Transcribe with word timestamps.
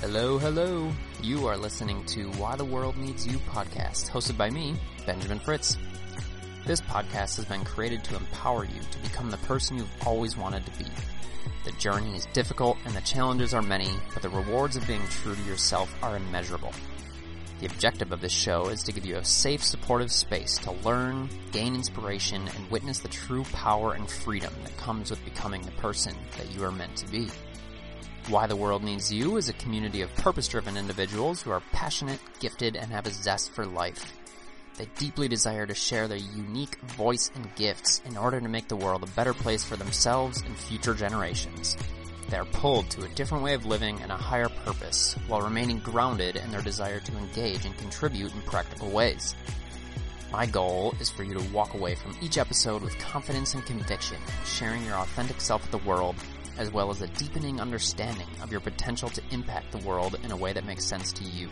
Hello, 0.00 0.38
hello. 0.38 0.92
You 1.20 1.48
are 1.48 1.56
listening 1.56 2.04
to 2.04 2.30
Why 2.32 2.54
the 2.54 2.64
World 2.64 2.96
Needs 2.96 3.26
You 3.26 3.38
podcast, 3.38 4.08
hosted 4.08 4.36
by 4.36 4.48
me, 4.48 4.76
Benjamin 5.06 5.40
Fritz. 5.40 5.76
This 6.64 6.80
podcast 6.80 7.34
has 7.34 7.44
been 7.46 7.64
created 7.64 8.04
to 8.04 8.14
empower 8.14 8.64
you 8.64 8.80
to 8.80 8.98
become 9.00 9.28
the 9.28 9.38
person 9.38 9.76
you've 9.76 10.06
always 10.06 10.36
wanted 10.36 10.64
to 10.66 10.78
be. 10.78 10.88
The 11.64 11.72
journey 11.72 12.14
is 12.14 12.26
difficult 12.26 12.78
and 12.84 12.94
the 12.94 13.00
challenges 13.00 13.52
are 13.54 13.60
many, 13.60 13.90
but 14.14 14.22
the 14.22 14.28
rewards 14.28 14.76
of 14.76 14.86
being 14.86 15.02
true 15.08 15.34
to 15.34 15.42
yourself 15.42 15.92
are 16.00 16.16
immeasurable. 16.16 16.72
The 17.58 17.66
objective 17.66 18.12
of 18.12 18.20
this 18.20 18.30
show 18.30 18.68
is 18.68 18.84
to 18.84 18.92
give 18.92 19.04
you 19.04 19.16
a 19.16 19.24
safe, 19.24 19.64
supportive 19.64 20.12
space 20.12 20.58
to 20.58 20.70
learn, 20.70 21.28
gain 21.50 21.74
inspiration, 21.74 22.46
and 22.46 22.70
witness 22.70 23.00
the 23.00 23.08
true 23.08 23.42
power 23.52 23.94
and 23.94 24.08
freedom 24.08 24.54
that 24.62 24.76
comes 24.76 25.10
with 25.10 25.24
becoming 25.24 25.62
the 25.62 25.72
person 25.72 26.14
that 26.36 26.54
you 26.54 26.62
are 26.62 26.70
meant 26.70 26.94
to 26.98 27.08
be. 27.08 27.28
Why 28.28 28.46
the 28.46 28.56
World 28.56 28.84
Needs 28.84 29.10
You 29.10 29.38
is 29.38 29.48
a 29.48 29.54
community 29.54 30.02
of 30.02 30.14
purpose-driven 30.16 30.76
individuals 30.76 31.40
who 31.40 31.50
are 31.50 31.62
passionate, 31.72 32.20
gifted, 32.40 32.76
and 32.76 32.92
have 32.92 33.06
a 33.06 33.10
zest 33.10 33.52
for 33.52 33.64
life. 33.64 34.12
They 34.76 34.84
deeply 34.98 35.28
desire 35.28 35.66
to 35.66 35.74
share 35.74 36.08
their 36.08 36.18
unique 36.18 36.78
voice 36.82 37.30
and 37.34 37.54
gifts 37.54 38.02
in 38.04 38.18
order 38.18 38.38
to 38.38 38.48
make 38.48 38.68
the 38.68 38.76
world 38.76 39.02
a 39.02 39.10
better 39.12 39.32
place 39.32 39.64
for 39.64 39.76
themselves 39.76 40.42
and 40.42 40.54
future 40.58 40.92
generations. 40.92 41.74
They 42.28 42.36
are 42.36 42.44
pulled 42.44 42.90
to 42.90 43.06
a 43.06 43.08
different 43.14 43.44
way 43.44 43.54
of 43.54 43.64
living 43.64 43.98
and 44.02 44.12
a 44.12 44.16
higher 44.16 44.50
purpose 44.50 45.16
while 45.26 45.40
remaining 45.40 45.78
grounded 45.78 46.36
in 46.36 46.50
their 46.50 46.60
desire 46.60 47.00
to 47.00 47.16
engage 47.16 47.64
and 47.64 47.78
contribute 47.78 48.34
in 48.34 48.42
practical 48.42 48.90
ways. 48.90 49.34
My 50.30 50.44
goal 50.44 50.94
is 51.00 51.08
for 51.08 51.22
you 51.22 51.32
to 51.32 51.50
walk 51.54 51.72
away 51.72 51.94
from 51.94 52.14
each 52.20 52.36
episode 52.36 52.82
with 52.82 52.98
confidence 52.98 53.54
and 53.54 53.64
conviction, 53.64 54.18
sharing 54.44 54.84
your 54.84 54.96
authentic 54.96 55.40
self 55.40 55.62
with 55.62 55.70
the 55.70 55.88
world 55.88 56.16
as 56.58 56.72
well 56.72 56.90
as 56.90 57.00
a 57.00 57.06
deepening 57.06 57.60
understanding 57.60 58.26
of 58.42 58.50
your 58.50 58.60
potential 58.60 59.08
to 59.08 59.22
impact 59.30 59.70
the 59.72 59.86
world 59.86 60.18
in 60.24 60.32
a 60.32 60.36
way 60.36 60.52
that 60.52 60.66
makes 60.66 60.84
sense 60.84 61.12
to 61.12 61.24
you. 61.24 61.48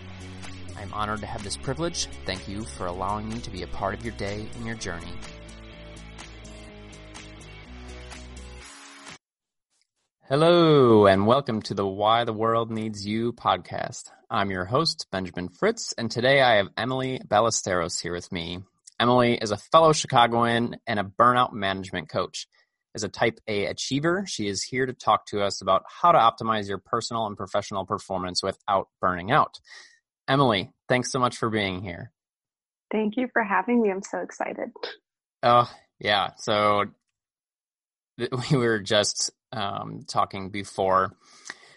I 0.76 0.82
am 0.82 0.92
honored 0.92 1.20
to 1.20 1.26
have 1.26 1.42
this 1.42 1.56
privilege. 1.56 2.08
Thank 2.26 2.48
you 2.48 2.64
for 2.64 2.86
allowing 2.86 3.28
me 3.28 3.38
to 3.38 3.50
be 3.50 3.62
a 3.62 3.68
part 3.68 3.94
of 3.94 4.04
your 4.04 4.14
day 4.14 4.48
and 4.56 4.66
your 4.66 4.74
journey. 4.74 5.12
Hello 10.28 11.06
and 11.06 11.24
welcome 11.24 11.62
to 11.62 11.74
the 11.74 11.86
Why 11.86 12.24
the 12.24 12.32
World 12.32 12.72
Needs 12.72 13.06
You 13.06 13.32
podcast. 13.32 14.10
I'm 14.28 14.50
your 14.50 14.64
host, 14.64 15.06
Benjamin 15.12 15.48
Fritz, 15.48 15.94
and 15.96 16.10
today 16.10 16.40
I 16.40 16.56
have 16.56 16.68
Emily 16.76 17.20
Ballesteros 17.24 18.02
here 18.02 18.12
with 18.12 18.32
me. 18.32 18.58
Emily 18.98 19.38
is 19.40 19.52
a 19.52 19.56
fellow 19.56 19.92
Chicagoan 19.92 20.78
and 20.84 20.98
a 20.98 21.04
burnout 21.04 21.52
management 21.52 22.08
coach. 22.08 22.48
As 22.96 23.04
a 23.04 23.08
type 23.10 23.40
A 23.46 23.66
achiever, 23.66 24.24
she 24.26 24.48
is 24.48 24.62
here 24.62 24.86
to 24.86 24.94
talk 24.94 25.26
to 25.26 25.42
us 25.42 25.60
about 25.60 25.84
how 25.86 26.12
to 26.12 26.18
optimize 26.18 26.66
your 26.66 26.78
personal 26.78 27.26
and 27.26 27.36
professional 27.36 27.84
performance 27.84 28.42
without 28.42 28.88
burning 29.02 29.30
out. 29.30 29.60
Emily, 30.26 30.70
thanks 30.88 31.12
so 31.12 31.18
much 31.18 31.36
for 31.36 31.50
being 31.50 31.82
here. 31.82 32.10
Thank 32.90 33.18
you 33.18 33.28
for 33.30 33.44
having 33.44 33.82
me. 33.82 33.90
I'm 33.90 34.02
so 34.02 34.20
excited. 34.20 34.70
Oh, 35.42 35.70
yeah. 36.00 36.30
So 36.38 36.86
we 38.50 38.56
were 38.56 38.80
just 38.80 39.30
um, 39.52 40.04
talking 40.08 40.48
before 40.48 41.14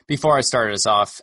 before 0.08 0.38
I 0.38 0.42
started 0.42 0.74
us 0.74 0.88
off 0.88 1.20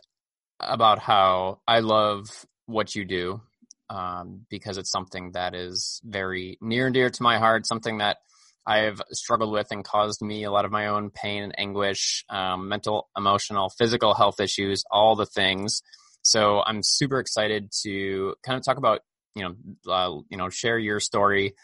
about 0.59 0.99
how 0.99 1.59
I 1.67 1.79
love 1.79 2.45
what 2.67 2.93
you 2.93 3.03
do 3.03 3.41
um, 3.89 4.45
because 4.47 4.77
it's 4.77 4.91
something 4.91 5.31
that 5.31 5.55
is 5.55 6.01
very 6.05 6.59
near 6.61 6.85
and 6.85 6.93
dear 6.93 7.09
to 7.09 7.23
my 7.23 7.39
heart, 7.39 7.65
something 7.65 7.97
that 7.97 8.17
I've 8.67 9.01
struggled 9.13 9.53
with 9.53 9.67
and 9.71 9.83
caused 9.83 10.21
me 10.21 10.43
a 10.43 10.51
lot 10.51 10.65
of 10.65 10.71
my 10.71 10.87
own 10.87 11.09
pain 11.09 11.41
and 11.41 11.57
anguish, 11.57 12.25
um, 12.29 12.67
mental, 12.67 13.07
emotional, 13.17 13.69
physical 13.69 14.13
health 14.13 14.41
issues, 14.41 14.83
all 14.91 15.15
the 15.15 15.25
things. 15.25 15.81
So 16.21 16.61
I'm 16.65 16.83
super 16.83 17.19
excited 17.19 17.71
to 17.83 18.35
kind 18.43 18.57
of 18.57 18.65
talk 18.65 18.77
about, 18.77 18.99
you 19.35 19.43
know, 19.43 19.91
uh, 19.91 20.19
you 20.29 20.37
know, 20.37 20.49
share 20.49 20.77
your 20.77 20.99
story, 20.99 21.55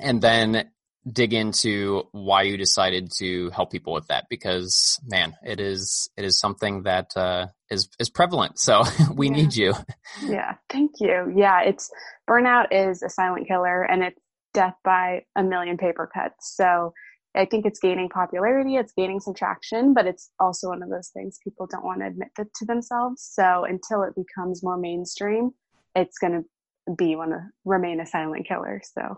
and 0.00 0.22
then 0.22 0.70
dig 1.10 1.34
into 1.34 2.04
why 2.12 2.42
you 2.42 2.56
decided 2.56 3.12
to 3.18 3.50
help 3.50 3.70
people 3.70 3.92
with 3.92 4.06
that 4.06 4.24
because 4.30 4.98
man 5.04 5.34
it 5.44 5.60
is 5.60 6.08
it 6.16 6.24
is 6.24 6.38
something 6.38 6.84
that 6.84 7.14
uh, 7.14 7.46
is 7.70 7.90
is 7.98 8.08
prevalent 8.08 8.58
so 8.58 8.82
we 9.14 9.28
yeah. 9.28 9.34
need 9.34 9.54
you 9.54 9.74
yeah 10.22 10.54
thank 10.70 10.92
you 11.00 11.30
yeah 11.36 11.60
it's 11.60 11.90
burnout 12.28 12.68
is 12.70 13.02
a 13.02 13.10
silent 13.10 13.46
killer 13.46 13.82
and 13.82 14.02
it's 14.02 14.18
death 14.54 14.74
by 14.84 15.22
a 15.36 15.42
million 15.42 15.76
paper 15.76 16.08
cuts. 16.12 16.54
So 16.56 16.92
I 17.36 17.44
think 17.44 17.66
it's 17.66 17.80
gaining 17.80 18.08
popularity, 18.08 18.76
it's 18.76 18.92
gaining 18.96 19.20
some 19.20 19.34
traction, 19.34 19.92
but 19.92 20.06
it's 20.06 20.30
also 20.38 20.68
one 20.68 20.82
of 20.82 20.88
those 20.88 21.08
things 21.08 21.38
people 21.42 21.66
don't 21.66 21.84
want 21.84 22.00
to 22.00 22.06
admit 22.06 22.28
to 22.36 22.64
themselves. 22.64 23.28
So 23.32 23.64
until 23.64 24.02
it 24.02 24.14
becomes 24.14 24.62
more 24.62 24.78
mainstream, 24.78 25.50
it's 25.96 26.18
going 26.18 26.32
to 26.32 26.94
be 26.96 27.16
one 27.16 27.32
of 27.32 27.40
remain 27.64 28.00
a 28.00 28.06
silent 28.06 28.46
killer. 28.46 28.80
So 28.84 29.16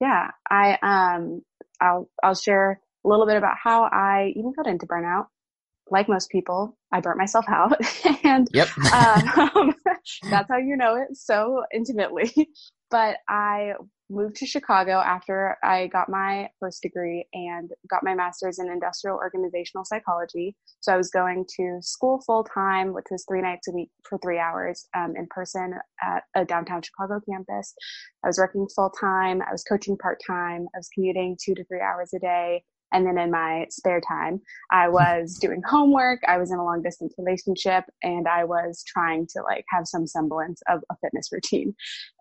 yeah, 0.00 0.30
I 0.50 0.78
um 0.82 1.42
I'll 1.80 2.08
I'll 2.22 2.34
share 2.34 2.80
a 3.04 3.08
little 3.08 3.26
bit 3.26 3.36
about 3.36 3.56
how 3.62 3.84
I 3.84 4.32
even 4.36 4.52
got 4.56 4.66
into 4.66 4.86
burnout. 4.86 5.26
Like 5.90 6.08
most 6.08 6.30
people, 6.30 6.78
I 6.92 7.00
burnt 7.00 7.18
myself 7.18 7.44
out, 7.48 7.76
and 8.24 8.46
yep. 8.52 8.68
um, 8.92 9.74
that's 10.30 10.48
how 10.48 10.58
you 10.58 10.76
know 10.76 10.94
it 10.94 11.16
so 11.16 11.64
intimately. 11.74 12.32
But 12.90 13.16
I 13.28 13.72
moved 14.10 14.36
to 14.36 14.46
Chicago 14.46 14.92
after 14.92 15.56
I 15.62 15.86
got 15.86 16.08
my 16.08 16.48
first 16.58 16.82
degree 16.82 17.26
and 17.32 17.70
got 17.88 18.02
my 18.02 18.14
master's 18.14 18.58
in 18.58 18.70
industrial 18.70 19.16
organizational 19.16 19.84
psychology. 19.84 20.56
So 20.80 20.92
I 20.92 20.96
was 20.96 21.10
going 21.10 21.46
to 21.56 21.78
school 21.80 22.22
full 22.26 22.44
time, 22.44 22.92
which 22.92 23.06
was 23.10 23.24
three 23.28 23.40
nights 23.40 23.68
a 23.68 23.72
week 23.72 23.90
for 24.08 24.18
three 24.18 24.38
hours 24.38 24.86
um, 24.94 25.14
in 25.16 25.26
person 25.30 25.74
at 26.02 26.24
a 26.34 26.44
downtown 26.44 26.82
Chicago 26.82 27.20
campus. 27.30 27.74
I 28.24 28.28
was 28.28 28.38
working 28.38 28.66
full 28.74 28.90
time. 28.90 29.42
I 29.42 29.52
was 29.52 29.62
coaching 29.62 29.96
part 29.96 30.20
time. 30.26 30.66
I 30.74 30.78
was 30.78 30.88
commuting 30.92 31.38
two 31.42 31.54
to 31.54 31.64
three 31.64 31.80
hours 31.80 32.10
a 32.14 32.18
day. 32.18 32.64
And 32.92 33.06
then 33.06 33.18
in 33.18 33.30
my 33.30 33.66
spare 33.70 34.00
time, 34.00 34.40
I 34.72 34.88
was 34.88 35.38
doing 35.40 35.62
homework. 35.64 36.20
I 36.26 36.38
was 36.38 36.50
in 36.50 36.58
a 36.58 36.64
long 36.64 36.82
distance 36.82 37.14
relationship 37.18 37.84
and 38.02 38.26
I 38.26 38.44
was 38.44 38.82
trying 38.84 39.28
to 39.28 39.42
like 39.42 39.64
have 39.68 39.86
some 39.86 40.08
semblance 40.08 40.60
of 40.68 40.80
a 40.90 40.96
fitness 41.00 41.28
routine. 41.30 41.74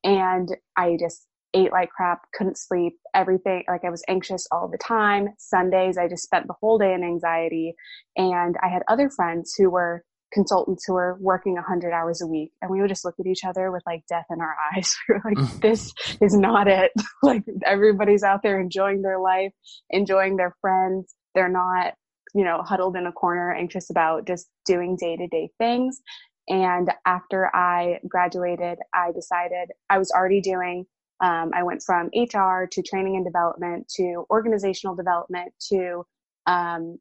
And 0.03 0.56
I 0.77 0.95
just 1.00 1.25
ate 1.54 1.72
like 1.72 1.90
crap, 1.90 2.22
couldn't 2.34 2.58
sleep, 2.58 2.94
everything. 3.14 3.64
Like 3.68 3.84
I 3.86 3.90
was 3.90 4.04
anxious 4.08 4.48
all 4.52 4.68
the 4.68 4.78
time. 4.78 5.30
Sundays, 5.38 5.98
I 5.98 6.08
just 6.08 6.24
spent 6.24 6.48
the 6.48 6.56
whole 6.62 6.78
day 6.78 6.94
in 6.94 7.04
anxiety. 7.04 7.76
And 8.16 8.56
I 8.64 8.68
had 8.68 8.84
other 8.88 9.10
friends 9.10 9.54
who 9.58 9.70
were 9.70 10.04
consultants 10.32 10.84
who 10.86 10.94
were 10.94 11.18
working 11.20 11.56
100 11.56 11.92
hours 11.92 12.22
a 12.22 12.28
week. 12.28 12.52
And 12.62 12.70
we 12.70 12.82
would 12.82 12.90
just 12.90 13.04
look 13.04 13.16
at 13.20 13.26
each 13.26 13.44
other 13.44 13.72
with 13.72 13.84
like 13.86 14.04
death 14.08 14.26
in 14.30 14.42
our 14.42 14.56
eyes. 14.76 14.96
We 15.08 15.16
were 15.16 15.22
like, 15.26 15.38
mm. 15.38 15.62
this 15.62 15.94
is 16.22 16.36
not 16.36 16.68
it. 16.68 16.92
like 17.24 17.44
everybody's 17.66 18.24
out 18.24 18.42
there 18.44 18.60
enjoying 18.60 19.02
their 19.02 19.20
life, 19.20 19.52
enjoying 19.90 20.38
their 20.38 20.56
friends. 20.62 21.14
They're 21.36 21.50
not, 21.50 21.94
you 22.36 22.44
know, 22.44 22.62
huddled 22.62 22.96
in 22.96 23.08
a 23.08 23.12
corner, 23.12 23.54
anxious 23.54 23.90
about 23.90 24.28
just 24.28 24.48
doing 24.66 24.98
day 25.00 25.18
to 25.18 25.28
day 25.28 25.50
things. 25.58 26.00
And 26.48 26.92
after 27.06 27.56
I 27.56 28.00
graduated, 28.08 28.80
I 28.94 29.12
decided 29.12 29.70
I 29.90 30.00
was 30.00 30.12
already 30.12 30.42
doing 30.42 30.86
um, 31.22 31.52
I 31.53 31.63
went 31.63 31.84
from 31.84 32.09
HR 32.16 32.68
to 32.72 32.81
training 32.81 33.16
and 33.16 33.25
development 33.25 33.88
to 33.97 34.25
organizational 34.30 34.96
development 34.96 35.53
to 35.69 36.06
um, 36.46 36.97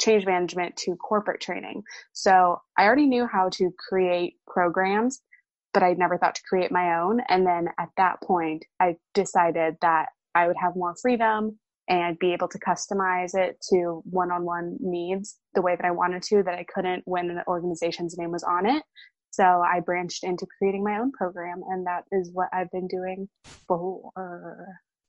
change 0.00 0.24
management 0.24 0.76
to 0.76 0.96
corporate 0.96 1.40
training. 1.40 1.82
So 2.12 2.60
I 2.78 2.84
already 2.84 3.06
knew 3.06 3.26
how 3.26 3.50
to 3.50 3.70
create 3.78 4.36
programs, 4.46 5.20
but 5.74 5.82
I'd 5.82 5.98
never 5.98 6.16
thought 6.16 6.34
to 6.36 6.42
create 6.48 6.72
my 6.72 6.98
own. 7.00 7.20
And 7.28 7.46
then 7.46 7.68
at 7.78 7.90
that 7.96 8.20
point, 8.22 8.64
I 8.80 8.96
decided 9.14 9.76
that 9.82 10.06
I 10.34 10.46
would 10.46 10.56
have 10.60 10.76
more 10.76 10.94
freedom 11.00 11.58
and 11.88 12.18
be 12.18 12.32
able 12.32 12.48
to 12.48 12.58
customize 12.58 13.34
it 13.34 13.58
to 13.70 14.02
one 14.10 14.32
on 14.32 14.44
one 14.44 14.76
needs 14.80 15.38
the 15.54 15.62
way 15.62 15.76
that 15.76 15.84
I 15.84 15.92
wanted 15.92 16.22
to, 16.24 16.42
that 16.42 16.54
I 16.54 16.64
couldn't 16.64 17.02
when 17.06 17.30
an 17.30 17.42
organization's 17.46 18.18
name 18.18 18.32
was 18.32 18.42
on 18.42 18.66
it. 18.66 18.82
So 19.30 19.44
I 19.44 19.80
branched 19.80 20.24
into 20.24 20.46
creating 20.58 20.84
my 20.84 20.98
own 20.98 21.12
program, 21.12 21.62
and 21.68 21.86
that 21.86 22.04
is 22.10 22.30
what 22.32 22.48
I've 22.52 22.70
been 22.70 22.88
doing 22.88 23.28
for 23.68 24.10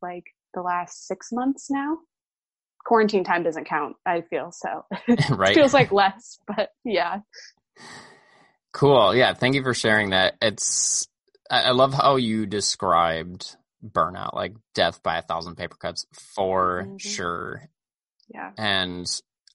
like 0.02 0.26
the 0.54 0.62
last 0.62 1.08
six 1.08 1.30
months 1.32 1.70
now. 1.70 1.98
Quarantine 2.86 3.24
time 3.24 3.44
doesn't 3.44 3.66
count, 3.66 3.96
I 4.06 4.22
feel 4.22 4.52
so. 4.52 4.86
right. 5.36 5.56
feels 5.56 5.74
like 5.74 5.92
less, 5.92 6.40
but 6.48 6.70
yeah. 6.84 7.20
Cool. 8.74 9.16
Yeah. 9.16 9.34
Thank 9.34 9.56
you 9.56 9.64
for 9.64 9.74
sharing 9.74 10.12
that. 10.12 10.36
It's, 10.42 11.08
I 11.50 11.72
love 11.72 11.94
how 11.94 12.18
you 12.18 12.46
described 12.46 13.56
burnout, 13.84 14.34
like 14.34 14.54
death 14.74 15.02
by 15.04 15.18
a 15.18 15.22
thousand 15.22 15.56
paper 15.56 15.78
cuts 15.78 16.06
for 16.36 16.84
mm-hmm. 16.84 16.98
sure. 16.98 17.62
Yeah. 18.34 18.52
And 18.58 19.06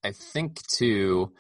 I 0.03 0.13
think 0.13 0.67
too, 0.67 1.33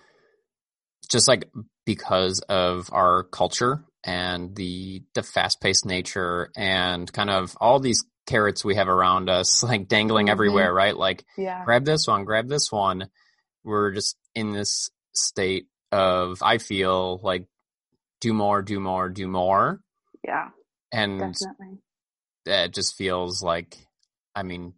just 1.10 1.28
like 1.28 1.50
because 1.84 2.40
of 2.49 2.88
our 2.93 3.25
culture 3.25 3.84
and 4.05 4.55
the 4.56 5.02
the 5.14 5.23
fast 5.23 5.61
paced 5.61 5.87
nature 5.87 6.50
and 6.56 7.12
kind 7.12 7.31
of 7.31 7.56
all 7.61 7.81
these 7.81 8.05
carrots 8.26 8.64
we 8.64 8.76
have 8.76 8.88
around 8.88 9.29
us, 9.29 9.62
like 9.62 9.88
dangling 9.88 10.26
mm-hmm. 10.26 10.32
everywhere, 10.32 10.73
right? 10.73 10.96
Like 10.96 11.25
yeah. 11.37 11.64
grab 11.64 11.84
this 11.84 12.06
one, 12.06 12.25
grab 12.25 12.49
this 12.49 12.70
one. 12.70 13.08
We're 13.64 13.93
just 13.93 14.17
in 14.34 14.52
this 14.52 14.90
state 15.12 15.67
of 15.90 16.43
I 16.43 16.58
feel 16.58 17.20
like 17.23 17.46
do 18.20 18.32
more, 18.32 18.62
do 18.62 18.81
more, 18.81 19.08
do 19.08 19.29
more. 19.29 19.81
Yeah. 20.25 20.49
And 20.90 21.19
definitely. 21.19 21.79
it 22.46 22.73
just 22.73 22.96
feels 22.96 23.43
like 23.43 23.76
I 24.34 24.43
mean, 24.43 24.75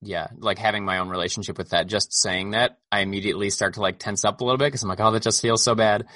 yeah, 0.00 0.28
like 0.36 0.58
having 0.58 0.84
my 0.84 0.98
own 0.98 1.08
relationship 1.08 1.58
with 1.58 1.70
that, 1.70 1.86
just 1.86 2.12
saying 2.12 2.50
that, 2.50 2.78
I 2.90 3.00
immediately 3.00 3.50
start 3.50 3.74
to 3.74 3.80
like 3.80 3.98
tense 3.98 4.24
up 4.24 4.40
a 4.40 4.44
little 4.44 4.58
bit 4.58 4.66
because 4.66 4.82
I'm 4.82 4.88
like, 4.88 5.00
oh, 5.00 5.10
that 5.10 5.22
just 5.22 5.42
feels 5.42 5.62
so 5.62 5.74
bad. 5.74 6.06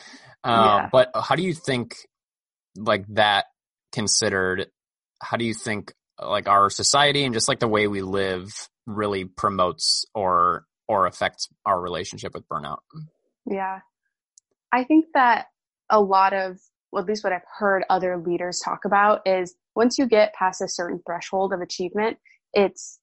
Um, 0.44 0.64
yeah. 0.64 0.88
But 0.90 1.10
how 1.14 1.36
do 1.36 1.42
you 1.42 1.54
think, 1.54 1.96
like 2.76 3.06
that 3.08 3.46
considered, 3.92 4.68
how 5.20 5.36
do 5.36 5.44
you 5.44 5.54
think 5.54 5.92
like 6.20 6.48
our 6.48 6.70
society 6.70 7.24
and 7.24 7.34
just 7.34 7.48
like 7.48 7.60
the 7.60 7.68
way 7.68 7.86
we 7.88 8.02
live 8.02 8.52
really 8.86 9.24
promotes 9.24 10.04
or 10.14 10.64
or 10.88 11.06
affects 11.06 11.48
our 11.64 11.80
relationship 11.80 12.34
with 12.34 12.48
burnout? 12.48 12.78
Yeah. 13.46 13.80
I 14.72 14.84
think 14.84 15.06
that 15.14 15.46
a 15.90 16.00
lot 16.00 16.32
of, 16.32 16.58
well, 16.90 17.02
at 17.02 17.08
least 17.08 17.24
what 17.24 17.32
I've 17.32 17.40
heard 17.58 17.84
other 17.88 18.18
leaders 18.18 18.60
talk 18.64 18.84
about 18.84 19.20
is 19.26 19.54
once 19.74 19.98
you 19.98 20.06
get 20.06 20.34
past 20.34 20.60
a 20.60 20.68
certain 20.68 21.00
threshold 21.06 21.52
of 21.52 21.60
achievement, 21.60 22.18
it's 22.52 22.98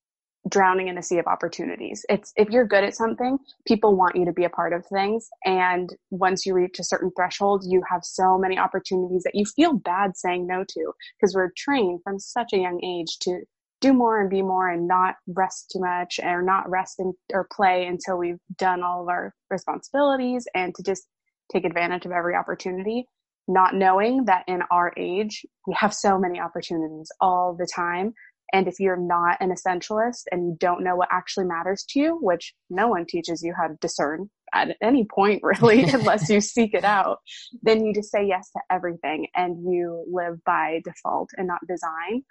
drowning 0.47 0.87
in 0.87 0.97
a 0.97 1.03
sea 1.03 1.17
of 1.17 1.27
opportunities. 1.27 2.05
It's 2.09 2.31
if 2.35 2.49
you're 2.49 2.65
good 2.65 2.83
at 2.83 2.95
something, 2.95 3.37
people 3.67 3.95
want 3.95 4.15
you 4.15 4.25
to 4.25 4.31
be 4.31 4.45
a 4.45 4.49
part 4.49 4.73
of 4.73 4.85
things. 4.85 5.27
And 5.45 5.93
once 6.11 6.45
you 6.45 6.53
reach 6.53 6.79
a 6.79 6.83
certain 6.83 7.11
threshold, 7.15 7.63
you 7.67 7.81
have 7.89 8.01
so 8.03 8.37
many 8.37 8.57
opportunities 8.57 9.23
that 9.23 9.35
you 9.35 9.45
feel 9.45 9.73
bad 9.73 10.15
saying 10.15 10.47
no 10.47 10.63
to 10.63 10.93
because 11.19 11.35
we're 11.35 11.51
trained 11.57 12.01
from 12.03 12.19
such 12.19 12.53
a 12.53 12.57
young 12.57 12.79
age 12.83 13.17
to 13.21 13.41
do 13.81 13.93
more 13.93 14.19
and 14.19 14.29
be 14.29 14.41
more 14.41 14.69
and 14.69 14.87
not 14.87 15.15
rest 15.27 15.71
too 15.71 15.79
much 15.79 16.19
or 16.21 16.41
not 16.41 16.69
rest 16.69 16.99
in, 16.99 17.13
or 17.33 17.47
play 17.51 17.85
until 17.85 18.17
we've 18.17 18.39
done 18.57 18.83
all 18.83 19.01
of 19.01 19.07
our 19.07 19.33
responsibilities 19.49 20.47
and 20.53 20.75
to 20.75 20.83
just 20.83 21.07
take 21.51 21.65
advantage 21.65 22.05
of 22.05 22.11
every 22.11 22.35
opportunity 22.35 23.05
not 23.49 23.73
knowing 23.73 24.25
that 24.25 24.43
in 24.47 24.61
our 24.69 24.93
age 24.95 25.43
we 25.67 25.73
have 25.77 25.93
so 25.93 26.19
many 26.19 26.39
opportunities 26.39 27.09
all 27.19 27.55
the 27.57 27.67
time 27.75 28.13
and 28.53 28.67
if 28.67 28.79
you're 28.79 28.97
not 28.97 29.37
an 29.39 29.51
essentialist 29.51 30.23
and 30.31 30.47
you 30.47 30.57
don't 30.59 30.83
know 30.83 30.95
what 30.95 31.09
actually 31.11 31.45
matters 31.45 31.85
to 31.89 31.99
you, 31.99 32.17
which 32.21 32.53
no 32.69 32.87
one 32.87 33.05
teaches 33.05 33.43
you 33.43 33.53
how 33.55 33.67
to 33.67 33.75
discern 33.81 34.29
at 34.53 34.75
any 34.81 35.05
point 35.05 35.41
really, 35.43 35.83
unless 35.93 36.29
you 36.29 36.41
seek 36.41 36.73
it 36.73 36.83
out, 36.83 37.19
then 37.61 37.85
you 37.85 37.93
just 37.93 38.11
say 38.11 38.25
yes 38.25 38.49
to 38.51 38.61
everything 38.71 39.27
and 39.35 39.71
you 39.71 40.03
live 40.11 40.43
by 40.45 40.81
default 40.83 41.29
and 41.37 41.47
not 41.47 41.59
design. 41.67 42.23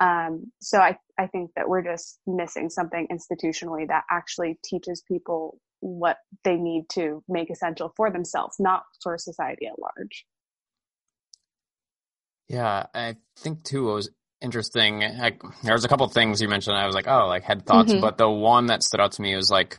Um, 0.00 0.52
so 0.60 0.78
I, 0.78 0.98
I 1.18 1.26
think 1.26 1.50
that 1.56 1.68
we're 1.68 1.82
just 1.82 2.18
missing 2.26 2.68
something 2.70 3.08
institutionally 3.10 3.88
that 3.88 4.04
actually 4.10 4.58
teaches 4.64 5.02
people 5.06 5.58
what 5.80 6.18
they 6.44 6.56
need 6.56 6.88
to 6.90 7.22
make 7.28 7.50
essential 7.50 7.92
for 7.96 8.10
themselves, 8.10 8.56
not 8.58 8.84
for 9.02 9.16
society 9.18 9.66
at 9.66 9.78
large. 9.78 10.26
Yeah, 12.48 12.86
I 12.94 13.16
think 13.36 13.64
too, 13.64 13.90
it 13.90 13.94
was 13.94 14.10
interesting. 14.46 15.02
I, 15.02 15.32
there 15.64 15.74
was 15.74 15.84
a 15.84 15.88
couple 15.88 16.08
things 16.08 16.40
you 16.40 16.48
mentioned. 16.48 16.76
I 16.76 16.86
was 16.86 16.94
like, 16.94 17.08
oh, 17.08 17.26
like 17.26 17.42
had 17.42 17.66
thoughts, 17.66 17.90
mm-hmm. 17.90 18.00
but 18.00 18.16
the 18.16 18.30
one 18.30 18.66
that 18.66 18.84
stood 18.84 19.00
out 19.00 19.12
to 19.12 19.22
me 19.22 19.34
was 19.34 19.50
like 19.50 19.78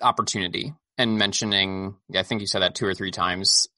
opportunity 0.00 0.72
and 0.96 1.18
mentioning. 1.18 1.94
I 2.16 2.22
think 2.22 2.40
you 2.40 2.46
said 2.46 2.62
that 2.62 2.74
two 2.74 2.86
or 2.86 2.94
three 2.94 3.10
times, 3.10 3.68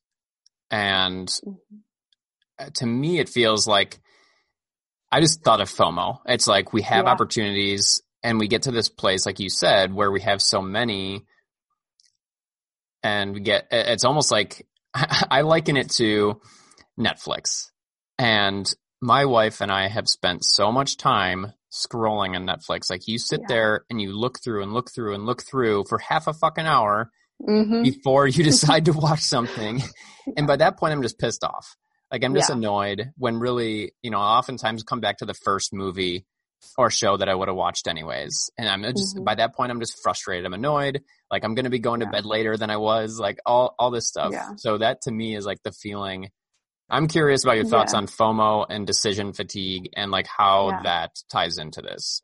and 0.70 1.26
mm-hmm. 1.28 2.69
to 2.75 2.87
me, 2.87 3.19
it 3.19 3.28
feels 3.28 3.66
like 3.66 4.00
I 5.10 5.20
just 5.20 5.43
thought 5.43 5.60
of 5.60 5.69
FOMO. 5.69 6.20
It's 6.26 6.46
like 6.46 6.72
we 6.72 6.82
have 6.82 7.06
yeah. 7.06 7.10
opportunities, 7.10 8.00
and 8.22 8.38
we 8.38 8.46
get 8.46 8.62
to 8.62 8.70
this 8.70 8.88
place, 8.88 9.26
like 9.26 9.40
you 9.40 9.50
said, 9.50 9.93
where 9.93 10.12
we 10.12 10.20
have 10.20 10.40
so 10.40 10.62
many, 10.62 11.26
and 13.02 13.34
we 13.34 13.40
get. 13.40 13.66
It's 13.72 14.04
almost 14.04 14.31
like 14.31 14.64
I 14.94 15.40
liken 15.40 15.76
it 15.76 15.90
to 15.96 16.40
Netflix. 16.96 17.70
And 18.19 18.72
my 19.02 19.25
wife 19.25 19.60
and 19.60 19.70
I 19.70 19.88
have 19.88 20.08
spent 20.08 20.44
so 20.44 20.70
much 20.70 20.96
time 20.96 21.52
scrolling 21.72 22.37
on 22.37 22.46
Netflix. 22.46 22.88
Like 22.88 23.08
you 23.08 23.19
sit 23.19 23.40
yeah. 23.40 23.46
there 23.49 23.84
and 23.90 24.00
you 24.00 24.12
look 24.12 24.38
through 24.43 24.62
and 24.62 24.72
look 24.72 24.93
through 24.93 25.14
and 25.14 25.26
look 25.26 25.43
through 25.43 25.84
for 25.88 25.99
half 25.99 26.28
a 26.28 26.32
fucking 26.32 26.66
hour 26.66 27.10
mm-hmm. 27.43 27.82
before 27.82 28.28
you 28.28 28.44
decide 28.52 28.84
to 28.84 28.93
watch 28.93 29.20
something. 29.22 29.82
And 30.37 30.46
by 30.46 30.56
that 30.56 30.78
point, 30.78 30.93
I'm 30.93 31.02
just 31.02 31.19
pissed 31.19 31.43
off. 31.43 31.76
Like 32.12 32.22
I'm 32.25 32.34
just 32.34 32.50
yeah. 32.50 32.56
annoyed 32.56 33.10
when 33.16 33.40
really, 33.40 33.93
you 34.02 34.10
know, 34.10 34.19
I 34.19 34.38
oftentimes 34.38 34.84
come 34.84 35.00
back 35.00 35.19
to 35.19 35.26
the 35.26 35.34
first 35.34 35.72
movie 35.72 36.25
or 36.78 36.88
show 36.88 37.16
that 37.16 37.28
I 37.28 37.34
would 37.34 37.49
have 37.49 37.56
watched 37.56 37.88
anyways. 37.88 38.50
And 38.56 38.69
I'm 38.69 38.82
just, 38.84 39.16
mm-hmm. 39.16 39.25
by 39.25 39.34
that 39.34 39.56
point, 39.56 39.72
I'm 39.72 39.81
just 39.81 40.00
frustrated. 40.00 40.46
I'm 40.46 40.54
annoyed. 40.54 41.02
Like 41.28 41.43
I'm 41.43 41.56
going 41.56 41.64
to 41.64 41.70
be 41.70 41.81
going 41.81 42.02
yeah. 42.02 42.06
to 42.06 42.12
bed 42.12 42.25
later 42.25 42.56
than 42.56 42.70
I 42.70 42.76
was, 42.76 43.19
like 43.19 43.40
all, 43.44 43.75
all 43.81 43.90
this 43.90 44.06
stuff. 44.06 44.32
So 44.58 44.78
that 44.78 45.02
to 45.02 45.10
me 45.10 45.34
is 45.34 45.44
like 45.44 45.62
the 45.64 45.72
feeling 45.72 46.28
I'm 46.93 47.09
curious 47.09 47.43
about 47.43 47.56
your 47.56 47.65
thoughts 47.65 47.94
yeah. 47.94 48.00
on 48.00 48.06
FOMO 48.06 48.67
and 48.69 48.87
decision 48.87 49.33
fatigue 49.33 49.89
and 49.97 50.11
like 50.11 50.27
how 50.27 50.69
yeah. 50.69 50.81
that 50.85 51.23
ties 51.31 51.56
into 51.56 51.81
this. 51.81 52.21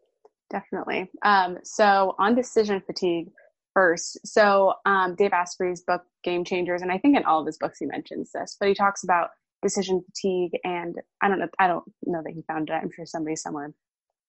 Definitely. 0.50 1.10
Um, 1.22 1.56
so 1.64 2.14
on 2.18 2.34
decision 2.34 2.82
fatigue 2.86 3.30
first, 3.72 4.18
so 4.26 4.74
um, 4.84 5.14
Dave 5.14 5.32
Asprey's 5.32 5.80
book 5.80 6.02
Game 6.22 6.44
Changers, 6.44 6.82
and 6.82 6.92
I 6.92 6.98
think 6.98 7.16
in 7.16 7.24
all 7.24 7.40
of 7.40 7.46
his 7.46 7.56
books 7.56 7.78
he 7.78 7.86
mentions 7.86 8.30
this, 8.32 8.56
but 8.60 8.68
he 8.68 8.74
talks 8.74 9.04
about 9.04 9.30
decision 9.62 10.02
fatigue, 10.04 10.52
and 10.64 10.96
I 11.22 11.28
don't 11.28 11.38
know, 11.38 11.48
I 11.58 11.66
don't 11.66 11.84
know 12.04 12.22
that 12.22 12.32
he 12.34 12.42
found 12.42 12.68
it. 12.68 12.74
I'm 12.74 12.90
sure 12.94 13.06
somebody 13.06 13.36
somewhere 13.36 13.72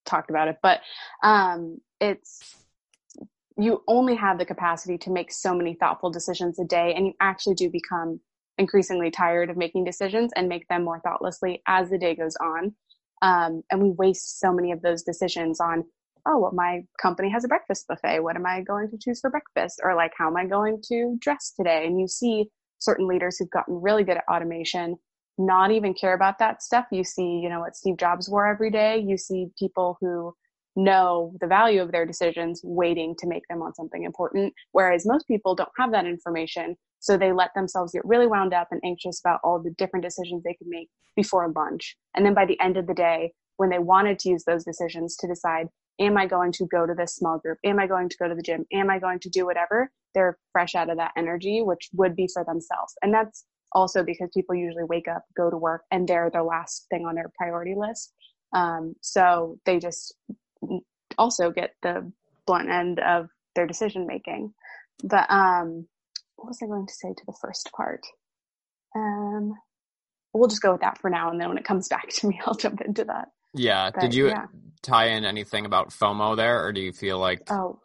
talked 0.06 0.30
about 0.30 0.47
it, 0.47 0.57
but 0.63 0.80
um, 1.21 1.80
it's 2.00 2.56
you 3.57 3.83
only 3.89 4.15
have 4.15 4.39
the 4.39 4.45
capacity 4.45 4.97
to 5.00 5.12
make 5.12 5.33
so 5.33 5.53
many 5.53 5.74
thoughtful 5.74 6.12
decisions 6.12 6.57
a 6.59 6.63
day, 6.63 6.94
and 6.95 7.07
you 7.07 7.13
actually 7.19 7.56
do 7.56 7.69
become 7.69 8.21
increasingly 8.59 9.09
tired 9.09 9.50
of 9.50 9.57
making 9.57 9.85
decisions 9.85 10.31
and 10.35 10.47
make 10.47 10.67
them 10.67 10.83
more 10.83 11.00
thoughtlessly 11.00 11.61
as 11.67 11.89
the 11.89 11.97
day 11.97 12.15
goes 12.15 12.35
on. 12.41 12.75
Um, 13.21 13.63
and 13.71 13.81
we 13.81 13.91
waste 13.91 14.39
so 14.39 14.53
many 14.53 14.71
of 14.71 14.81
those 14.81 15.01
decisions 15.03 15.59
on, 15.59 15.83
oh, 16.27 16.39
well, 16.39 16.51
my 16.53 16.81
company 17.01 17.29
has 17.31 17.44
a 17.44 17.47
breakfast 17.47 17.88
buffet. 17.88 18.19
What 18.19 18.35
am 18.35 18.45
I 18.45 18.61
going 18.61 18.89
to 18.91 18.97
choose 18.97 19.19
for 19.19 19.29
breakfast? 19.29 19.81
Or 19.83 19.95
like, 19.95 20.11
how 20.17 20.27
am 20.27 20.38
I 20.38 20.45
going 20.45 20.81
to 20.89 21.17
dress 21.19 21.53
today? 21.57 21.88
And 21.88 22.00
you 22.00 22.07
see 22.07 22.50
certain 22.77 23.07
leaders 23.07 23.38
who've 23.38 23.50
gotten 23.50 23.81
really 23.81 24.03
good 24.03 24.17
at 24.17 24.23
automation 24.31 24.95
not 25.39 25.71
even 25.71 25.94
care 25.94 26.13
about 26.13 26.38
that 26.39 26.61
stuff. 26.61 26.85
You 26.91 27.03
see, 27.03 27.39
you 27.41 27.50
know, 27.50 27.61
what 27.61 27.75
Steve 27.75 27.97
Jobs 27.97 28.29
wore 28.29 28.45
every 28.45 28.69
day. 28.69 29.00
You 29.00 29.17
see 29.17 29.47
people 29.57 29.97
who 30.01 30.33
know 30.75 31.33
the 31.39 31.47
value 31.47 31.81
of 31.81 31.91
their 31.91 32.06
decisions 32.06 32.61
waiting 32.63 33.15
to 33.19 33.27
make 33.27 33.44
them 33.50 33.61
on 33.61 33.73
something 33.73 34.03
important. 34.03 34.53
Whereas 34.73 35.06
most 35.06 35.27
people 35.27 35.56
don't 35.56 35.69
have 35.77 35.91
that 35.94 36.06
information. 36.06 36.75
So 36.99 37.17
they 37.17 37.31
let 37.31 37.53
themselves 37.55 37.93
get 37.93 38.05
really 38.05 38.27
wound 38.27 38.53
up 38.53 38.67
and 38.71 38.81
anxious 38.83 39.19
about 39.19 39.39
all 39.43 39.61
the 39.61 39.71
different 39.71 40.06
decisions 40.06 40.44
they 40.44 40.53
could 40.53 40.68
make 40.68 40.89
before 41.15 41.51
lunch. 41.56 41.95
And 42.15 42.25
then 42.25 42.33
by 42.33 42.45
the 42.45 42.59
end 42.59 42.77
of 42.77 42.87
the 42.87 42.94
day, 42.94 43.33
when 43.57 43.69
they 43.69 43.79
wanted 43.79 44.19
to 44.19 44.29
use 44.29 44.44
those 44.45 44.63
decisions 44.63 45.15
to 45.18 45.27
decide, 45.27 45.68
am 45.99 46.18
I 46.18 46.25
going 46.25 46.51
to 46.53 46.65
go 46.68 46.85
to 46.85 46.94
this 46.94 47.15
small 47.15 47.39
group? 47.39 47.57
Am 47.65 47.79
I 47.79 47.87
going 47.87 48.09
to 48.09 48.18
go 48.18 48.27
to 48.27 48.35
the 48.35 48.41
gym? 48.41 48.65
Am 48.71 48.89
I 48.89 48.99
going 48.99 49.19
to 49.19 49.29
do 49.29 49.45
whatever? 49.45 49.91
They're 50.15 50.37
fresh 50.51 50.75
out 50.75 50.89
of 50.89 50.97
that 50.97 51.11
energy, 51.18 51.61
which 51.61 51.89
would 51.94 52.15
be 52.15 52.27
for 52.33 52.44
themselves. 52.44 52.94
And 53.01 53.13
that's 53.13 53.45
also 53.73 54.03
because 54.03 54.29
people 54.33 54.56
usually 54.56 54.85
wake 54.85 55.07
up, 55.07 55.23
go 55.35 55.49
to 55.49 55.57
work, 55.57 55.83
and 55.91 56.07
they're 56.07 56.31
the 56.33 56.44
last 56.44 56.87
thing 56.89 57.06
on 57.06 57.15
their 57.15 57.31
priority 57.37 57.75
list. 57.75 58.13
Um, 58.53 58.95
so 59.01 59.59
they 59.65 59.77
just 59.77 60.15
also 61.18 61.51
get 61.51 61.75
the 61.83 62.11
blunt 62.47 62.69
end 62.69 62.99
of 62.99 63.29
their 63.56 63.68
decision 63.68 64.07
making. 64.07 64.53
But 65.03 65.29
um, 65.29 65.87
what 66.39 66.47
was 66.47 66.59
I 66.63 66.67
going 66.67 66.87
to 66.87 66.93
say 66.93 67.09
to 67.09 67.23
the 67.25 67.35
first 67.41 67.69
part? 67.75 68.01
Um, 68.95 69.53
we'll 70.33 70.47
just 70.47 70.61
go 70.61 70.71
with 70.71 70.81
that 70.81 70.97
for 70.97 71.09
now, 71.09 71.29
and 71.29 71.39
then 71.39 71.49
when 71.49 71.57
it 71.57 71.65
comes 71.65 71.87
back 71.89 72.09
to 72.09 72.27
me, 72.27 72.39
I'll 72.45 72.55
jump 72.55 72.81
into 72.81 73.03
that. 73.05 73.27
Yeah. 73.53 73.91
But, 73.93 74.01
Did 74.01 74.13
you 74.13 74.27
yeah. 74.29 74.45
tie 74.81 75.07
in 75.07 75.25
anything 75.25 75.65
about 75.65 75.89
FOMO 75.89 76.37
there, 76.37 76.65
or 76.65 76.71
do 76.71 76.81
you 76.81 76.93
feel 76.93 77.19
like? 77.19 77.41
Oh, 77.51 77.79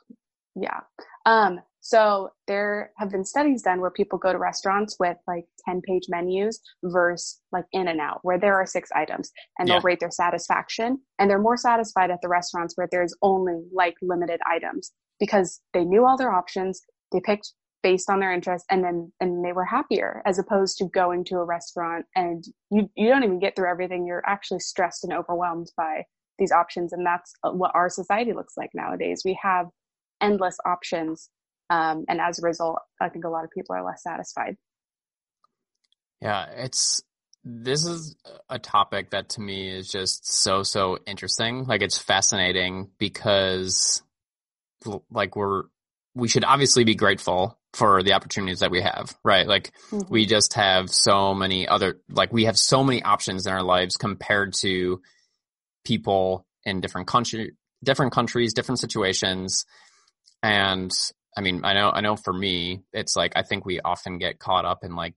yeah. 0.54 0.80
Um, 1.26 1.60
so 1.80 2.30
there 2.46 2.92
have 2.96 3.10
been 3.10 3.24
studies 3.24 3.62
done 3.62 3.80
where 3.80 3.90
people 3.90 4.18
go 4.18 4.32
to 4.32 4.38
restaurants 4.38 4.96
with 4.98 5.18
like 5.26 5.44
10 5.68 5.82
page 5.82 6.04
menus 6.08 6.58
versus 6.82 7.40
like 7.52 7.66
in 7.72 7.88
and 7.88 8.00
out 8.00 8.20
where 8.22 8.38
there 8.38 8.54
are 8.54 8.64
six 8.64 8.88
items 8.94 9.30
and 9.58 9.68
they'll 9.68 9.82
rate 9.82 10.00
their 10.00 10.10
satisfaction 10.10 10.98
and 11.18 11.28
they're 11.28 11.38
more 11.38 11.58
satisfied 11.58 12.10
at 12.10 12.20
the 12.22 12.28
restaurants 12.28 12.74
where 12.76 12.88
there's 12.90 13.14
only 13.20 13.64
like 13.70 13.96
limited 14.00 14.40
items 14.50 14.92
because 15.20 15.60
they 15.74 15.84
knew 15.84 16.06
all 16.06 16.16
their 16.16 16.32
options. 16.32 16.80
They 17.12 17.20
picked 17.20 17.52
based 17.84 18.08
on 18.08 18.18
their 18.18 18.32
interest 18.32 18.64
and 18.70 18.82
then 18.82 19.12
and 19.20 19.44
they 19.44 19.52
were 19.52 19.64
happier 19.64 20.22
as 20.24 20.38
opposed 20.38 20.78
to 20.78 20.86
going 20.86 21.22
to 21.22 21.36
a 21.36 21.44
restaurant 21.44 22.06
and 22.16 22.42
you 22.70 22.88
you 22.96 23.08
don't 23.08 23.22
even 23.22 23.38
get 23.38 23.54
through 23.54 23.70
everything. 23.70 24.06
You're 24.06 24.26
actually 24.26 24.60
stressed 24.60 25.04
and 25.04 25.12
overwhelmed 25.12 25.70
by 25.76 26.04
these 26.38 26.50
options 26.50 26.94
and 26.94 27.06
that's 27.06 27.32
what 27.42 27.72
our 27.74 27.90
society 27.90 28.32
looks 28.32 28.54
like 28.56 28.70
nowadays. 28.74 29.22
We 29.24 29.38
have 29.42 29.66
endless 30.20 30.56
options 30.64 31.28
um, 31.68 32.06
and 32.08 32.20
as 32.20 32.38
a 32.38 32.42
result 32.42 32.78
i 33.00 33.08
think 33.08 33.24
a 33.24 33.28
lot 33.28 33.44
of 33.44 33.50
people 33.50 33.76
are 33.76 33.84
less 33.84 34.02
satisfied. 34.02 34.56
Yeah 36.22 36.46
it's 36.56 37.02
this 37.44 37.84
is 37.84 38.16
a 38.48 38.58
topic 38.58 39.10
that 39.10 39.28
to 39.30 39.42
me 39.42 39.68
is 39.68 39.90
just 39.90 40.26
so 40.32 40.62
so 40.62 40.98
interesting. 41.06 41.64
Like 41.66 41.82
it's 41.82 41.98
fascinating 41.98 42.90
because 42.98 44.02
like 45.10 45.36
we're 45.36 45.64
we 46.14 46.28
should 46.28 46.44
obviously 46.44 46.84
be 46.84 46.94
grateful 46.94 47.58
for 47.74 48.02
the 48.02 48.12
opportunities 48.12 48.60
that 48.60 48.70
we 48.70 48.80
have, 48.80 49.16
right? 49.24 49.46
Like 49.46 49.72
mm-hmm. 49.90 50.10
we 50.10 50.26
just 50.26 50.54
have 50.54 50.90
so 50.90 51.34
many 51.34 51.66
other, 51.66 52.00
like 52.08 52.32
we 52.32 52.44
have 52.44 52.56
so 52.56 52.84
many 52.84 53.02
options 53.02 53.46
in 53.46 53.52
our 53.52 53.62
lives 53.62 53.96
compared 53.96 54.54
to 54.60 55.02
people 55.84 56.46
in 56.64 56.80
different 56.80 57.08
country, 57.08 57.52
different 57.82 58.12
countries, 58.12 58.54
different 58.54 58.78
situations. 58.78 59.66
And 60.42 60.90
I 61.36 61.40
mean, 61.40 61.64
I 61.64 61.74
know, 61.74 61.90
I 61.90 62.00
know 62.00 62.16
for 62.16 62.32
me, 62.32 62.82
it's 62.92 63.16
like, 63.16 63.32
I 63.34 63.42
think 63.42 63.66
we 63.66 63.80
often 63.80 64.18
get 64.18 64.38
caught 64.38 64.64
up 64.64 64.84
in 64.84 64.94
like, 64.94 65.16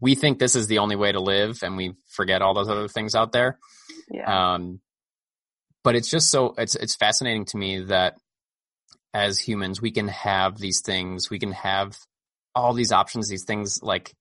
we 0.00 0.14
think 0.14 0.38
this 0.38 0.56
is 0.56 0.66
the 0.66 0.78
only 0.78 0.96
way 0.96 1.12
to 1.12 1.20
live 1.20 1.62
and 1.62 1.76
we 1.76 1.94
forget 2.08 2.42
all 2.42 2.54
those 2.54 2.68
other 2.68 2.88
things 2.88 3.14
out 3.14 3.32
there. 3.32 3.58
Yeah. 4.10 4.54
Um, 4.54 4.80
but 5.84 5.96
it's 5.96 6.10
just 6.10 6.30
so, 6.30 6.54
it's, 6.58 6.74
it's 6.74 6.96
fascinating 6.96 7.46
to 7.46 7.56
me 7.56 7.84
that 7.84 8.16
as 9.14 9.38
humans, 9.38 9.80
we 9.80 9.90
can 9.90 10.08
have 10.08 10.58
these 10.58 10.80
things, 10.80 11.30
we 11.30 11.38
can 11.38 11.52
have 11.52 11.96
all 12.54 12.72
these 12.72 12.92
options, 12.92 13.28
these 13.28 13.44
things 13.44 13.80
like, 13.82 14.12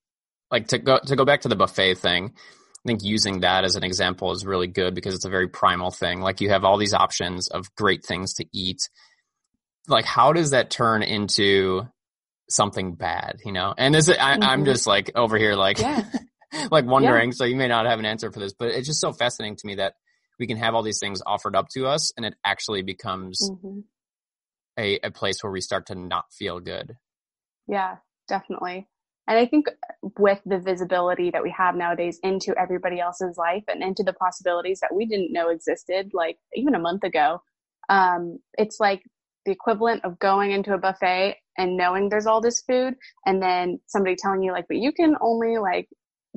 like 0.50 0.68
to 0.68 0.80
go, 0.80 1.00
to 1.06 1.16
go 1.16 1.26
back 1.26 1.42
to 1.42 1.48
the 1.48 1.56
buffet 1.56 1.96
thing. 1.96 2.34
I 2.36 2.88
think 2.88 3.02
using 3.04 3.42
that 3.42 3.64
as 3.64 3.76
an 3.76 3.84
example 3.84 4.32
is 4.32 4.46
really 4.46 4.68
good 4.68 4.96
because 4.96 5.14
it's 5.14 5.26
a 5.26 5.30
very 5.30 5.48
primal 5.48 5.92
thing. 5.92 6.22
Like 6.22 6.42
you 6.42 6.50
have 6.50 6.64
all 6.64 6.78
these 6.78 6.94
options 6.94 7.48
of 7.48 7.74
great 7.76 8.04
things 8.04 8.34
to 8.36 8.46
eat. 8.52 8.90
Like 9.88 10.06
how 10.06 10.34
does 10.34 10.52
that 10.52 10.72
turn 10.72 11.04
into 11.04 11.84
something 12.50 12.96
bad, 12.96 13.38
you 13.46 13.52
know? 13.52 13.74
And 13.78 13.94
this, 13.94 14.10
I, 14.10 14.34
am 14.34 14.40
mm-hmm. 14.42 14.66
just 14.66 14.88
like 14.88 15.12
over 15.16 15.38
here, 15.38 15.56
like, 15.56 15.80
yeah. 15.80 16.04
like 16.72 16.86
wondering. 16.86 17.30
Yeah. 17.30 17.36
So 17.36 17.46
you 17.46 17.56
may 17.56 17.68
not 17.68 17.86
have 17.86 18.00
an 18.00 18.06
answer 18.06 18.32
for 18.32 18.40
this, 18.40 18.54
but 18.54 18.70
it's 18.70 18.88
just 18.88 19.00
so 19.00 19.14
fascinating 19.14 19.58
to 19.58 19.68
me 19.68 19.76
that 19.76 19.94
we 20.40 20.48
can 20.48 20.58
have 20.58 20.74
all 20.74 20.84
these 20.84 21.00
things 21.00 21.22
offered 21.26 21.56
up 21.56 21.70
to 21.76 21.86
us 21.86 22.12
and 22.18 22.26
it 22.26 22.34
actually 22.44 22.82
becomes 22.82 23.50
mm-hmm 23.50 23.82
a, 24.78 25.00
a 25.04 25.12
place 25.12 25.38
where 25.42 25.52
we 25.52 25.62
start 25.62 25.86
to 25.88 25.96
not 25.96 26.26
feel 26.32 26.60
good. 26.60 26.98
Yeah, 27.68 27.98
definitely. 28.28 28.88
And 29.28 29.38
I 29.38 29.46
think 29.46 29.68
with 30.18 30.42
the 30.46 30.60
visibility 30.60 31.32
that 31.32 31.44
we 31.44 31.54
have 31.58 31.76
nowadays 31.76 32.20
into 32.24 32.58
everybody 32.58 33.00
else's 33.00 33.38
life 33.38 33.64
and 33.68 33.84
into 33.84 34.04
the 34.04 34.14
possibilities 34.14 34.80
that 34.82 34.94
we 34.94 35.06
didn't 35.06 35.32
know 35.32 35.50
existed, 35.50 36.12
like 36.14 36.38
even 36.54 36.76
a 36.76 36.80
month 36.80 37.04
ago, 37.04 37.42
um, 37.90 38.40
it's 38.58 38.80
like 38.80 39.04
the 39.46 39.52
equivalent 39.52 40.04
of 40.06 40.20
going 40.20 40.52
into 40.52 40.74
a 40.74 40.78
buffet 40.78 41.38
and 41.58 41.78
knowing 41.78 42.10
there's 42.10 42.26
all 42.26 42.42
this 42.42 42.62
food 42.62 42.96
and 43.26 43.42
then 43.42 43.80
somebody 43.88 44.16
telling 44.16 44.42
you 44.42 44.52
like, 44.52 44.68
but 44.68 44.78
you 44.78 44.92
can 44.92 45.16
only 45.22 45.58
like 45.58 45.88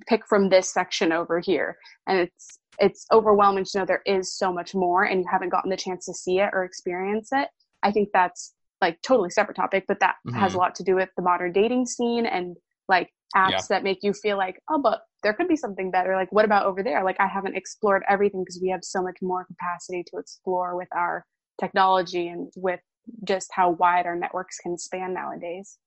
pick 0.07 0.26
from 0.29 0.49
this 0.49 0.73
section 0.73 1.12
over 1.12 1.41
here. 1.41 1.76
And 2.07 2.21
it's, 2.21 2.59
it's 2.79 3.07
overwhelming 3.12 3.64
to 3.64 3.79
know 3.79 3.85
there 3.85 4.03
is 4.07 4.37
so 4.37 4.53
much 4.53 4.75
more 4.75 5.05
and 5.05 5.21
you 5.21 5.26
haven't 5.31 5.50
gotten 5.50 5.71
the 5.71 5.76
chance 5.76 6.05
to 6.07 6.14
see 6.14 6.38
it 6.38 6.50
or 6.53 6.64
experience 6.64 7.31
it. 7.33 7.49
I 7.85 7.93
think 7.93 8.09
that's 8.12 8.55
like 8.81 9.00
totally 9.03 9.31
separate 9.31 9.57
topic, 9.57 9.85
but 9.87 10.00
that 10.00 10.17
mm-hmm. 10.26 10.38
has 10.38 10.55
a 10.55 10.59
lot 10.59 10.75
to 10.76 10.83
do 10.83 10.97
with 10.97 11.11
the 11.17 11.23
modern 11.23 11.53
dating 11.53 11.87
scene 11.87 12.26
and 12.26 12.57
like 12.88 13.11
apps 13.37 13.50
yeah. 13.50 13.61
that 13.71 13.83
make 13.83 13.99
you 14.03 14.12
feel 14.12 14.37
like, 14.37 14.61
oh, 14.71 14.81
but 14.83 15.03
there 15.23 15.33
could 15.33 15.49
be 15.49 15.57
something 15.57 15.91
better. 15.91 16.17
Like, 16.17 16.33
what 16.33 16.45
about 16.45 16.67
over 16.67 16.83
there? 16.83 17.05
Like, 17.05 17.17
I 17.21 17.26
haven't 17.26 17.57
explored 17.57 18.03
everything 18.09 18.43
because 18.43 18.61
we 18.61 18.71
have 18.71 18.83
so 18.83 19.03
much 19.03 19.19
more 19.23 19.45
capacity 19.45 20.05
to 20.09 20.19
explore 20.19 20.76
with 20.76 20.88
our 20.95 21.25
technology 21.61 22.29
and 22.29 22.53
with 22.57 22.81
just 23.25 23.50
how 23.53 23.71
wide 23.71 24.07
our 24.07 24.17
networks 24.17 24.59
can 24.59 24.79
span 24.79 25.14
nowadays. 25.14 25.79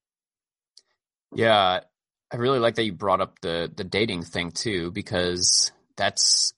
Yeah, 1.36 1.82
I 2.32 2.36
really 2.36 2.60
like 2.60 2.76
that 2.76 2.84
you 2.84 2.94
brought 2.94 3.22
up 3.22 3.40
the 3.42 3.72
the 3.74 3.84
dating 3.84 4.24
thing 4.24 4.52
too 4.52 4.92
because 4.92 5.72
that's 5.98 6.54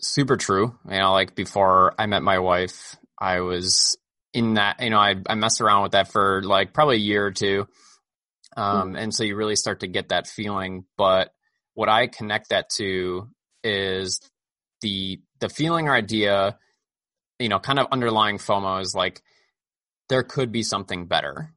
super 0.00 0.36
true. 0.36 0.78
You 0.88 0.98
know, 0.98 1.12
like 1.12 1.34
before 1.34 1.94
I 1.98 2.06
met 2.06 2.22
my 2.22 2.38
wife, 2.38 2.96
I 3.20 3.40
was 3.40 3.96
in 4.32 4.54
that, 4.54 4.82
you 4.82 4.90
know, 4.90 4.98
I, 4.98 5.14
I 5.26 5.34
messed 5.34 5.60
around 5.60 5.82
with 5.82 5.92
that 5.92 6.12
for 6.12 6.42
like 6.42 6.72
probably 6.72 6.96
a 6.96 7.00
year 7.00 7.26
or 7.26 7.30
two. 7.30 7.66
Um, 8.56 8.92
mm. 8.92 9.00
and 9.00 9.14
so 9.14 9.24
you 9.24 9.36
really 9.36 9.56
start 9.56 9.80
to 9.80 9.86
get 9.86 10.08
that 10.10 10.26
feeling. 10.26 10.84
But 10.96 11.32
what 11.74 11.88
I 11.88 12.06
connect 12.06 12.50
that 12.50 12.68
to 12.76 13.28
is 13.62 14.20
the, 14.80 15.20
the 15.40 15.48
feeling 15.48 15.88
or 15.88 15.94
idea, 15.94 16.58
you 17.38 17.48
know, 17.48 17.58
kind 17.58 17.78
of 17.78 17.86
underlying 17.90 18.38
FOMO 18.38 18.80
is 18.80 18.94
like, 18.94 19.22
there 20.08 20.22
could 20.22 20.52
be 20.52 20.62
something 20.62 21.06
better. 21.06 21.54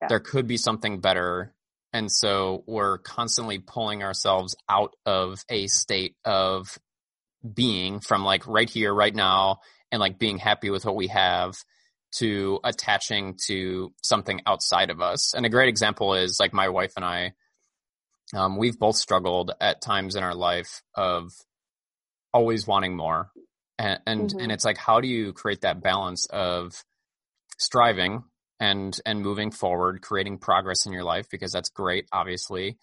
Yeah. 0.00 0.08
There 0.08 0.20
could 0.20 0.46
be 0.46 0.56
something 0.56 1.00
better. 1.00 1.54
And 1.92 2.12
so 2.12 2.64
we're 2.66 2.98
constantly 2.98 3.58
pulling 3.58 4.02
ourselves 4.02 4.54
out 4.68 4.94
of 5.06 5.42
a 5.48 5.66
state 5.68 6.14
of 6.24 6.78
being 7.54 8.00
from 8.00 8.24
like 8.24 8.46
right 8.46 8.68
here, 8.68 8.92
right 8.92 9.14
now, 9.14 9.60
and 9.90 10.00
like 10.00 10.18
being 10.18 10.38
happy 10.38 10.70
with 10.70 10.84
what 10.84 10.96
we 10.96 11.06
have 11.06 11.54
to 12.16 12.58
attaching 12.64 13.36
to 13.46 13.92
something 14.02 14.40
outside 14.46 14.90
of 14.90 15.00
us. 15.00 15.34
And 15.34 15.44
a 15.44 15.50
great 15.50 15.68
example 15.68 16.14
is 16.14 16.38
like 16.40 16.52
my 16.52 16.68
wife 16.68 16.92
and 16.96 17.04
I, 17.04 17.32
um, 18.34 18.56
we've 18.56 18.78
both 18.78 18.96
struggled 18.96 19.52
at 19.60 19.80
times 19.80 20.16
in 20.16 20.22
our 20.22 20.34
life 20.34 20.82
of 20.94 21.32
always 22.32 22.66
wanting 22.66 22.96
more. 22.96 23.30
And, 23.78 24.00
and, 24.06 24.30
mm-hmm. 24.30 24.40
and 24.40 24.52
it's 24.52 24.64
like, 24.64 24.78
how 24.78 25.00
do 25.00 25.08
you 25.08 25.32
create 25.32 25.62
that 25.62 25.82
balance 25.82 26.26
of 26.26 26.82
striving 27.58 28.24
and, 28.58 28.98
and 29.06 29.22
moving 29.22 29.50
forward, 29.50 30.02
creating 30.02 30.38
progress 30.38 30.86
in 30.86 30.92
your 30.92 31.04
life? 31.04 31.28
Because 31.30 31.52
that's 31.52 31.70
great, 31.70 32.06
obviously. 32.12 32.78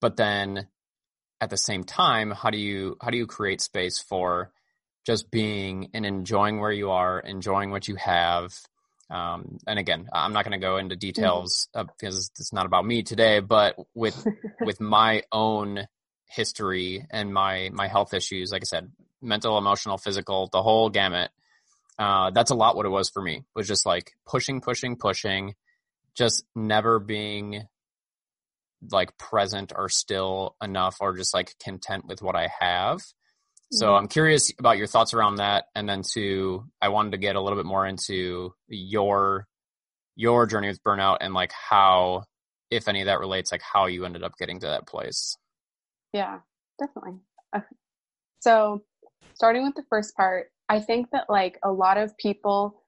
But 0.00 0.16
then 0.16 0.68
at 1.40 1.50
the 1.50 1.56
same 1.56 1.84
time, 1.84 2.30
how 2.30 2.50
do 2.50 2.58
you, 2.58 2.96
how 3.00 3.10
do 3.10 3.18
you 3.18 3.26
create 3.26 3.60
space 3.60 3.98
for 3.98 4.50
just 5.06 5.30
being 5.30 5.88
and 5.94 6.04
enjoying 6.04 6.58
where 6.58 6.72
you 6.72 6.90
are, 6.90 7.20
enjoying 7.20 7.70
what 7.70 7.86
you 7.86 7.94
have. 7.94 8.52
Um, 9.08 9.58
and 9.66 9.78
again, 9.78 10.08
I'm 10.12 10.32
not 10.32 10.44
going 10.44 10.60
to 10.60 10.66
go 10.66 10.78
into 10.78 10.96
details 10.96 11.68
mm-hmm. 11.74 11.88
uh, 11.88 11.92
because 11.96 12.30
it's 12.40 12.52
not 12.52 12.66
about 12.66 12.84
me 12.84 13.04
today, 13.04 13.38
but 13.38 13.76
with, 13.94 14.26
with 14.60 14.80
my 14.80 15.22
own 15.30 15.86
history 16.28 17.06
and 17.08 17.32
my, 17.32 17.70
my 17.72 17.86
health 17.86 18.14
issues, 18.14 18.50
like 18.50 18.62
I 18.62 18.64
said, 18.64 18.90
mental, 19.22 19.56
emotional, 19.56 19.96
physical, 19.96 20.48
the 20.52 20.62
whole 20.62 20.90
gamut. 20.90 21.30
Uh, 21.98 22.30
that's 22.30 22.50
a 22.50 22.56
lot 22.56 22.76
what 22.76 22.84
it 22.84 22.90
was 22.90 23.08
for 23.08 23.22
me 23.22 23.44
was 23.54 23.68
just 23.68 23.86
like 23.86 24.12
pushing, 24.26 24.60
pushing, 24.60 24.96
pushing, 24.96 25.54
just 26.14 26.44
never 26.54 26.98
being 26.98 27.62
like 28.90 29.16
present 29.16 29.72
or 29.74 29.88
still 29.88 30.56
enough 30.60 30.96
or 31.00 31.16
just 31.16 31.32
like 31.32 31.56
content 31.58 32.06
with 32.06 32.22
what 32.22 32.34
I 32.34 32.50
have. 32.60 33.02
So 33.72 33.86
mm-hmm. 33.86 33.96
I'm 33.96 34.08
curious 34.08 34.52
about 34.58 34.78
your 34.78 34.86
thoughts 34.86 35.14
around 35.14 35.36
that. 35.36 35.66
And 35.74 35.88
then 35.88 36.02
to, 36.14 36.64
I 36.80 36.88
wanted 36.88 37.12
to 37.12 37.18
get 37.18 37.36
a 37.36 37.40
little 37.40 37.58
bit 37.58 37.66
more 37.66 37.86
into 37.86 38.54
your, 38.68 39.46
your 40.14 40.46
journey 40.46 40.68
with 40.68 40.82
burnout 40.82 41.18
and 41.20 41.34
like 41.34 41.52
how, 41.52 42.24
if 42.70 42.88
any 42.88 43.00
of 43.02 43.06
that 43.06 43.18
relates, 43.18 43.52
like 43.52 43.62
how 43.62 43.86
you 43.86 44.04
ended 44.04 44.22
up 44.22 44.32
getting 44.38 44.60
to 44.60 44.66
that 44.66 44.86
place. 44.86 45.36
Yeah, 46.12 46.40
definitely. 46.78 47.20
So 48.40 48.82
starting 49.34 49.64
with 49.64 49.74
the 49.74 49.84
first 49.88 50.16
part, 50.16 50.52
I 50.68 50.78
think 50.78 51.10
that 51.10 51.28
like 51.28 51.58
a 51.64 51.72
lot 51.72 51.96
of 51.96 52.16
people, 52.16 52.82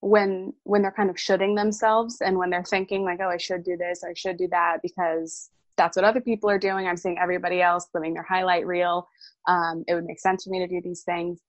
when 0.00 0.52
when 0.64 0.82
they're 0.82 0.90
kind 0.90 1.10
of 1.10 1.20
shooting 1.20 1.54
themselves 1.54 2.20
and 2.22 2.38
when 2.38 2.48
they're 2.50 2.64
thinking 2.64 3.04
like 3.04 3.20
oh 3.20 3.28
i 3.28 3.36
should 3.36 3.62
do 3.62 3.76
this 3.76 4.02
i 4.02 4.14
should 4.14 4.38
do 4.38 4.48
that 4.48 4.78
because 4.82 5.50
that's 5.80 5.96
what 5.96 6.04
other 6.04 6.20
people 6.20 6.50
are 6.50 6.58
doing. 6.58 6.86
I'm 6.86 6.98
seeing 6.98 7.18
everybody 7.18 7.62
else 7.62 7.88
living 7.94 8.12
their 8.12 8.22
highlight 8.22 8.66
reel. 8.66 9.08
Um, 9.48 9.82
it 9.88 9.94
would 9.94 10.04
make 10.04 10.20
sense 10.20 10.44
for 10.44 10.50
me 10.50 10.58
to 10.58 10.68
do 10.68 10.82
these 10.84 11.04
things. 11.04 11.40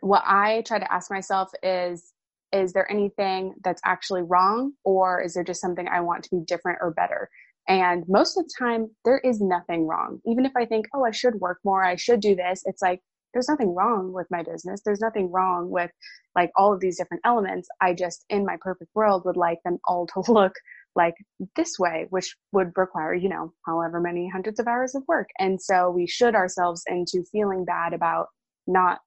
What 0.00 0.22
I 0.24 0.62
try 0.64 0.78
to 0.78 0.92
ask 0.92 1.10
myself 1.10 1.50
is, 1.64 2.12
is 2.52 2.72
there 2.72 2.88
anything 2.88 3.54
that's 3.64 3.82
actually 3.84 4.22
wrong 4.22 4.74
or 4.84 5.20
is 5.20 5.34
there 5.34 5.42
just 5.42 5.60
something 5.60 5.88
I 5.88 6.02
want 6.02 6.22
to 6.22 6.30
be 6.30 6.44
different 6.46 6.78
or 6.80 6.92
better? 6.92 7.28
And 7.66 8.04
most 8.06 8.38
of 8.38 8.44
the 8.44 8.50
time, 8.56 8.90
there 9.04 9.18
is 9.18 9.40
nothing 9.40 9.88
wrong. 9.88 10.20
Even 10.24 10.46
if 10.46 10.52
I 10.56 10.64
think, 10.64 10.86
oh, 10.94 11.04
I 11.04 11.10
should 11.10 11.34
work 11.40 11.58
more, 11.64 11.82
I 11.84 11.96
should 11.96 12.20
do 12.20 12.36
this, 12.36 12.62
it's 12.64 12.82
like, 12.82 13.00
there's 13.32 13.48
nothing 13.48 13.74
wrong 13.74 14.12
with 14.12 14.26
my 14.30 14.42
business. 14.42 14.82
There's 14.84 15.00
nothing 15.00 15.32
wrong 15.32 15.70
with 15.70 15.90
like 16.36 16.50
all 16.54 16.72
of 16.72 16.80
these 16.80 16.98
different 16.98 17.22
elements. 17.24 17.66
I 17.80 17.94
just, 17.94 18.24
in 18.28 18.44
my 18.44 18.56
perfect 18.60 18.90
world, 18.94 19.22
would 19.24 19.38
like 19.38 19.58
them 19.64 19.78
all 19.84 20.06
to 20.08 20.22
look 20.32 20.52
like 20.94 21.14
this 21.56 21.78
way, 21.78 22.06
which 22.10 22.36
would 22.52 22.72
require, 22.76 23.14
you 23.14 23.28
know, 23.28 23.52
however 23.66 24.00
many 24.00 24.28
hundreds 24.28 24.60
of 24.60 24.66
hours 24.66 24.94
of 24.94 25.02
work. 25.08 25.28
And 25.38 25.60
so 25.60 25.90
we 25.90 26.06
should 26.06 26.34
ourselves 26.34 26.82
into 26.86 27.24
feeling 27.32 27.64
bad 27.64 27.92
about 27.94 28.26
not 28.66 28.98